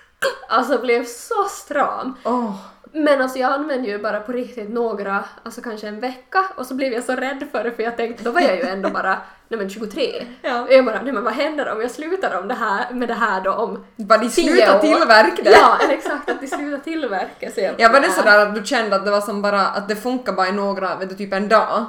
alltså 0.48 0.78
blev 0.78 1.04
så 1.04 1.44
stram. 1.50 2.14
Åh. 2.24 2.54
Men 2.94 3.22
alltså 3.22 3.38
jag 3.38 3.52
använde 3.52 3.88
ju 3.88 3.98
bara 3.98 4.20
på 4.20 4.32
riktigt 4.32 4.70
några, 4.70 5.24
alltså 5.42 5.60
kanske 5.60 5.88
en 5.88 6.00
vecka 6.00 6.44
och 6.56 6.66
så 6.66 6.74
blev 6.74 6.92
jag 6.92 7.04
så 7.04 7.12
rädd 7.12 7.44
för 7.52 7.64
det 7.64 7.72
för 7.72 7.82
jag 7.82 7.96
tänkte, 7.96 8.24
då 8.24 8.30
var 8.30 8.40
jag 8.40 8.56
ju 8.56 8.62
ändå 8.62 8.88
bara, 8.90 9.18
nej 9.48 9.58
men 9.58 9.70
23. 9.70 10.26
Ja. 10.42 10.66
Jag 10.70 10.84
bara, 10.84 11.02
nej 11.02 11.12
men 11.12 11.24
vad 11.24 11.32
händer 11.32 11.72
om 11.72 11.80
jag 11.80 11.90
slutar 11.90 12.38
om 12.40 12.48
det 12.48 12.54
här, 12.54 12.94
med 12.94 13.08
det 13.08 13.14
här 13.14 13.40
då 13.40 13.52
om 13.52 13.84
Bara 13.96 14.18
de 14.18 14.30
slutar 14.30 14.78
tillverka 14.78 15.42
det. 15.42 15.50
Ja, 15.50 15.78
exakt 15.90 16.30
att 16.30 16.40
de 16.40 16.46
slutar 16.46 16.78
tillverka. 16.84 17.50
Jag 17.60 17.74
Ja, 17.78 17.88
var 17.88 18.00
det 18.00 18.06
bara, 18.06 18.16
sådär 18.16 18.38
att 18.46 18.54
du 18.54 18.64
kände 18.64 18.96
att 18.96 19.04
det 19.04 19.10
var 19.10 19.20
som 19.20 19.42
bara 19.42 19.66
att 19.68 19.88
det 19.88 19.96
funkar 19.96 20.32
bara 20.32 20.48
i 20.48 20.52
några, 20.52 20.96
vet 20.96 21.08
du, 21.08 21.14
typ 21.14 21.32
en 21.32 21.48
dag? 21.48 21.84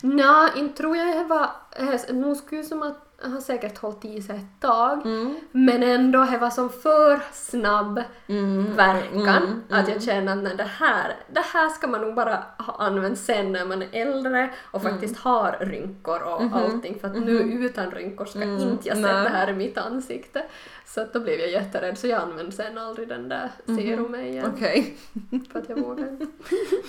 Nej, 0.00 0.50
inte 0.56 0.76
tror 0.76 0.96
jag 0.96 1.06
det 1.16 1.24
var... 1.24 1.50
eh, 1.76 2.14
Nog 2.14 2.36
skulle 2.36 2.64
som 2.64 2.82
att 2.82 3.03
har 3.32 3.40
säkert 3.40 3.78
hållit 3.78 4.04
i 4.04 4.22
sig 4.22 4.36
ett 4.36 4.60
tag. 4.60 5.06
Mm. 5.06 5.36
Men 5.52 5.82
ändå, 5.82 6.24
det 6.24 6.38
var 6.38 6.50
som 6.50 6.70
för 6.70 7.20
snabb 7.32 8.02
Mm. 8.26 8.74
verkan. 8.76 9.42
Mm, 9.42 9.62
Att 9.70 9.88
jag 9.88 10.02
kände 10.02 10.32
att 10.32 10.42
nej, 10.42 10.56
det, 10.56 10.62
här, 10.78 11.16
det 11.32 11.40
här 11.52 11.68
ska 11.68 11.86
man 11.86 12.00
nog 12.00 12.14
bara 12.14 12.42
ha 12.58 12.76
använt 12.78 13.18
sen 13.18 13.52
när 13.52 13.66
man 13.66 13.82
är 13.82 13.88
äldre 13.92 14.50
och 14.70 14.80
Mm. 14.80 14.92
faktiskt 14.92 15.16
har 15.20 15.56
rynkor 15.60 16.22
och 16.22 16.42
allting. 16.42 16.98
För 17.00 17.08
att 17.08 17.14
nu 17.20 17.32
utan 17.40 17.90
rynkor 17.90 18.24
ska 18.24 18.42
Mm, 18.42 18.58
inte 18.68 18.88
jag 18.88 18.96
se 18.96 19.02
nej. 19.02 19.22
det 19.24 19.28
här 19.28 19.50
i 19.50 19.52
mitt 19.52 19.78
ansikte. 19.78 20.42
Så 20.86 21.00
att 21.00 21.12
då 21.12 21.20
blev 21.20 21.40
jag 21.40 21.50
jätterädd 21.50 21.98
så 21.98 22.06
jag 22.06 22.22
använde 22.22 22.52
sen 22.52 22.78
aldrig 22.78 23.08
den 23.08 23.28
där 23.28 23.50
serumet 23.66 24.20
igen. 24.20 24.52
Okej. 24.54 24.96
För 25.52 25.58
att 25.58 25.68
jag 25.68 25.76
vågade 25.80 26.08
inte. 26.10 26.26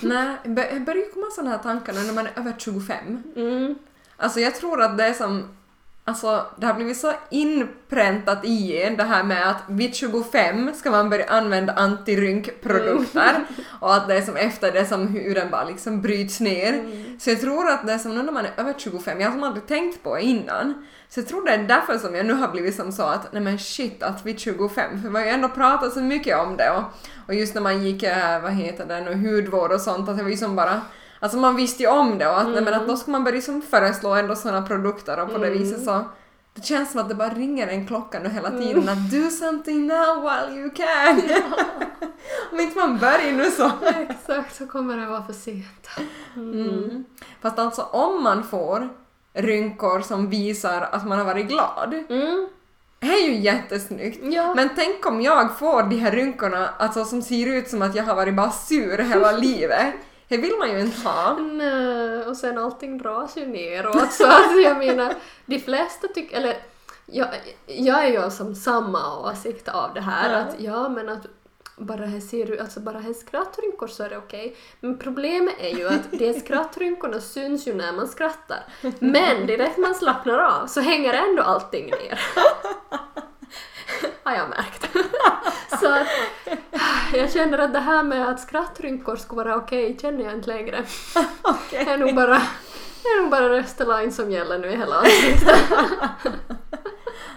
Nej, 0.02 0.36
börjar 0.80 1.12
komma 1.14 1.26
sådana 1.30 1.50
här 1.50 1.58
tankar 1.58 1.92
när 1.92 2.12
man 2.14 2.26
är 2.26 2.32
över 2.36 2.54
25. 2.58 3.22
Mm. 3.36 3.74
Alltså 4.16 4.40
jag 4.40 4.54
tror 4.54 4.82
att 4.82 4.98
det 4.98 5.04
är 5.04 5.12
som 5.12 5.48
Alltså 6.08 6.46
det 6.56 6.66
har 6.66 6.74
blivit 6.74 6.96
så 6.96 7.12
inpräntat 7.30 8.44
i 8.44 8.82
en 8.82 8.96
det 8.96 9.02
här 9.02 9.22
med 9.22 9.50
att 9.50 9.62
vid 9.68 9.94
25 9.94 10.74
ska 10.74 10.90
man 10.90 11.10
börja 11.10 11.26
använda 11.26 11.72
antirynkprodukter 11.72 13.44
och 13.80 13.94
att 13.94 14.08
det 14.08 14.14
är 14.16 14.22
som 14.22 14.36
efter 14.36 14.72
det 14.72 14.86
som 14.86 15.08
huden 15.08 15.50
bara 15.50 15.64
liksom 15.64 16.02
bryts 16.02 16.40
ner. 16.40 16.84
Så 17.20 17.30
jag 17.30 17.40
tror 17.40 17.68
att 17.68 17.86
det 17.86 17.92
är 17.92 17.98
som 17.98 18.14
nu 18.14 18.22
när 18.22 18.32
man 18.32 18.44
är 18.46 18.52
över 18.56 18.74
25, 18.78 19.20
jag 19.20 19.28
har 19.28 19.32
som 19.32 19.42
aldrig 19.42 19.66
tänkt 19.66 20.02
på 20.02 20.18
innan. 20.18 20.86
Så 21.08 21.20
jag 21.20 21.28
tror 21.28 21.46
det 21.46 21.52
är 21.52 21.58
därför 21.58 21.98
som 21.98 22.14
jag 22.14 22.26
nu 22.26 22.32
har 22.32 22.48
blivit 22.48 22.76
som 22.76 22.92
så 22.92 23.02
att 23.02 23.32
nej 23.32 23.42
men 23.42 23.58
shit 23.58 24.02
att 24.02 24.26
vid 24.26 24.40
25, 24.40 25.02
för 25.02 25.08
vi 25.08 25.18
har 25.18 25.24
ju 25.24 25.30
ändå 25.30 25.48
pratat 25.48 25.92
så 25.92 26.00
mycket 26.00 26.38
om 26.38 26.56
det 26.56 26.70
och, 26.70 26.82
och 27.26 27.34
just 27.34 27.54
när 27.54 27.62
man 27.62 27.84
gick, 27.84 28.02
eh, 28.02 28.42
vad 28.42 28.52
heter 28.52 28.86
det 28.86 29.00
nu, 29.00 29.14
hudvård 29.14 29.72
och 29.72 29.80
sånt, 29.80 30.08
att 30.08 30.16
det 30.16 30.22
var 30.22 30.30
ju 30.30 30.36
som 30.36 30.56
bara 30.56 30.80
Alltså 31.26 31.38
man 31.38 31.56
visste 31.56 31.82
ju 31.82 31.88
om 31.88 32.18
det 32.18 32.28
och 32.28 32.40
att, 32.40 32.48
nej, 32.48 32.62
men 32.62 32.74
att 32.74 32.86
då 32.88 32.96
ska 32.96 33.10
man 33.10 33.24
börja 33.24 33.40
som 33.40 33.62
föreslå 33.62 34.14
ändå 34.14 34.34
sådana 34.36 34.66
produkter 34.66 35.20
och 35.20 35.32
på 35.32 35.38
det 35.38 35.50
viset 35.50 35.84
så 35.84 36.04
det 36.54 36.64
känns 36.64 36.90
som 36.92 37.00
att 37.00 37.08
det 37.08 37.14
bara 37.14 37.28
ringer 37.28 37.68
en 37.68 37.86
klocka 37.86 38.18
nu 38.18 38.28
hela 38.28 38.50
tiden 38.50 38.88
att 38.88 39.10
do 39.10 39.30
something 39.30 39.86
now 39.86 40.22
while 40.22 40.60
you 40.60 40.70
can. 40.70 41.22
om 42.52 42.60
inte 42.60 42.78
man 42.78 42.98
börjar 42.98 43.32
nu 43.32 43.50
så. 43.50 43.70
Exakt, 44.08 44.56
så 44.56 44.66
kommer 44.66 44.96
det 44.96 45.06
vara 45.06 45.22
för 45.22 45.32
sent. 45.32 45.88
Mm. 46.36 47.04
Fast 47.42 47.58
alltså 47.58 47.82
om 47.82 48.22
man 48.22 48.44
får 48.44 48.88
rynkor 49.34 50.00
som 50.00 50.30
visar 50.30 50.88
att 50.92 51.06
man 51.06 51.18
har 51.18 51.24
varit 51.24 51.48
glad, 51.48 51.94
Mm. 52.08 52.48
det 52.98 53.06
är 53.06 53.28
ju 53.28 53.34
jättesnyggt. 53.36 54.18
Ja. 54.24 54.54
Men 54.54 54.68
tänk 54.76 55.06
om 55.06 55.20
jag 55.20 55.58
får 55.58 55.82
de 55.82 55.96
här 55.96 56.10
rynkorna 56.12 56.68
alltså, 56.78 57.04
som 57.04 57.22
ser 57.22 57.46
ut 57.46 57.68
som 57.68 57.82
att 57.82 57.94
jag 57.94 58.04
har 58.04 58.14
varit 58.14 58.34
bara 58.34 58.50
sur 58.50 58.98
hela 58.98 59.32
livet. 59.36 59.94
Det 60.28 60.36
vill 60.36 60.56
man 60.58 60.70
ju 60.70 60.80
inte 60.80 61.08
ha. 61.08 61.38
Nej, 61.38 62.18
och 62.26 62.36
sen 62.36 62.58
allting 62.58 62.98
dras 62.98 63.36
ju 63.36 63.46
neråt 63.46 64.12
så 64.12 64.26
att 64.26 64.62
jag 64.62 64.78
menar, 64.78 65.14
de 65.46 65.58
flesta 65.58 66.08
tycker, 66.08 66.36
eller 66.36 66.56
jag, 67.06 67.28
jag 67.66 68.04
är 68.04 68.24
ju 68.24 68.30
som 68.30 68.54
samma 68.54 69.30
åsikt 69.30 69.68
av 69.68 69.94
det 69.94 70.00
här 70.00 70.32
Ja. 70.32 70.38
att 70.38 70.54
ja 70.58 70.88
men 70.88 71.08
att 71.08 71.26
bara 71.78 72.04
här 72.06 72.20
ser 72.20 72.46
du, 72.46 72.58
alltså 72.58 72.80
bara 72.80 72.98
här 72.98 73.12
skrattrynkor 73.12 73.86
så 73.86 74.02
är 74.02 74.08
det 74.10 74.16
okej. 74.18 74.56
Men 74.80 74.98
problemet 74.98 75.54
är 75.60 75.76
ju 75.76 75.88
att 75.88 76.10
de 76.10 76.34
skrattrynkorna 76.40 77.20
syns 77.20 77.68
ju 77.68 77.74
när 77.74 77.92
man 77.92 78.08
skrattar. 78.08 78.64
Men 78.98 79.46
direkt 79.46 79.78
man 79.78 79.94
slappnar 79.94 80.38
av 80.38 80.66
så 80.66 80.80
hänger 80.80 81.12
ändå 81.14 81.42
allting 81.42 81.86
ner. 81.86 82.20
Har 84.22 84.34
jag 84.34 84.48
märkt. 84.48 84.88
Så 85.80 85.92
att 85.92 86.06
jag 87.14 87.32
känner 87.32 87.58
att 87.58 87.72
det 87.72 87.80
här 87.80 88.02
med 88.02 88.28
att 88.28 88.40
skrattrynkor 88.40 89.16
ska 89.16 89.36
vara 89.36 89.56
okej 89.56 89.98
känner 90.00 90.24
jag 90.24 90.32
inte 90.32 90.48
längre. 90.48 90.84
Det 91.70 91.76
är 91.76 91.98
nog 91.98 92.14
bara, 92.14 92.36
är 93.04 93.22
nog 93.22 93.30
bara 93.30 93.48
Restylane 93.48 94.10
som 94.10 94.30
gäller 94.30 94.58
nu 94.58 94.68
i 94.68 94.76
hela 94.76 94.96
ansiktet. 94.96 95.58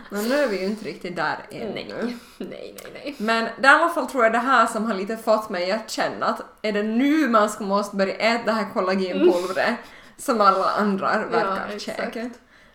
Men 0.09 0.29
nu 0.29 0.35
är 0.35 0.47
vi 0.47 0.59
ju 0.59 0.65
inte 0.65 0.85
riktigt 0.85 1.15
där 1.15 1.37
ännu. 1.51 1.71
Nej, 1.73 2.17
nej, 2.37 2.75
nej, 2.83 2.91
nej. 2.93 3.15
Men 3.17 3.47
det 3.59 3.67
är 3.67 3.79
i 3.79 3.81
alla 3.81 3.89
fall 3.89 4.07
tror 4.07 4.23
jag 4.23 4.33
det 4.33 4.39
här 4.39 4.65
som 4.65 4.85
har 4.85 4.93
lite 4.93 5.17
fått 5.17 5.49
mig 5.49 5.71
att 5.71 5.89
känna 5.89 6.25
att 6.25 6.41
är 6.61 6.71
det 6.71 6.83
nu 6.83 7.29
man 7.29 7.49
ska 7.49 7.63
måste 7.63 7.95
börja 7.95 8.13
äta 8.13 8.45
det 8.45 8.51
här 8.51 8.73
kollagenpulvret 8.73 9.75
som 10.17 10.41
alla 10.41 10.69
andra 10.69 11.25
verkar 11.25 11.67
exakt. 11.75 11.97
käka. 12.13 12.29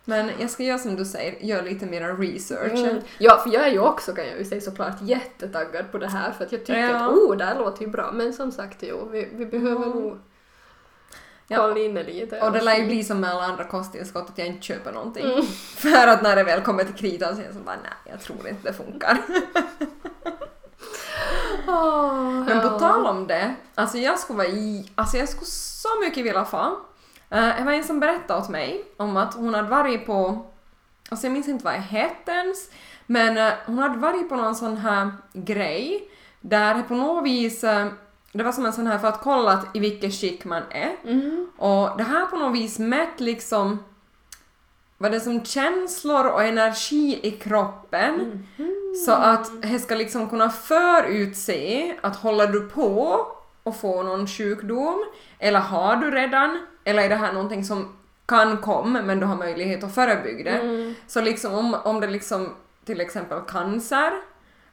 Men 0.05 0.31
jag 0.39 0.49
ska 0.49 0.63
göra 0.63 0.77
som 0.77 0.95
du 0.95 1.05
säger, 1.05 1.39
göra 1.45 1.61
lite 1.61 1.85
mera 1.85 2.13
research. 2.13 2.73
Mm. 2.73 2.97
Ja, 3.17 3.37
för 3.43 3.49
jag 3.53 3.67
är 3.67 3.71
ju 3.71 3.79
också 3.79 4.13
kan 4.13 4.27
jag 4.27 4.37
ju 4.37 4.45
säga 4.45 4.61
såklart 4.61 4.95
jättetaggad 5.01 5.91
på 5.91 5.97
det 5.97 6.07
här 6.07 6.31
för 6.31 6.45
att 6.45 6.51
jag 6.51 6.61
tycker 6.65 6.79
Ja. 6.89 6.95
att 7.05 7.11
oh, 7.11 7.37
det 7.37 7.45
här 7.45 7.55
låter 7.59 7.81
ju 7.81 7.87
bra. 7.87 8.11
Men 8.11 8.33
som 8.33 8.51
sagt, 8.51 8.77
jo, 8.81 9.09
vi, 9.11 9.29
vi 9.33 9.45
behöver 9.45 9.85
Mm. 9.85 9.89
nog 9.89 10.17
Ja. 11.47 11.57
kolla 11.57 11.79
in 11.79 11.93
det 11.93 12.03
lite. 12.03 12.41
Och 12.41 12.51
det 12.51 12.61
lär 12.61 12.75
ju 12.75 12.85
bli 12.85 13.03
som 13.03 13.19
med 13.19 13.29
alla 13.29 13.43
andra 13.43 13.63
kosttillskott 13.63 14.29
att 14.29 14.37
jag 14.37 14.47
inte 14.47 14.61
köper 14.65 14.91
någonting. 14.91 15.25
Mm. 15.31 15.45
För 15.75 16.07
att 16.07 16.21
när 16.23 16.35
det 16.35 16.43
väl 16.43 16.61
kommer 16.61 16.83
till 16.83 16.95
kritan 16.95 17.35
så 17.35 17.41
är 17.41 17.45
jag 17.45 17.53
så 17.53 17.59
bara 17.59 17.75
nej, 17.83 18.11
jag 18.13 18.21
tror 18.21 18.47
inte 18.47 18.67
det 18.71 18.73
funkar. 18.73 19.17
Oh, 21.67 22.23
Men 22.47 22.61
på 22.61 22.79
tal 22.79 23.05
om 23.05 23.27
det, 23.27 23.55
alltså 23.75 23.97
jag 23.97 24.19
skulle 24.19 24.37
vara 24.37 24.47
i, 24.47 24.91
alltså 24.95 25.17
jag 25.17 25.29
skulle 25.29 25.45
så 25.45 25.89
mycket 26.01 26.25
vilja 26.25 26.45
få. 26.45 26.77
Det 27.29 27.63
var 27.65 27.71
en 27.71 27.83
som 27.83 27.99
berättade 27.99 28.39
åt 28.41 28.49
mig 28.49 28.85
om 28.97 29.17
att 29.17 29.33
hon 29.33 29.53
hade 29.53 29.69
varit 29.69 30.05
på, 30.05 30.45
alltså 31.09 31.25
jag 31.25 31.33
minns 31.33 31.47
inte 31.47 31.65
vad 31.65 31.73
det 31.73 31.79
hette 31.79 32.31
ens, 32.31 32.69
men 33.05 33.37
eh, 33.37 33.53
hon 33.65 33.77
hade 33.77 33.97
varit 33.97 34.29
på 34.29 34.35
någon 34.35 34.55
sån 34.55 34.77
här 34.77 35.11
grej 35.33 36.09
där 36.41 36.81
på 36.81 36.95
något 36.95 37.25
vis, 37.25 37.63
eh, 37.63 37.87
det 38.31 38.43
var 38.43 38.51
som 38.51 38.65
en 38.65 38.73
sån 38.73 38.87
här 38.87 38.97
för 38.97 39.07
att 39.07 39.21
kolla 39.21 39.51
att 39.51 39.75
i 39.75 39.79
vilket 39.79 40.13
skick 40.13 40.45
man 40.45 40.63
är. 40.69 40.95
Mm. 41.03 41.47
Och 41.57 41.97
det 41.97 42.03
här 42.03 42.25
på 42.25 42.37
något 42.37 42.55
vis 42.55 42.79
mätt 42.79 43.19
liksom 43.19 43.83
vad 44.97 45.11
det 45.11 45.17
är 45.17 45.21
som 45.21 45.45
känslor 45.45 46.25
och 46.25 46.43
energi 46.43 47.19
i 47.23 47.31
kroppen 47.31 48.47
så 49.05 49.11
att 49.11 49.61
det 49.61 49.79
ska 49.79 49.95
liksom 49.95 50.29
kunna 50.29 50.49
förutse 50.49 51.95
att 52.01 52.15
håller 52.15 52.47
du 52.47 52.69
på 52.69 53.27
att 53.63 53.77
få 53.81 54.03
någon 54.03 54.27
sjukdom 54.27 55.05
eller 55.39 55.59
har 55.59 55.95
du 55.95 56.11
redan 56.11 56.59
eller 56.85 57.03
är 57.03 57.09
det 57.09 57.15
här 57.15 57.33
någonting 57.33 57.63
som 57.63 57.95
kan 58.25 58.57
komma 58.57 59.01
men 59.01 59.19
du 59.19 59.25
har 59.25 59.35
möjlighet 59.35 59.83
att 59.83 59.95
förebygga 59.95 60.51
det. 60.51 60.57
Mm. 60.59 60.95
Så 61.07 61.21
liksom 61.21 61.53
om, 61.53 61.73
om 61.83 61.99
det 62.01 62.07
liksom 62.07 62.49
till 62.85 63.01
exempel 63.01 63.39
cancer 63.41 64.11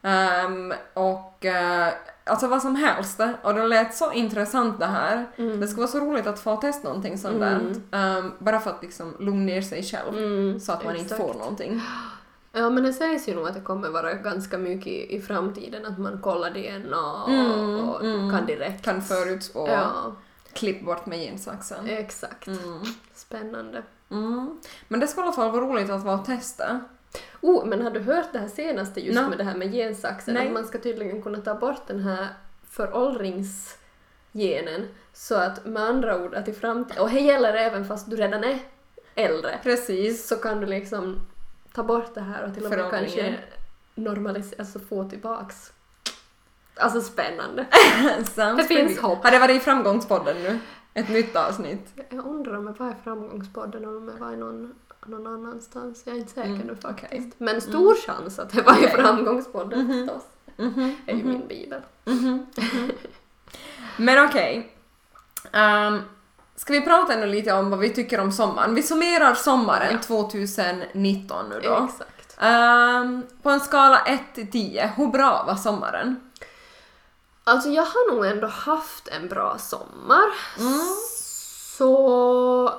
ehm, 0.02 0.72
och 0.94 1.44
eh, 1.44 1.88
alltså 2.24 2.46
vad 2.48 2.62
som 2.62 2.76
helst. 2.76 3.20
Och 3.42 3.54
det 3.54 3.66
lät 3.66 3.94
så 3.94 4.12
intressant 4.12 4.78
det 4.80 4.86
här. 4.86 5.26
Mm. 5.36 5.60
Det 5.60 5.66
skulle 5.68 5.80
vara 5.82 5.90
så 5.92 6.00
roligt 6.00 6.26
att 6.26 6.40
få 6.40 6.56
testa 6.56 6.88
någonting 6.88 7.18
sånt 7.18 7.40
där. 7.40 7.74
Ehm, 7.92 8.32
bara 8.38 8.60
för 8.60 8.70
att 8.70 8.82
liksom 8.82 9.14
lugna 9.18 9.44
ner 9.44 9.62
sig 9.62 9.82
själv 9.82 10.18
Mm, 10.18 10.60
så 10.60 10.72
att 10.72 10.84
man 10.84 10.96
inte 10.96 11.14
exakt. 11.14 11.32
får 11.32 11.38
någonting. 11.38 11.80
Ja 12.54 12.70
men 12.70 12.82
det 12.84 12.92
sägs 12.92 13.28
ju 13.28 13.34
nog 13.34 13.48
att 13.48 13.54
det 13.54 13.60
kommer 13.60 13.88
vara 13.88 14.12
ganska 14.14 14.58
mycket 14.58 14.86
i, 14.86 15.16
i 15.16 15.20
framtiden 15.20 15.86
att 15.86 15.98
man 15.98 16.18
kollar 16.22 16.50
DNA 16.50 17.22
och, 17.24 17.30
Mm, 17.30 17.88
och 17.88 18.04
mm. 18.04 18.30
kan 18.30 18.46
direkt. 18.46 18.84
Kan 18.84 19.02
förutspå 19.02 19.68
Ja, 19.68 20.12
klipp 20.54 20.84
bort 20.84 21.06
med 21.06 21.18
gensaxen. 21.18 21.88
exakt. 21.88 22.46
Mm. 22.46 22.82
Spännande. 23.14 23.82
Mm. 24.10 24.60
Men 24.88 25.00
det 25.00 25.06
skulle 25.06 25.24
i 25.24 25.26
alla 25.26 25.36
fall 25.36 25.50
vara 25.50 25.64
roligt 25.64 25.90
att 25.90 26.04
vara 26.04 26.18
och 26.18 26.24
testa. 26.24 26.80
Oh, 27.40 27.66
men 27.66 27.82
har 27.82 27.90
du 27.90 28.00
hört 28.00 28.32
det 28.32 28.38
här 28.38 28.48
senaste 28.48 29.00
just 29.00 29.20
Nå. 29.20 29.28
med 29.28 29.38
det 29.38 29.44
här 29.44 29.56
med 29.56 29.72
gensaxen? 29.72 30.34
Nej. 30.34 30.46
Att 30.46 30.52
man 30.52 30.66
ska 30.66 30.78
tydligen 30.78 31.22
kunna 31.22 31.38
ta 31.38 31.54
bort 31.54 31.86
den 31.86 32.00
här 32.00 32.28
föråldringsgenen 32.70 34.88
så 35.12 35.34
att 35.34 35.64
med 35.64 35.82
andra 35.82 36.24
ord 36.24 36.34
att 36.34 36.48
i 36.48 36.52
framtiden, 36.52 37.02
och 37.02 37.10
det 37.10 37.20
gäller 37.20 37.54
även 37.54 37.84
fast 37.84 38.10
du 38.10 38.16
redan 38.16 38.44
är 38.44 38.58
äldre, 39.14 39.58
Precis. 39.62 40.28
så 40.28 40.36
kan 40.36 40.60
du 40.60 40.66
liksom 40.66 41.20
ta 41.74 41.82
bort 41.82 42.14
det 42.14 42.20
här 42.20 42.44
och 42.44 42.54
till 42.54 42.64
och 42.64 42.70
med 42.70 42.90
kanske 42.90 43.38
normalisera, 43.94 44.56
alltså 44.58 44.78
få 44.78 45.10
tillbaks. 45.10 45.72
Alltså 46.76 47.00
spännande. 47.00 47.66
Det 48.56 48.64
finns 48.64 48.98
hopp. 48.98 49.24
Har 49.24 49.30
det 49.30 49.38
varit 49.38 49.56
i 49.56 49.60
framgångspodden 49.60 50.36
nu? 50.42 50.58
Ett 50.94 51.08
nytt 51.08 51.36
avsnitt? 51.36 51.88
Jag 52.10 52.26
undrar 52.26 52.56
om 52.56 52.66
jag 52.66 52.78
var 52.78 52.90
i 52.90 52.94
Framgångspodden 53.04 53.82
eller 53.84 53.96
om 53.96 54.08
jag 54.08 54.26
var 54.26 54.32
i 54.32 54.36
någon, 54.36 54.74
någon 55.06 55.26
annanstans. 55.26 56.02
Jag 56.06 56.14
är 56.14 56.18
inte 56.18 56.32
säker 56.32 56.48
Mm, 56.48 56.66
nu 56.66 56.76
faktiskt. 56.76 57.04
okej. 57.14 57.32
Men 57.38 57.60
stor 57.60 57.94
chans 57.94 58.38
att 58.38 58.50
det 58.50 58.62
var 58.62 58.84
i. 58.84 58.88
Framgångspodden 58.88 59.78
Mhm. 59.86 60.06
förstås. 60.08 60.22
Mhm, 60.56 60.96
är 61.06 61.14
ju 61.14 61.24
min 61.24 61.48
bibel. 61.48 61.80
Mhm, 62.04 62.46
mhm. 62.56 62.90
Men 63.96 64.24
okej. 64.28 64.72
Ehm, 65.52 65.98
ska 66.56 66.72
vi 66.72 66.80
prata 66.80 67.12
ännu 67.14 67.26
lite 67.26 67.52
om 67.52 67.70
vad 67.70 67.78
vi 67.78 67.90
tycker 67.90 68.20
om 68.20 68.32
sommaren? 68.32 68.74
Vi 68.74 68.82
summerar 68.82 69.34
sommaren 69.34 69.92
Ja. 69.92 69.98
2019 69.98 71.44
nu 71.50 71.60
då. 71.60 71.88
Exakt. 71.90 72.36
Ehm, 72.40 73.22
på 73.42 73.50
en 73.50 73.60
skala 73.60 73.98
1 73.98 74.20
till 74.34 74.50
10, 74.50 74.92
hur 74.96 75.06
bra 75.06 75.44
var 75.46 75.54
sommaren? 75.56 76.16
Alltså 77.44 77.68
jag 77.68 77.82
har 77.84 78.14
nog 78.14 78.26
ändå 78.26 78.46
haft 78.46 79.08
en 79.08 79.28
bra 79.28 79.58
sommar. 79.58 80.24
Mm. 80.58 80.80
Så 81.78 82.72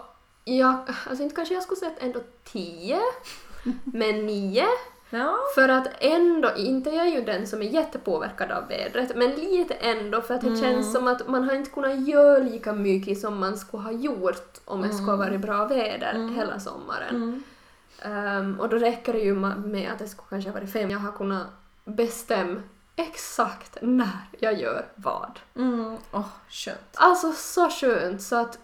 jag, 0.46 0.76
alltså 1.10 1.24
inte 1.24 1.36
kanske 1.36 1.54
jag 1.54 1.64
skulle 1.64 1.80
säga 1.80 1.92
ändå 2.00 2.20
10, 2.44 3.00
men 3.84 4.26
9. 4.26 4.66
Ja. 5.10 5.38
För 5.56 5.70
att 5.70 5.88
ändå, 6.00 6.52
inte 6.58 6.90
jag 6.90 7.08
är 7.08 7.12
ju 7.12 7.22
den 7.24 7.48
som 7.48 7.62
är 7.62 7.66
jättepåverkad 7.66 8.52
av 8.52 8.68
vädret, 8.68 9.16
men 9.16 9.32
lite 9.32 9.74
ändå 9.74 10.22
för 10.22 10.34
att 10.34 10.42
det 10.42 10.48
Mm. 10.48 10.62
känns 10.62 10.94
som 10.94 11.08
att 11.08 11.28
man 11.28 11.44
har 11.44 11.56
inte 11.56 11.70
kunnat 11.72 12.08
göra 12.08 12.38
lika 12.38 12.74
mycket 12.74 13.20
som 13.20 13.40
man 13.40 13.58
skulle 13.58 13.84
ha 13.84 13.92
gjort 13.92 14.60
om 14.66 14.82
det 14.82 14.94
skulle 14.94 15.12
ha 15.12 15.18
varit 15.18 15.40
bra 15.42 15.66
väder 15.66 16.14
Mm. 16.16 16.36
hela 16.36 16.60
sommaren. 16.60 17.16
Mm. 17.16 17.44
Ehm, 18.02 18.60
och 18.60 18.70
då 18.70 18.78
räcker 18.78 19.14
det 19.14 19.20
ju 19.20 19.36
med 19.36 19.92
att 19.92 20.00
det 20.00 20.08
skulle 20.08 20.28
kanske 20.30 20.50
ha 20.50 20.60
varit 20.60 20.74
fem. 20.74 20.90
Jag 20.92 21.00
har 21.00 21.12
kunnat 21.12 21.48
bestämma 21.86 22.62
exakt 22.96 23.78
när 23.82 24.18
jag 24.40 24.60
gör 24.60 24.86
vad. 24.96 25.40
Mm. 25.56 25.98
Åh, 26.12 26.28
skönt. 26.50 26.94
Alltså 26.94 27.32
så 27.32 27.70
skönt 27.70 28.22
så 28.22 28.36
att, 28.36 28.60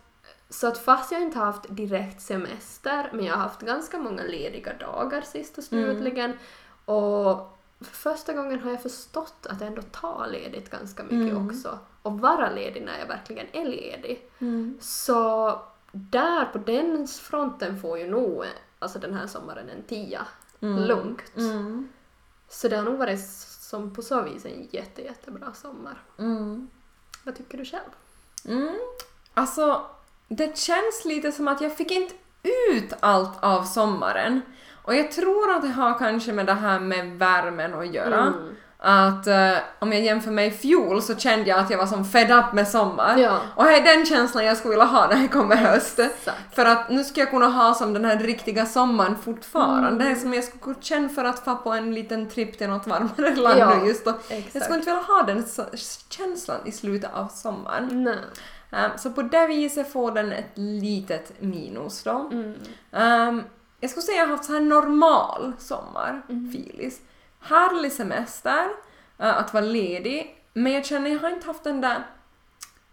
så 0.50 0.68
att 0.68 0.78
fast 0.78 1.12
jag 1.12 1.22
inte 1.22 1.40
har 1.40 1.46
haft 1.46 1.66
direkt 1.70 2.22
semester 2.22 3.10
men 3.14 3.26
jag 3.26 3.36
har 3.36 3.42
haft 3.42 3.62
ganska 3.62 3.98
många 3.98 4.24
lediga 4.24 4.74
dagar 4.74 5.22
sist 5.22 5.58
och 5.58 5.64
slutligen 5.64 6.34
och 6.86 7.56
för 7.80 7.96
första 7.96 8.34
gången 8.34 8.60
har 8.60 8.72
jag 8.72 8.82
förstått 8.82 9.46
att 9.50 9.62
ändå 9.62 9.82
ta 9.82 10.26
ledigt 10.26 10.70
ganska 10.70 11.04
mycket 11.04 11.34
Mm. 11.34 11.48
också 11.48 11.80
och 12.02 12.20
vara 12.20 12.50
ledig 12.50 12.84
när 12.84 13.00
jag 13.00 13.08
verkligen 13.08 13.48
är 13.54 13.66
ledig. 13.66 14.30
Mm. 14.40 14.78
Så 14.82 15.52
där 15.92 16.46
på 16.46 16.58
den 16.58 17.08
fronten 17.08 17.82
får 17.82 18.00
ju 18.00 18.10
nog 18.10 18.46
alltså 18.80 19.00
den 19.00 19.14
här 19.14 19.28
sommaren 19.28 19.70
en 19.70 19.84
tia. 19.84 20.28
Mm. 20.62 20.84
Lugnt. 20.84 21.38
Mm. 21.38 21.90
Så 22.50 22.68
det 22.68 22.76
har 22.76 22.84
nog 22.84 22.98
varit 22.98 23.20
som 23.70 23.94
på 23.94 24.02
så 24.02 24.22
vis 24.22 24.46
en 24.46 24.68
jätte, 24.72 25.02
jättebra 25.02 25.54
sommar. 25.54 26.02
Mm. 26.20 26.70
Vad 27.24 27.36
tycker 27.36 27.58
du 27.58 27.66
själv? 27.66 27.90
Mm. 28.46 28.76
Alltså, 29.34 29.86
det 30.28 30.58
känns 30.58 31.06
lite 31.06 31.32
som 31.32 31.48
att 31.48 31.62
jag 31.62 31.78
fick 31.78 31.92
inte 31.92 32.16
ut 32.72 32.94
allt 33.00 33.44
av 33.44 33.64
sommaren. 33.64 34.42
Och 34.84 34.96
jag 34.96 35.12
tror 35.12 35.52
att 35.52 35.62
det 35.62 35.68
har 35.68 36.00
kanske 36.00 36.34
med 36.34 36.46
det 36.46 36.54
här 36.54 36.80
med 36.80 37.20
värmen 37.20 37.74
att 37.74 37.94
göra. 37.94 38.22
Mm. 38.22 38.56
Att 38.82 39.28
eh, 39.28 39.52
om 39.80 39.92
jag 39.94 40.02
jämför 40.02 40.32
med 40.32 40.48
i 40.48 40.52
fjol 40.52 41.02
så 41.02 41.16
kände 41.16 41.50
jag 41.50 41.60
att 41.60 41.70
jag 41.70 41.78
var 41.78 41.86
som 41.86 42.06
fed 42.06 42.32
up 42.32 42.54
med 42.54 42.68
sommar. 42.68 43.18
Ja. 43.18 43.40
Och 43.56 43.64
det 43.64 43.76
är 43.78 43.96
den 43.98 44.06
känslan 44.06 44.46
jag 44.46 44.58
skulle 44.58 44.72
vilja 44.72 44.86
ha 44.86 45.08
när 45.08 45.22
det 45.22 45.28
kommer 45.28 45.56
höst. 45.56 46.00
Exakt. 46.00 46.56
För 46.56 46.66
att 46.66 46.90
nu 46.90 47.04
ska 47.04 47.20
jag 47.20 47.30
kunna 47.30 47.48
ha 47.48 47.74
som 47.74 47.94
den 47.94 48.06
här 48.06 48.20
riktiga 48.20 48.66
sommaren 48.66 49.16
fortfarande. 49.24 49.88
Mm. 49.88 49.98
Det 49.98 50.06
är 50.12 50.16
som 50.16 50.34
jag 50.34 50.44
skulle 50.44 50.62
kunna 50.64 50.76
känna 50.82 51.10
för 51.10 51.24
att 51.26 51.40
få 51.40 51.56
på 51.56 51.72
en 51.72 51.94
liten 51.94 52.30
tripp 52.30 52.58
till 52.58 52.70
något 52.70 52.88
varmare 52.88 53.36
land 53.36 53.60
Ja, 53.60 53.76
nu 53.76 53.88
just 53.88 54.06
då. 54.06 54.14
Exakt. 54.30 54.56
Jag 54.56 54.64
skulle 54.64 54.80
inte 54.80 54.92
vilja 54.92 55.04
ha 55.04 55.24
den 55.24 55.46
känslan 56.10 56.58
i 56.66 56.72
slutet 56.72 57.10
av 57.14 57.28
sommaren. 57.28 58.04
Nej. 58.04 58.18
Um, 58.86 58.92
så 58.98 59.10
på 59.12 59.22
det 59.22 59.48
viset 59.48 59.92
får 59.94 60.12
den 60.12 60.32
ett 60.32 60.52
litet 60.56 61.42
minus 61.42 62.04
då. 62.04 62.30
Mm. 62.32 62.54
Um, 63.30 63.44
jag 63.80 63.92
skulle 63.92 64.04
säga 64.04 64.16
att 64.16 64.20
jag 64.22 64.28
har 64.28 64.36
haft 64.38 64.46
så 64.46 64.54
här 64.54 64.60
normal 64.60 65.54
sommar, 65.60 66.22
Mm. 66.30 66.52
filis. 66.52 67.00
Härlig 67.50 67.91
semester, 67.91 68.66
uh, 69.20 69.39
att 69.39 69.54
vara 69.54 69.64
ledig, 69.64 70.43
men 70.54 70.72
jag 70.72 70.86
känner 70.86 71.10
jag 71.10 71.20
har 71.20 71.30
inte 71.30 71.47
haft 71.47 71.64
den 71.64 71.82
där 71.82 72.04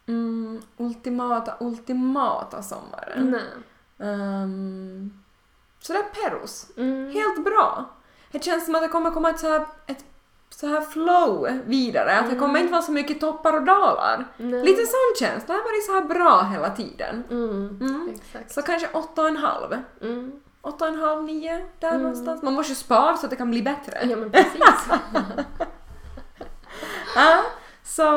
mm, 0.07 0.63
ultimata, 0.77 1.55
ultimata 1.61 2.63
sommaren. 2.63 3.31
Nej. 3.31 3.53
Um, 4.09 5.23
så 5.81 5.93
det 5.93 5.99
är 5.99 6.03
perus. 6.03 6.71
Mm. 6.77 7.13
Helt 7.13 7.45
bra. 7.45 7.85
Det 8.31 8.45
känns 8.45 8.65
som 8.65 8.75
att 8.75 8.83
det 8.83 8.89
kommer 8.89 9.11
komma 9.11 9.31
ett 9.31 9.41
så 9.41 9.49
här, 9.49 9.67
ett 9.87 10.05
så 10.51 10.67
här 10.67 10.81
flow 10.81 11.49
vidare, 11.67 12.19
att 12.19 12.31
det 12.31 12.37
kommer 12.37 12.61
inte 12.61 12.73
vara 12.73 12.83
så 12.83 12.93
mycket 12.93 13.21
toppar 13.21 13.53
och 13.53 13.65
dalar. 13.65 14.27
Nej. 14.37 14.65
Lite 14.65 14.83
sån 14.87 15.29
känsla, 15.29 15.55
det 15.55 15.61
har 15.61 15.65
varit 15.65 15.87
så 15.87 15.93
här 15.93 16.05
bra 16.05 16.43
hela 16.43 16.71
tiden. 16.71 17.25
Mm. 17.31 17.79
Mm. 17.81 18.11
Exakt. 18.15 18.53
Så 18.53 18.63
kanske 18.63 18.89
åtta 18.93 19.23
och 19.23 19.29
en 19.29 19.37
halv. 19.37 19.77
Åtta 20.67 20.85
och 20.85 20.91
en 20.95 21.01
halv, 21.01 21.25
nio, 21.25 21.67
där 21.81 21.89
Mm. 21.89 22.03
någonstans. 22.03 22.43
Man 22.43 22.55
måste 22.55 22.73
ju 22.73 22.77
spara 22.77 23.17
så 23.17 23.27
att 23.27 23.31
det 23.31 23.37
kan 23.37 23.51
bli 23.51 23.63
bättre. 23.63 23.99
Ja 24.03 24.17
men 24.17 24.31
precis. 24.33 24.61
Ja, 27.15 27.43
så, 27.85 28.09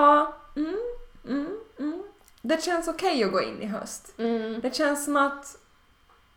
mm, 0.56 0.76
mm, 1.28 1.48
mm. 1.80 2.04
Det 2.42 2.64
känns 2.64 2.88
okej 2.88 3.24
att 3.24 3.32
gå 3.32 3.42
in 3.42 3.62
i 3.62 3.66
höst. 3.66 4.14
Mm. 4.18 4.60
Det 4.62 4.76
känns 4.76 5.06
som 5.06 5.16
att 5.16 5.58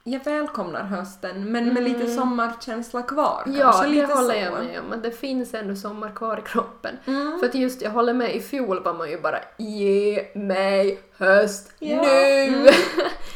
jag 0.04 0.24
välkomnar 0.24 0.82
hösten, 0.82 1.52
men 1.52 1.74
med 1.74 1.82
lite 1.84 2.02
Mm. 2.04 2.16
sommarkänsla 2.16 3.02
kvar. 3.02 3.42
Ja, 3.46 3.62
kanske, 3.72 3.82
det 3.86 3.88
lite 3.90 4.12
håller 4.14 4.34
så. 4.34 4.40
jag 4.40 4.52
med 4.64 4.80
om. 4.80 4.92
Att 4.92 5.02
det 5.02 5.10
finns 5.10 5.54
ändå 5.54 5.74
sommar 5.76 6.10
kvar 6.14 6.38
i 6.38 6.42
kroppen. 6.48 6.98
Mm. 7.06 7.38
För 7.38 7.46
att 7.46 7.54
just, 7.54 7.82
jag 7.82 7.90
håller 7.90 8.12
med, 8.12 8.34
i 8.36 8.40
fjol 8.40 8.82
var 8.82 8.94
man 8.94 9.10
ju 9.10 9.20
bara 9.20 9.38
ge 9.56 10.26
mig 10.34 11.00
höst 11.18 11.72
Ja. 11.78 12.02
nu! 12.02 12.68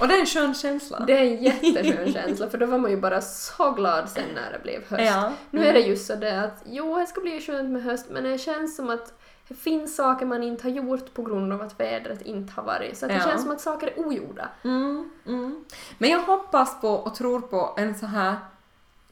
Och 0.00 0.08
det 0.08 0.14
är 0.14 0.20
en 0.20 0.26
skön 0.26 0.54
känsla. 0.54 1.04
Det 1.06 1.12
är 1.18 1.24
en 1.24 1.42
jätteskön 1.42 2.12
känsla 2.12 2.50
för 2.50 2.58
då 2.58 2.66
var 2.66 2.78
man 2.78 2.90
ju 2.90 2.96
bara 2.96 3.20
så 3.20 3.70
glad 3.70 4.08
sen 4.08 4.24
när 4.34 4.52
det 4.52 4.58
blev 4.62 4.88
höst. 4.88 5.02
Ja. 5.06 5.32
Nu 5.50 5.66
är 5.66 5.72
det 5.72 5.80
just 5.80 6.06
så 6.06 6.14
det 6.14 6.40
att 6.40 6.62
jo, 6.66 6.98
det 6.98 7.06
ska 7.06 7.20
bli 7.20 7.40
skönt 7.40 7.70
med 7.70 7.82
höst 7.82 8.06
men 8.10 8.24
det 8.24 8.38
känns 8.38 8.76
som 8.76 8.90
att 8.90 9.12
det 9.48 9.54
finns 9.54 9.96
saker 9.96 10.26
man 10.26 10.42
inte 10.42 10.62
har 10.62 10.70
gjort 10.70 11.14
på 11.14 11.22
grund 11.22 11.52
av 11.52 11.62
att 11.62 11.80
vädret 11.80 12.22
inte 12.22 12.52
har 12.56 12.62
varit. 12.62 12.98
Så 12.98 13.06
det 13.06 13.14
Ja. 13.14 13.20
känns 13.20 13.42
som 13.42 13.50
att 13.50 13.60
saker 13.60 13.86
är 13.86 14.06
ogjorda. 14.06 14.48
Mm, 14.64 15.10
mm. 15.26 15.64
Men 15.98 16.10
jag 16.10 16.20
hoppas 16.20 16.80
på 16.80 16.88
och 16.90 17.14
tror 17.14 17.40
på 17.40 17.74
en 17.76 17.94
så 17.94 18.06
här 18.06 18.36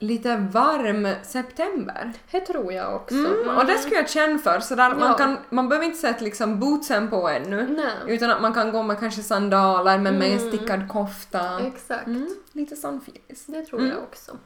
lite 0.07 0.37
varm 0.37 1.09
september. 1.23 2.13
Det 2.31 2.41
tror 2.41 2.73
jag 2.73 2.95
också. 2.97 3.15
Mm, 3.15 3.49
och 3.59 3.67
det 3.67 3.79
skulle 3.79 3.97
jag 3.97 4.11
känna 4.11 4.39
för, 4.39 4.61
så 4.61 4.75
där 4.75 4.95
man, 4.95 5.09
Ja. 5.09 5.15
kan, 5.15 5.39
man 5.51 5.69
behöver 5.69 5.87
inte 5.87 5.99
sätta 5.99 6.25
liksom 6.25 6.61
bootsen 6.61 7.11
på 7.11 7.29
ännu. 7.29 7.67
Nej, 7.67 8.15
Utan 8.15 8.31
att 8.31 8.43
man 8.43 8.55
kan 8.55 8.73
gå 8.73 8.83
med 8.83 9.01
kanske 9.01 9.23
sandaler 9.23 9.99
men 9.99 10.19
med 10.19 10.31
en 10.33 10.39
Mm. 10.39 10.49
stickad 10.53 10.89
kofta. 10.89 11.61
exakt. 11.61 12.07
Mm, 12.07 12.29
lite 12.53 12.77
sån 12.77 13.01
filis. 13.01 13.45
Det 13.47 13.63
tror 13.63 13.81
Mm. 13.81 13.91
jag 13.93 14.03
också. 14.03 14.37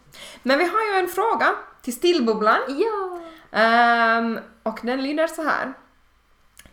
Men 0.43 0.59
vi 0.59 0.65
har 0.65 0.93
ju 0.95 0.99
en 1.01 1.09
fråga 1.09 1.51
till 1.83 1.93
Stillbubblan. 1.97 2.59
Ja! 2.69 3.21
Ehm, 3.59 4.39
och 4.63 4.79
den 4.83 5.03
lyder 5.03 5.27
så 5.27 5.43
här. 5.43 5.73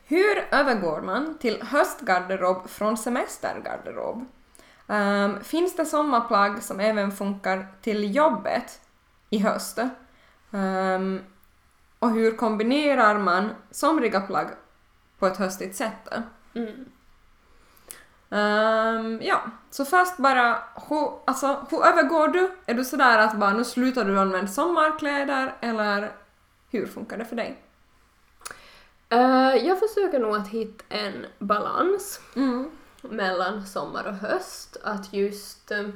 Hur 0.08 0.48
övergår 0.52 1.02
man 1.02 1.38
till 1.38 1.62
höstgarderob 1.62 2.70
från 2.70 2.98
semestergarderob? 2.98 4.26
Ehm, 4.88 5.44
finns 5.44 5.76
det 5.76 5.86
sommarplagg 5.86 6.64
som 6.64 6.80
även 6.80 7.12
funkar 7.12 7.68
till 7.82 8.16
jobbet 8.16 8.82
i 9.30 9.38
höst? 9.40 9.80
Ehm, 10.52 11.22
och 12.00 12.10
hur 12.10 12.38
kombinerar 12.38 13.20
man 13.20 13.50
somriga 13.72 14.22
plagg 14.22 14.48
på 15.20 15.28
ett 15.28 15.38
höstigt 15.38 15.76
sätt? 15.76 16.10
Mm. 16.54 16.86
Ehm, 18.30 19.22
ja, 19.24 19.42
så 19.70 19.86
först 19.86 20.18
bara, 20.18 20.64
hur, 20.90 21.12
alltså, 21.26 21.66
hur 21.70 21.86
övergår 21.86 22.28
du? 22.28 22.52
Är 22.66 22.74
du 22.74 22.86
sådär 22.86 23.20
att 23.20 23.38
bara 23.38 23.54
nu 23.54 23.64
slutar 23.66 24.06
du 24.06 24.20
använda 24.20 24.48
sommarkläder 24.48 25.54
eller 25.62 26.12
hur 26.72 26.86
funkar 26.86 27.18
det 27.18 27.26
för 27.26 27.36
dig? 27.36 27.62
Eh, 29.10 29.56
jag 29.68 29.80
försöker 29.80 30.20
nog 30.20 30.36
att 30.36 30.48
hitta 30.48 30.84
en 30.90 31.26
balans 31.40 32.22
Mm. 32.36 32.72
Mellan 33.10 33.66
sommar 33.66 34.08
och 34.08 34.16
höst. 34.16 34.78
Att 34.84 35.14
just... 35.14 35.72
Uh, 35.72 35.90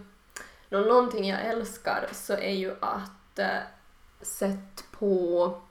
någonting 0.69 1.27
jag 1.27 1.45
älskar 1.45 2.09
så 2.11 2.33
är 2.33 2.53
ju 2.53 2.75
att 2.79 3.39
uh, 3.39 3.45
sätta 4.21 4.83
på... 4.91 5.61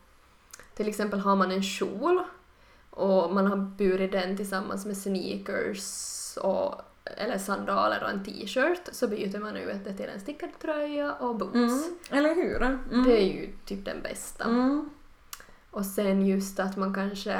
Till 0.75 0.89
exempel 0.89 1.21
har 1.21 1.37
man 1.37 1.51
en 1.51 1.63
kjol 1.63 2.23
och 2.91 3.35
man 3.35 3.47
har 3.47 3.57
burit 3.57 4.13
den 4.13 4.37
tillsammans 4.37 4.87
med 4.87 4.97
sneakers 4.97 6.37
och, 6.37 6.75
eller 7.05 7.39
sandaler 7.39 8.03
och 8.03 8.11
en 8.11 8.25
t-shirt 8.25 8.89
så 8.93 9.09
byter 9.09 9.39
man 9.39 9.57
ut 9.57 9.85
det 9.85 9.93
till 9.93 10.09
en 10.09 10.21
stickad 10.21 10.51
tröja 10.61 11.13
och 11.13 11.37
boots. 11.37 11.55
Mm. 11.55 11.99
Eller 12.11 12.35
hur? 12.35 12.63
Mm. 12.63 13.05
Det 13.05 13.23
är 13.23 13.27
ju 13.27 13.53
typ 13.65 13.85
den 13.85 14.03
bästa. 14.03 14.45
Mm. 14.45 14.91
Och 15.71 15.87
sen 15.87 16.27
just 16.27 16.61
att 16.61 16.77
man 16.77 16.95
kanske 16.95 17.37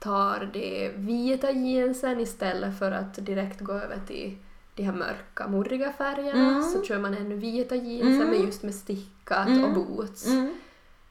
tar 0.00 0.50
de 0.52 0.88
vita 0.88 1.50
jeansen 1.50 2.20
istället 2.20 2.78
för 2.78 2.92
att 2.92 3.14
direkt 3.26 3.60
gå 3.60 3.72
över 3.72 3.98
till 4.06 4.36
de 4.74 4.82
här 4.82 4.92
mörka, 4.92 5.48
murriga 5.48 5.92
färgerna. 5.92 6.50
Mm. 6.50 6.62
Så 6.62 6.82
kör 6.82 6.98
man 6.98 7.14
ännu 7.14 7.34
vita 7.36 7.74
jeansen 7.74 8.14
Mm. 8.22 8.28
men 8.30 8.40
just 8.46 8.62
med 8.62 8.74
stickat 8.74 9.48
Mm. 9.48 9.64
och 9.64 9.74
boots. 9.74 10.26
Mm. 10.26 10.54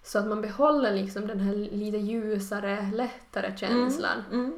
Så 0.04 0.20
att 0.20 0.28
man 0.28 0.42
behåller 0.42 0.94
liksom 0.94 1.28
den 1.28 1.40
här 1.40 1.54
lite 1.56 1.98
ljusare, 1.98 2.92
lättare 2.94 3.58
känslan 3.58 4.24
Mm. 4.32 4.54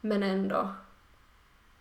men 0.00 0.22
ändå 0.22 0.68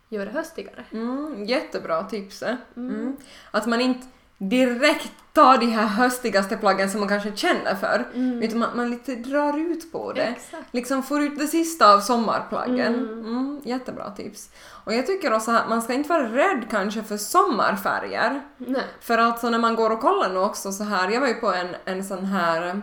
gör 0.10 0.26
det 0.26 0.32
höstigare. 0.32 0.86
Mm. 0.92 1.46
Jättebra 1.46 2.04
tips. 2.04 2.44
Mm. 2.44 2.58
Mm. 2.76 3.18
Att 3.52 3.66
man 3.68 3.82
inte 3.82 4.08
direkt 4.38 5.12
tar 5.34 5.58
de 5.58 5.66
här 5.66 5.86
höstigaste 5.88 6.58
plaggen 6.58 6.90
som 6.90 7.00
man 7.00 7.10
kanske 7.10 7.36
känner 7.36 7.76
för 7.76 8.06
Mm. 8.14 8.44
utan 8.44 8.60
man, 8.60 8.70
man 8.76 8.90
lite 8.90 9.16
drar 9.16 9.58
ut 9.58 9.92
på 9.92 10.14
det. 10.14 10.22
Exakt. 10.24 10.64
liksom 10.72 11.04
får 11.04 11.22
ut 11.22 11.40
det 11.40 11.48
sista 11.48 11.94
av 11.94 12.00
sommarplaggen. 12.00 12.96
Mm. 12.96 13.20
Mm, 13.20 13.62
jättebra 13.64 14.10
tips. 14.12 14.50
Och 14.84 14.94
jag 14.94 15.06
tycker 15.08 15.34
också 15.34 15.52
att 15.52 15.70
man 15.70 15.82
ska 15.82 15.94
inte 15.94 16.10
vara 16.10 16.24
rädd 16.24 16.66
kanske 16.72 17.04
för 17.04 17.18
sommarfärger. 17.18 18.42
Nej. 18.58 18.82
För 19.02 19.18
alltså 19.18 19.50
när 19.50 19.60
man 19.60 19.76
går 19.76 19.90
och 19.90 20.02
kollar 20.02 20.30
nu 20.30 20.40
också 20.40 20.72
så 20.72 20.84
här, 20.84 21.10
jag 21.10 21.22
var 21.22 21.28
ju 21.28 21.34
på 21.34 21.54
en, 21.54 21.76
en 21.86 22.04
sån 22.04 22.26
här 22.26 22.82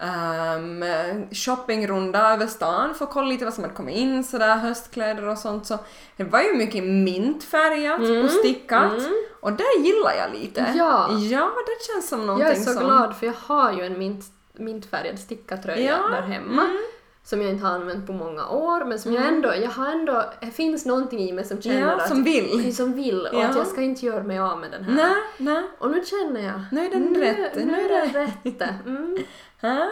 um, 0.00 0.84
shoppingrunda 1.32 2.32
över 2.32 2.46
stan 2.46 2.94
för 2.94 3.04
att 3.04 3.10
kolla 3.10 3.28
lite 3.28 3.44
vad 3.44 3.54
som 3.54 3.64
hade 3.64 3.76
kommit 3.76 3.96
in 3.96 4.24
sådär, 4.24 4.56
höstkläder 4.56 5.28
och 5.28 5.38
sånt 5.38 5.66
så 5.66 5.78
det 6.16 6.24
var 6.24 6.40
ju 6.40 6.56
mycket 6.56 6.84
mintfärgat 6.84 8.00
Mm, 8.00 8.24
och 8.24 8.30
stickat 8.30 8.92
mm. 8.92 9.12
Och 9.40 9.52
det 9.52 9.78
gillar 9.78 10.12
jag 10.18 10.32
lite. 10.40 10.74
Ja. 10.76 11.10
Ja, 11.30 11.50
det 11.66 11.92
känns 11.92 12.08
som 12.08 12.26
någonting 12.26 12.48
Jag 12.48 12.56
är 12.56 12.60
så 12.60 12.72
som... 12.72 12.84
glad 12.84 13.16
för 13.16 13.26
jag 13.26 13.34
har 13.46 13.72
ju 13.72 13.82
en 13.84 13.98
mint, 13.98 14.24
mintfärgad 14.52 15.18
stickatröja 15.18 15.90
Ja, 15.90 16.08
där 16.08 16.22
hemma. 16.22 16.62
mm. 16.64 16.76
Som 17.24 17.42
jag 17.42 17.50
inte 17.50 17.64
har 17.66 17.74
använt 17.74 18.06
på 18.06 18.12
många 18.12 18.48
år 18.48 18.84
men 18.84 18.98
som 18.98 19.12
jag 19.12 19.22
Mm. 19.22 19.34
ändå, 19.34 19.54
jag 19.54 19.70
har 19.70 19.86
ändå, 19.92 20.24
det 20.40 20.50
finns 20.50 20.86
någonting 20.86 21.20
i 21.20 21.32
mig 21.32 21.44
som 21.44 21.62
känner 21.62 21.80
Ja, 21.80 21.90
att 21.96 22.08
som 22.08 22.24
vill. 22.24 22.76
som 22.76 22.92
vill 22.92 23.26
och 23.26 23.34
Ja. 23.40 23.46
att 23.48 23.56
jag 23.56 23.66
ska 23.66 23.80
inte 23.80 24.06
göra 24.06 24.22
mig 24.22 24.38
av 24.38 24.58
med 24.58 24.70
den 24.70 24.84
här. 24.84 24.94
Nej, 24.94 25.14
nej. 25.38 25.62
Och 25.78 25.90
nu 25.90 26.02
känner 26.04 26.40
jag, 26.40 26.60
Nu 26.72 26.84
är 26.86 26.90
den 26.90 27.02
nu, 27.02 27.20
rätt. 27.20 27.54
Nu, 27.56 27.64
Nu 27.64 27.80
är 27.80 27.88
den 27.88 28.26
rätt. 28.26 28.62
Mm. 28.86 29.18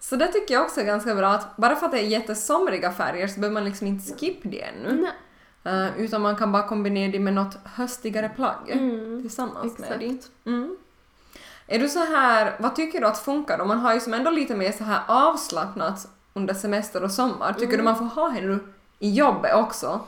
Så 0.00 0.16
det 0.16 0.26
tycker 0.26 0.54
jag 0.54 0.62
också 0.62 0.80
är 0.80 0.84
ganska 0.84 1.14
bra 1.14 1.28
att 1.28 1.56
bara 1.56 1.76
för 1.76 1.86
att 1.86 1.92
det 1.92 1.98
är 1.98 2.04
jättesomriga 2.06 2.92
färger 2.92 3.28
så 3.28 3.40
behöver 3.40 3.54
man 3.54 3.64
liksom 3.64 3.86
inte 3.86 4.12
skippa 4.18 4.48
det 4.48 4.60
ännu. 4.62 5.00
Nej. 5.02 5.10
Eh, 5.64 6.00
utan 6.00 6.22
man 6.22 6.36
kan 6.36 6.52
bara 6.52 6.62
kombinera 6.68 7.12
det 7.12 7.18
med 7.18 7.32
något 7.32 7.56
höstigare 7.64 8.28
plagg 8.28 8.70
Mm. 8.70 9.22
tillsammans 9.22 9.78
med 9.78 9.98
det. 9.98 10.04
Exakt. 10.06 10.30
Mm. 10.44 10.76
Är 11.66 11.78
du 11.78 11.88
så 11.88 11.98
här, 11.98 12.56
vad 12.58 12.76
tycker 12.76 13.00
du 13.00 13.06
att 13.06 13.18
funkar 13.18 13.58
då? 13.58 13.64
Man 13.64 13.78
har 13.78 13.94
ju 13.94 14.00
som 14.00 14.14
ändå 14.14 14.30
lite 14.30 14.54
mer 14.54 14.72
så 14.72 14.84
här 14.84 15.00
avslappnat 15.06 16.08
under 16.34 16.54
semester 16.54 17.02
och 17.04 17.10
sommar. 17.10 17.52
Tycker 17.52 17.64
Mm. 17.74 17.76
du 17.78 17.82
man 17.82 17.96
får 17.98 18.04
ha 18.22 18.28
henne 18.28 18.58
i 18.98 19.10
jobbet 19.14 19.54
också? 19.54 20.00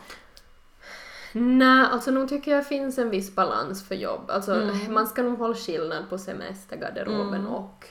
Nej, 1.32 1.86
alltså 1.92 2.10
nog 2.10 2.28
tycker 2.28 2.50
jag 2.54 2.66
finns 2.66 2.98
en 2.98 3.10
viss 3.10 3.34
balans 3.34 3.88
för 3.88 3.94
jobb. 3.94 4.30
Alltså 4.30 4.54
Mm. 4.62 4.92
man 4.94 5.06
ska 5.06 5.22
nog 5.22 5.38
hålla 5.38 5.54
skillnad 5.54 6.08
på 6.10 6.18
semestergarderoben 6.18 7.34
Mm. 7.40 7.46
och 7.46 7.86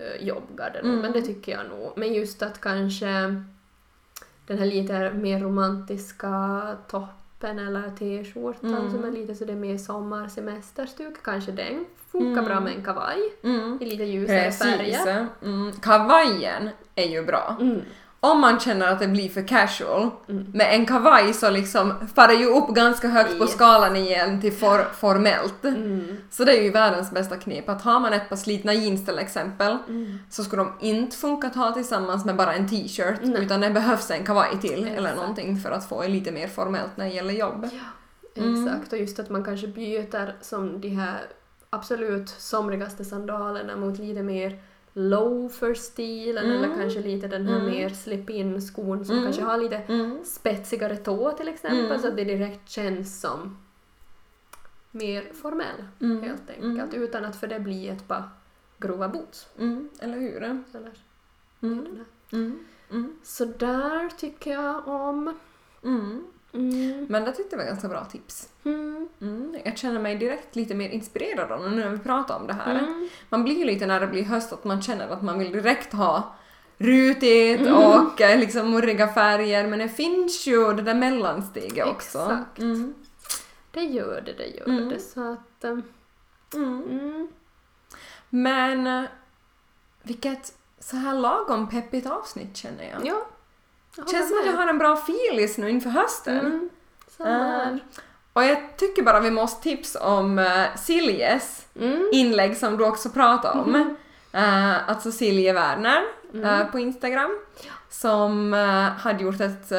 uh, 0.00 0.26
jobbgarderoben, 0.26 0.98
Mm. 0.98 1.12
det 1.12 1.22
tycker 1.22 1.52
jag 1.52 1.68
nog. 1.68 1.92
Men 1.96 2.14
just 2.14 2.42
att 2.42 2.60
kanske 2.60 3.42
den 4.46 4.58
här 4.58 4.66
lite 4.66 5.12
mer 5.14 5.40
romantiska 5.40 6.60
toppen 6.90 7.58
eller 7.58 7.90
t-skjortan 7.98 8.74
Mm. 8.74 8.90
som 8.90 9.04
är 9.04 9.10
lite 9.10 9.34
så 9.34 9.44
det 9.44 9.52
är 9.52 9.56
mer 9.56 9.78
sommarsemesterstuk, 9.78 11.22
kanske 11.22 11.52
den 11.52 11.84
funkar 12.12 12.28
Mm. 12.32 12.44
bra 12.44 12.60
med 12.60 12.72
en 12.76 12.84
kavaj 12.84 13.18
Mm. 13.42 13.78
i 13.80 13.84
lite 13.84 14.04
ljusare 14.04 14.52
färger. 14.52 15.26
Mm. 15.42 15.72
Kavajen 15.72 16.68
är 16.94 17.06
ju 17.08 17.24
bra. 17.24 17.56
Om 18.32 18.40
man 18.40 18.60
känner 18.60 18.86
att 18.92 18.98
det 19.00 19.08
blir 19.08 19.28
för 19.28 19.48
casual, 19.48 20.10
Mm. 20.28 20.46
med 20.54 20.74
en 20.74 20.86
kavaj 20.86 21.32
så 21.34 21.50
liksom 21.50 21.92
faller 22.14 22.34
ju 22.34 22.46
upp 22.46 22.68
ganska 22.68 23.08
högt 23.08 23.38
på 23.38 23.46
skalan 23.46 23.96
igen 23.96 24.40
till 24.40 24.52
for, 24.52 24.84
formellt. 24.94 25.64
Mm. 25.64 26.16
Så 26.30 26.44
det 26.44 26.58
är 26.58 26.62
ju 26.62 26.70
världens 26.70 27.10
bästa 27.10 27.36
knep. 27.36 27.68
Att 27.68 27.82
har 27.82 28.00
man 28.00 28.12
ett 28.12 28.28
par 28.28 28.36
slitna 28.36 28.74
jeans 28.74 29.04
till 29.06 29.18
exempel 29.18 29.76
Mm. 29.88 30.18
så 30.30 30.44
skulle 30.44 30.62
de 30.62 30.72
inte 30.80 31.16
funka 31.16 31.46
att 31.46 31.54
ha 31.54 31.72
tillsammans 31.72 32.24
med 32.24 32.36
bara 32.36 32.54
en 32.54 32.68
t-shirt 32.68 33.20
utan 33.22 33.60
det 33.60 33.70
behövs 33.70 34.10
en 34.10 34.24
kavaj 34.24 34.60
till 34.60 34.84
eller 34.88 34.92
Exakt. 34.98 35.16
någonting 35.16 35.56
för 35.60 35.70
att 35.70 35.88
få 35.88 36.02
det 36.02 36.08
lite 36.08 36.32
mer 36.32 36.48
formellt 36.48 36.96
när 36.96 37.04
det 37.04 37.10
gäller 37.14 37.34
jobb. 37.34 37.68
Ja, 37.72 38.42
Mm. 38.42 38.66
exakt. 38.66 38.92
Och 38.92 38.98
just 38.98 39.18
att 39.18 39.30
man 39.30 39.44
kanske 39.44 39.66
byter 39.66 40.34
som 40.40 40.80
de 40.80 40.88
här 40.88 41.18
absolut 41.70 42.28
somrigaste 42.28 43.04
sandalerna 43.04 43.76
mot 43.76 43.98
lite 43.98 44.22
mer 44.22 44.58
loafer-stilen 44.94 46.44
Mm. 46.44 46.56
eller 46.56 46.74
kanske 46.76 47.00
lite 47.00 47.28
den 47.28 47.46
här 47.46 47.60
Mm. 47.60 47.70
mer 47.70 47.88
slip-in-skon 47.88 49.04
som 49.04 49.14
Mm. 49.14 49.24
kanske 49.24 49.42
har 49.42 49.58
lite 49.58 49.76
Mm. 49.76 50.24
spetsigare 50.24 50.96
tå 50.96 51.32
till 51.32 51.48
exempel 51.48 51.84
Mm. 51.86 51.98
så 51.98 52.08
att 52.08 52.16
det 52.16 52.24
direkt 52.24 52.68
känns 52.70 53.20
som 53.20 53.56
mer 54.90 55.32
formell 55.32 55.84
Mm. 56.00 56.22
helt 56.22 56.50
enkelt 56.50 56.94
utan 56.94 57.24
att 57.24 57.36
för 57.36 57.46
det 57.46 57.60
blir 57.60 57.90
ett 57.92 58.08
par 58.08 58.22
grova 58.78 59.08
boots. 59.08 59.48
Mm. 59.58 59.88
Eller 60.00 60.18
hur? 60.18 60.42
Eller 60.42 60.92
Mm. 61.62 62.04
Mm. 62.32 62.58
Mm. 62.90 63.16
Så 63.22 63.44
där 63.44 64.08
tycker 64.08 64.52
jag 64.52 64.88
om. 64.88 65.34
Mm. 65.84 66.24
Mm. 66.54 67.06
Men 67.08 67.24
det 67.24 67.32
tyckte 67.32 67.56
jag 67.56 67.62
var 67.62 67.70
ganska 67.70 67.88
bra 67.88 68.04
tips. 68.04 68.48
Mm. 68.64 69.08
Mm. 69.20 69.56
Jag 69.64 69.78
känner 69.78 70.00
mig 70.00 70.16
direkt 70.16 70.56
lite 70.56 70.74
mer 70.74 70.88
inspirerad 70.88 71.52
av 71.52 71.70
nu 71.70 71.76
när 71.76 71.88
vi 71.90 71.98
pratar 71.98 72.36
om 72.36 72.46
det 72.46 72.52
här. 72.52 72.78
Mm. 72.78 73.08
Man 73.28 73.44
blir 73.44 73.58
ju 73.58 73.64
lite 73.64 73.86
när 73.86 74.00
det 74.00 74.06
blir 74.06 74.24
höst 74.24 74.52
att 74.52 74.64
man 74.64 74.82
känner 74.82 75.08
att 75.08 75.22
man 75.22 75.38
vill 75.38 75.52
direkt 75.52 75.92
ha 75.92 76.34
rutigt 76.78 77.60
Mm. 77.60 77.74
och 77.74 78.20
eh, 78.20 78.38
liksom 78.38 78.70
murriga 78.70 79.08
färger 79.08 79.66
men 79.66 79.78
det 79.78 79.88
finns 79.88 80.46
ju 80.46 80.72
det 80.72 80.82
där 80.82 80.94
mellansteget 80.94 81.86
också. 81.86 82.18
Exakt. 82.18 82.58
Mm. 82.58 82.94
Det 83.70 83.82
gör 83.82 84.22
det, 84.26 84.32
det 84.32 84.46
gör 84.46 84.90
det. 84.90 85.00
Så 85.00 85.32
att... 85.32 85.64
Mm. 86.54 87.28
Men 88.30 88.86
eh, 88.86 89.04
vilket 90.02 90.52
så 90.78 90.96
här 90.96 91.14
lagom 91.14 91.68
peppigt 91.68 92.06
avsnitt 92.06 92.56
känner 92.56 92.84
jag. 92.90 93.06
Ja. 93.06 93.26
Känns 93.96 94.28
som 94.28 94.38
att 94.38 94.46
jag 94.46 94.52
har 94.52 94.66
en 94.66 94.78
bra 94.78 94.96
filis 94.96 95.58
nu 95.58 95.70
inför 95.70 95.90
hösten. 95.90 96.38
Mm. 96.38 96.68
Här. 97.18 97.78
Och 98.32 98.44
jag 98.44 98.76
tycker 98.76 99.02
bara 99.02 99.20
vi 99.20 99.30
måste 99.30 99.62
tipsa 99.62 100.06
om 100.06 100.38
uh, 100.38 100.76
Siljes 100.76 101.60
Mm. 101.80 102.08
inlägg 102.12 102.56
som 102.56 102.76
du 102.76 102.84
också 102.84 103.10
pratade 103.10 103.60
om. 103.60 103.70
Mhm. 103.70 103.96
Eh, 104.32 104.88
alltså 104.90 105.12
Silje 105.12 105.52
Werner 105.52 106.02
Mm. 106.34 106.44
eh, 106.60 106.66
på 106.66 106.78
Instagram 106.78 107.38
som 107.90 108.52
hade 109.00 109.22
gjort 109.24 109.40
ett, 109.40 109.72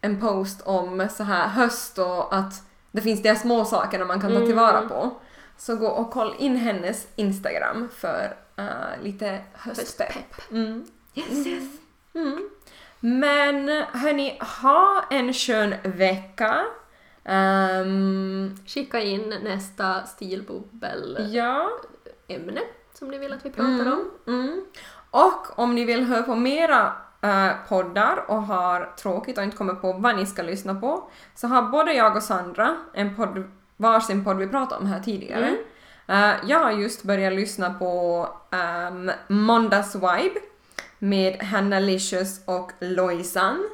en 0.00 0.20
post 0.20 0.62
om 0.64 1.08
så 1.16 1.22
här 1.22 1.48
höst 1.48 1.98
och 1.98 2.34
att 2.34 2.52
det 2.92 3.00
finns 3.00 3.22
de 3.22 3.28
här 3.28 3.36
små 3.36 3.64
sakerna 3.64 4.04
man 4.04 4.20
kan 4.20 4.30
ta 4.30 4.36
Mm. 4.36 4.48
tillvara 4.48 4.88
på. 4.88 5.10
Så 5.56 5.76
gå 5.76 5.86
och 5.88 6.10
kolla 6.10 6.34
in 6.36 6.56
hennes 6.56 7.06
Instagram 7.16 7.88
för 7.96 8.34
lite 9.02 9.38
höstpepp. 9.52 10.12
Höstpepp. 10.12 10.50
Mm. 10.50 10.84
Yes, 11.14 11.46
yes. 11.46 11.64
Mm. 13.02 13.20
Men 13.20 13.84
hörni, 13.92 14.38
ha 14.62 15.04
en 15.10 15.34
skön 15.34 15.74
vecka. 15.82 16.64
Ehm, 17.24 18.56
Skicka 18.66 19.00
in 19.00 19.34
nästa 19.42 20.02
stilbubbel-ämne 20.02 21.28
ja. 21.28 21.70
som 22.94 23.08
ni 23.08 23.18
vill 23.18 23.32
att 23.32 23.44
vi 23.44 23.50
pratar 23.50 23.92
om. 23.92 24.10
Mm. 24.26 24.64
Och 25.10 25.58
om 25.58 25.74
ni 25.74 25.84
vill 25.84 26.04
höra 26.04 26.22
på 26.22 26.34
mera 26.34 26.92
eh, 27.22 27.50
poddar 27.68 28.30
och 28.30 28.42
har 28.42 28.96
tråkigt 28.96 29.38
och 29.38 29.44
inte 29.44 29.56
kommer 29.56 29.74
på 29.74 29.92
vad 29.92 30.16
ni 30.16 30.26
ska 30.26 30.42
lyssna 30.42 30.74
på 30.74 31.10
så 31.34 31.46
har 31.46 31.62
både 31.62 31.92
jag 31.92 32.16
och 32.16 32.22
Sandra 32.22 32.76
en 32.94 33.16
podd, 33.16 33.50
varsin 33.76 34.24
podd 34.24 34.36
vi 34.36 34.46
pratade 34.46 34.80
om 34.80 34.86
här 34.86 35.00
tidigare. 35.00 35.56
Eh, 36.06 36.34
jag 36.46 36.58
har 36.58 36.70
just 36.70 37.02
börjat 37.02 37.32
lyssna 37.32 37.74
på 37.74 38.28
um, 38.90 39.10
Måndags 39.28 39.94
Vibe 39.94 40.40
med 40.98 41.42
Hanna 41.42 41.80
Licious 41.80 42.40
och 42.44 42.72
Loisan. 42.80 43.68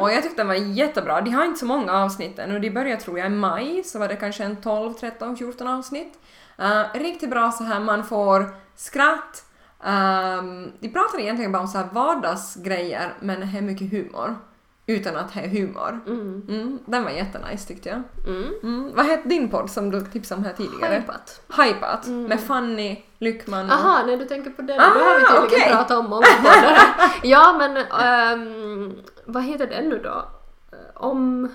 Och 0.00 0.12
jag 0.12 0.22
tyckte 0.22 0.36
den 0.36 0.48
var 0.48 0.54
jättebra. 0.54 1.20
De 1.20 1.30
har 1.30 1.44
inte 1.44 1.60
så 1.60 1.66
många 1.66 1.92
avsnitt 1.92 2.38
än 2.38 2.52
och 2.52 2.60
de 2.60 2.70
började 2.70 3.00
tror 3.00 3.18
jag 3.18 3.26
i 3.26 3.30
maj 3.30 3.84
så 3.84 3.98
var 3.98 4.08
det 4.08 4.16
kanske 4.16 4.44
en 4.44 4.56
12, 4.56 4.92
13, 4.94 5.36
14 5.36 5.68
avsnitt. 5.68 6.18
Uh, 6.60 7.00
riktigt 7.00 7.30
bra 7.30 7.52
så 7.52 7.64
här 7.64 7.80
man 7.80 8.04
får 8.04 8.54
skratt. 8.76 9.44
Um, 9.80 10.72
de 10.80 10.88
pratar 10.88 11.20
egentligen 11.20 11.52
bara 11.52 11.62
om 11.62 11.68
så 11.68 11.78
här 11.78 11.88
vardagsgrejer 11.92 13.14
men 13.20 13.40
det 13.40 13.58
är 13.58 13.62
mycket 13.62 13.90
humor. 13.90 14.36
Utan 14.86 15.16
att 15.16 15.34
det 15.34 15.40
är 15.40 15.48
humor. 15.48 16.00
Mm. 16.06 16.42
Mm, 16.48 16.78
den 16.86 17.04
var 17.04 17.10
jättenice 17.10 17.66
tyckte 17.68 17.88
jag. 17.88 18.02
Mm. 18.26 18.52
Mm. 18.62 18.92
Vad 18.94 19.06
hette 19.06 19.28
din 19.28 19.48
podd 19.50 19.70
som 19.70 19.90
du 19.90 20.00
tipsade 20.00 20.38
om 20.38 20.44
här 20.44 20.52
tidigare? 20.52 20.94
Hypat. 20.94 21.40
Hypat 21.56 22.06
Mm. 22.06 22.22
med 22.24 22.40
Fanny 22.40 23.02
Lyckman 23.18 23.66
och... 23.66 23.72
Aha, 23.72 24.02
nej 24.06 24.16
du 24.16 24.24
tänker 24.24 24.50
på 24.50 24.62
den. 24.62 24.80
Ah, 24.80 24.94
Då 24.94 25.00
har 25.00 25.14
vi 25.18 25.24
tydligen 25.26 25.44
okej. 25.44 25.70
pratat 25.72 25.98
om 25.98 26.10
många 26.10 26.26
poddar. 26.42 26.78
Ja 27.22 27.56
men, 27.58 27.76
ehm, 27.76 28.92
vad 29.24 29.42
heter 29.42 29.66
den 29.66 29.88
nu 29.88 29.98
då? 30.04 30.24
Eh, 30.72 30.78
Om... 30.94 31.48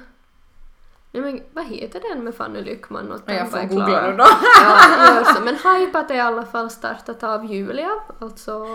Nej 1.11 1.21
men 1.23 1.41
vad 1.53 1.65
heter 1.65 2.01
den 2.09 2.23
med 2.23 2.35
Fanny 2.35 2.61
Lyckman 2.61 3.11
och 3.11 3.19
Ja, 3.25 3.33
jag 3.33 3.51
får 3.51 3.59
googla 3.67 4.01
nu 4.11 4.17
då. 4.17 4.25
Ja, 4.63 5.23
så. 5.35 5.41
Men 5.41 5.55
Hypat 5.55 6.11
är 6.11 6.15
i 6.15 6.19
alla 6.19 6.45
fall 6.45 6.69
startat 6.69 7.23
av 7.23 7.45
Julia, 7.45 7.89
alltså 8.21 8.65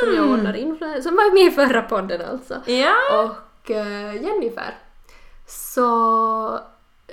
som 0.00 0.14
jag 0.16 0.28
ordnar 0.30 0.56
influencer, 0.56 1.00
som 1.00 1.16
var 1.16 1.34
med 1.34 1.42
i 1.46 1.50
förra 1.50 1.82
podden 1.82 2.20
alltså. 2.32 2.54
Ja! 2.72 2.94
Och 3.22 3.30
eh, 3.70 4.22
Jennifer. 4.22 4.78
Så 5.46 6.60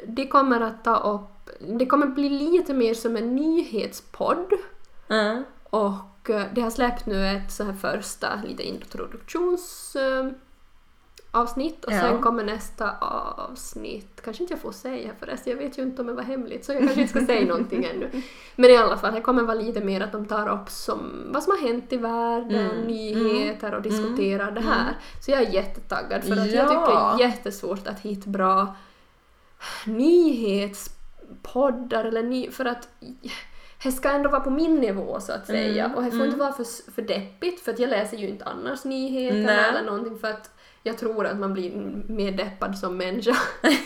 det 0.07 0.27
kommer 0.27 0.61
att 0.61 0.83
ta 0.83 0.95
upp, 0.95 1.49
det 1.59 1.85
kommer 1.85 2.07
bli 2.07 2.29
lite 2.29 2.73
mer 2.73 2.93
som 2.93 3.17
en 3.17 3.35
nyhetspodd. 3.35 4.53
Mm. 5.09 5.43
Och 5.63 6.29
eh, 6.29 6.45
det 6.53 6.61
har 6.61 6.69
släppt 6.69 7.05
nu 7.05 7.27
ett 7.27 7.51
så 7.51 7.63
här 7.63 7.73
första 7.73 8.41
lite 8.47 8.63
introduktions 8.63 9.95
eh, 9.95 10.27
avsnitt 11.33 11.85
och 11.85 11.91
Ja. 11.93 11.99
sen 12.01 12.21
kommer 12.21 12.43
nästa 12.43 12.91
avsnitt, 12.99 14.21
kanske 14.23 14.43
inte 14.43 14.53
jag 14.53 14.61
får 14.61 14.71
säga 14.71 15.11
förresten, 15.19 15.51
jag 15.51 15.57
vet 15.57 15.77
ju 15.77 15.81
inte 15.81 16.01
om 16.01 16.07
det 16.07 16.13
var 16.13 16.23
hemligt 16.23 16.65
så 16.65 16.71
jag 16.71 16.79
kanske 16.81 17.01
inte 17.01 17.17
ska 17.17 17.25
säga 17.25 17.45
någonting 17.47 17.85
ännu. 17.85 18.09
Men 18.55 18.69
i 18.69 18.77
alla 18.77 18.97
fall, 18.97 19.13
det 19.13 19.21
kommer 19.21 19.43
vara 19.43 19.57
lite 19.57 19.81
mer 19.83 20.01
att 20.01 20.11
de 20.11 20.25
tar 20.25 20.49
upp 20.61 20.69
som, 20.69 21.23
vad 21.33 21.43
som 21.43 21.51
har 21.51 21.67
hänt 21.67 21.93
i 21.93 21.97
världen, 21.97 22.71
Mm, 22.71 22.87
nyheter 22.87 23.73
och 23.73 23.81
diskuterar 23.81 24.51
det 24.51 24.61
här. 24.61 24.97
Så 25.25 25.31
jag 25.31 25.41
är 25.41 25.49
jättetaggad 25.49 26.23
för 26.23 26.31
att 26.31 26.51
jag 26.51 26.65
Ja. 26.65 26.69
tycker 26.69 27.17
det 27.17 27.23
är 27.23 27.27
jättesvårt 27.29 27.87
att 27.87 27.99
hitta 27.99 28.29
bra 28.29 28.75
nyhetspoddar 29.85 32.05
eller 32.05 32.23
ny, 32.23 32.51
för 32.51 32.65
att 32.65 32.87
det 33.83 33.91
ska 33.91 34.09
ändå 34.09 34.29
vara 34.29 34.41
på 34.41 34.49
min 34.49 34.75
nivå 34.75 35.19
så 35.19 35.33
att 35.33 35.47
säga 35.47 35.85
Mm, 35.85 35.97
och 35.97 36.03
det 36.03 36.09
får 36.09 36.15
mm. 36.15 36.27
inte 36.27 36.39
vara 36.39 36.51
för, 36.51 36.91
för 36.91 37.01
deppigt 37.01 37.61
för 37.61 37.71
att 37.73 37.79
jag 37.79 37.89
läser 37.89 38.17
ju 38.17 38.27
inte 38.27 38.45
annars 38.45 38.83
nyheter 38.85 39.37
Nej. 39.41 39.69
eller 39.69 39.83
någonting 39.83 40.19
för 40.19 40.27
att 40.27 40.49
jag 40.83 40.97
tror 40.97 41.25
att 41.27 41.37
man 41.39 41.53
blir 41.53 41.71
mer 42.07 42.31
deppad 42.31 42.77
som 42.77 42.97
människa 42.97 43.35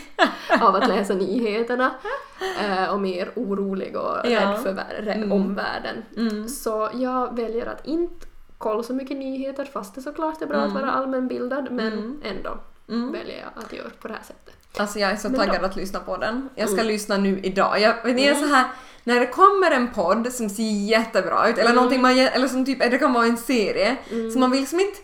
av 0.61 0.75
att 0.75 0.87
läsa 0.87 1.13
nyheterna 1.13 1.95
eh, 2.63 2.93
och 2.93 2.99
mer 2.99 3.31
orolig 3.35 3.95
och 3.97 4.15
Ja. 4.23 4.41
rädd 4.41 4.59
för 4.63 5.07
Mm. 5.07 5.31
omvärlden. 5.31 6.03
Mm. 6.17 6.47
Så 6.47 6.89
jag 6.93 7.35
väljer 7.35 7.65
att 7.65 7.85
inte 7.87 8.25
kolla 8.57 8.83
så 8.83 8.93
mycket 8.93 9.17
nyheter 9.17 9.65
fast 9.65 9.95
det 9.95 10.01
såklart 10.01 10.41
är 10.41 10.45
bra 10.45 10.57
att 10.57 10.69
Mm. 10.71 10.81
vara 10.81 10.91
allmänbildad 10.91 11.67
men 11.71 11.93
Mm. 11.93 12.21
ändå 12.23 12.57
Mm. 12.89 13.11
väljer 13.11 13.39
jag 13.41 13.63
att 13.63 13.73
göra 13.73 13.89
på 14.01 14.07
det 14.07 14.13
här 14.13 14.23
sättet. 14.23 14.53
Alltså 14.77 14.99
jag 14.99 15.11
är 15.11 15.15
så 15.15 15.29
Men 15.29 15.39
taggad 15.39 15.61
då- 15.61 15.65
att 15.65 15.75
lyssna 15.75 15.99
på 15.99 16.17
den. 16.17 16.49
Jag 16.55 16.69
ska 16.69 16.81
Mm. 16.81 16.87
lyssna 16.93 17.17
nu 17.17 17.39
idag. 17.39 17.79
Jag, 17.81 17.95
det 18.03 18.27
är 18.27 18.35
så 18.35 18.45
här, 18.45 18.65
när 19.07 19.19
det 19.19 19.27
kommer 19.27 19.71
en 19.71 19.87
podd 19.93 20.33
som 20.33 20.49
ser 20.49 20.63
jättebra 20.87 21.49
ut, 21.49 21.53
eller 21.57 21.63
Mm. 21.71 21.75
någonting 21.75 22.01
man, 22.01 22.17
eller 22.19 22.47
som 22.47 22.65
typ, 22.65 22.79
det 22.79 22.97
kan 22.97 23.13
vara 23.13 23.25
en 23.25 23.37
serie, 23.37 23.95
Mm. 24.11 24.31
så 24.31 24.39
man 24.39 24.51
vill 24.51 24.59
liksom 24.59 24.79
inte 24.79 24.97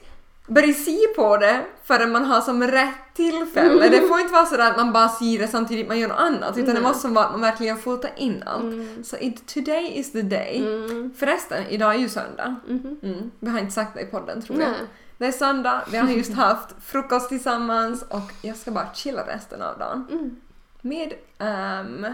börja 0.48 0.74
se 0.74 0.98
på 1.16 1.38
det 1.38 1.62
förrän 1.84 2.12
man 2.12 2.26
har 2.26 2.42
som 2.42 2.64
rätt 2.64 2.96
tillfälle. 3.14 3.90
Det 3.90 4.02
får 4.08 4.20
inte 4.20 4.34
vara 4.34 4.46
så 4.46 4.62
att 4.62 4.78
man 4.78 4.94
bara 4.94 5.10
ser 5.10 5.40
det 5.40 5.48
samtidigt 5.48 5.88
man 5.88 6.00
gör 6.00 6.08
något 6.08 6.20
annat, 6.20 6.58
utan 6.58 6.76
det 6.76 6.82
måste 6.82 7.08
vara 7.08 7.26
att 7.26 7.32
man 7.32 7.42
verkligen 7.42 7.78
får 7.78 7.98
ta 7.98 8.08
in 8.18 8.44
allt. 8.46 8.64
Mm. 8.64 9.04
Så 9.04 9.18
it, 9.18 9.54
today 9.54 9.92
is 10.00 10.12
the 10.12 10.22
day. 10.22 10.58
Mm. 10.58 11.14
Förresten, 11.18 11.64
idag 11.70 11.96
är 11.96 12.00
ju 12.00 12.10
söndag. 12.10 12.56
Mhm. 12.68 13.00
Mm. 13.04 13.32
Vi 13.40 13.50
har 13.50 13.60
inte 13.60 13.72
sagt 13.72 13.94
det 13.96 14.02
i 14.02 14.06
podden 14.06 14.42
tror 14.42 14.60
jag. 14.62 14.70
Nej. 14.70 14.80
Det 15.18 15.26
är 15.28 15.32
söndag, 15.32 15.82
vi 15.92 15.98
har 15.98 16.10
just 16.10 16.34
haft 16.46 16.70
frukost 16.86 17.30
tillsammans 17.30 18.02
och 18.10 18.32
jag 18.42 18.56
ska 18.58 18.72
bara 18.72 18.88
chilla 18.94 19.22
resten 19.28 19.62
av 19.62 19.78
dagen 19.80 20.08
Mm. 20.12 20.36
med 20.82 21.14
ehm, 21.40 22.06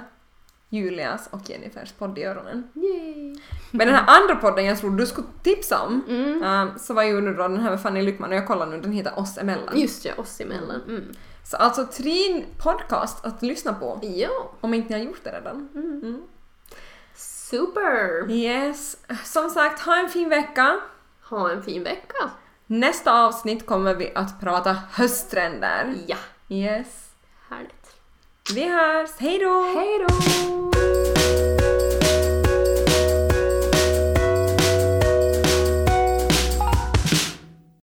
Julias 0.70 1.28
och 1.32 1.50
Jennifers 1.50 1.92
podd 1.92 2.18
i 2.18 2.24
öronen. 2.24 2.70
Yay. 2.76 3.36
Men 3.72 3.88
den 3.88 3.96
här 3.96 4.04
andra 4.22 4.36
podden 4.36 4.66
jag 4.66 4.78
tror 4.78 4.92
du 4.98 5.06
skulle 5.06 5.28
tipsa 5.44 5.82
om 5.82 6.02
Mm. 6.08 6.44
ehm, 6.44 6.80
så 6.80 6.94
var 6.94 7.04
ju 7.04 7.22
nu 7.22 7.34
då 7.34 7.48
den 7.48 7.60
här 7.60 7.70
med 7.70 7.82
Fanny 7.82 8.02
Lyckman 8.02 8.30
och 8.30 8.36
jag 8.36 8.48
kollar 8.48 8.66
nu, 8.66 8.82
den 8.82 8.92
heter 8.92 9.20
Oss 9.20 9.38
emellan. 9.38 9.80
Just 9.80 10.06
ja, 10.06 10.14
oss 10.18 10.42
emellan. 10.42 10.82
Mm. 10.88 11.04
Så 11.44 11.58
alltså 11.58 11.86
tre 11.86 12.46
podcast 12.64 13.26
att 13.26 13.42
lyssna 13.42 13.74
på 13.74 14.00
Ja. 14.04 14.52
om 14.62 14.74
inte 14.74 14.94
ni 14.94 15.00
har 15.00 15.06
gjort 15.06 15.24
det 15.24 15.32
redan. 15.32 15.70
Mm. 15.76 16.02
Mm. 16.04 16.22
Super! 17.16 18.32
Yes, 18.32 18.98
som 19.26 19.50
sagt 19.50 19.80
ha 19.82 20.00
en 20.00 20.10
fin 20.10 20.30
vecka. 20.30 20.80
Ha 21.30 21.50
en 21.52 21.64
fin 21.64 21.84
vecka! 21.84 22.30
Nästa 22.68 23.26
avsnitt 23.26 23.66
kommer 23.66 23.96
vi 23.96 24.12
att 24.16 24.40
prata 24.40 24.78
hösttrender. 24.92 25.94
Ja, 26.08 26.18
Yes. 26.50 27.10
härligt. 27.50 27.77
Vi 28.56 28.64
hörs, 28.70 29.10
hejdå! 29.20 29.64
Hej 29.76 30.06
då! 30.08 30.77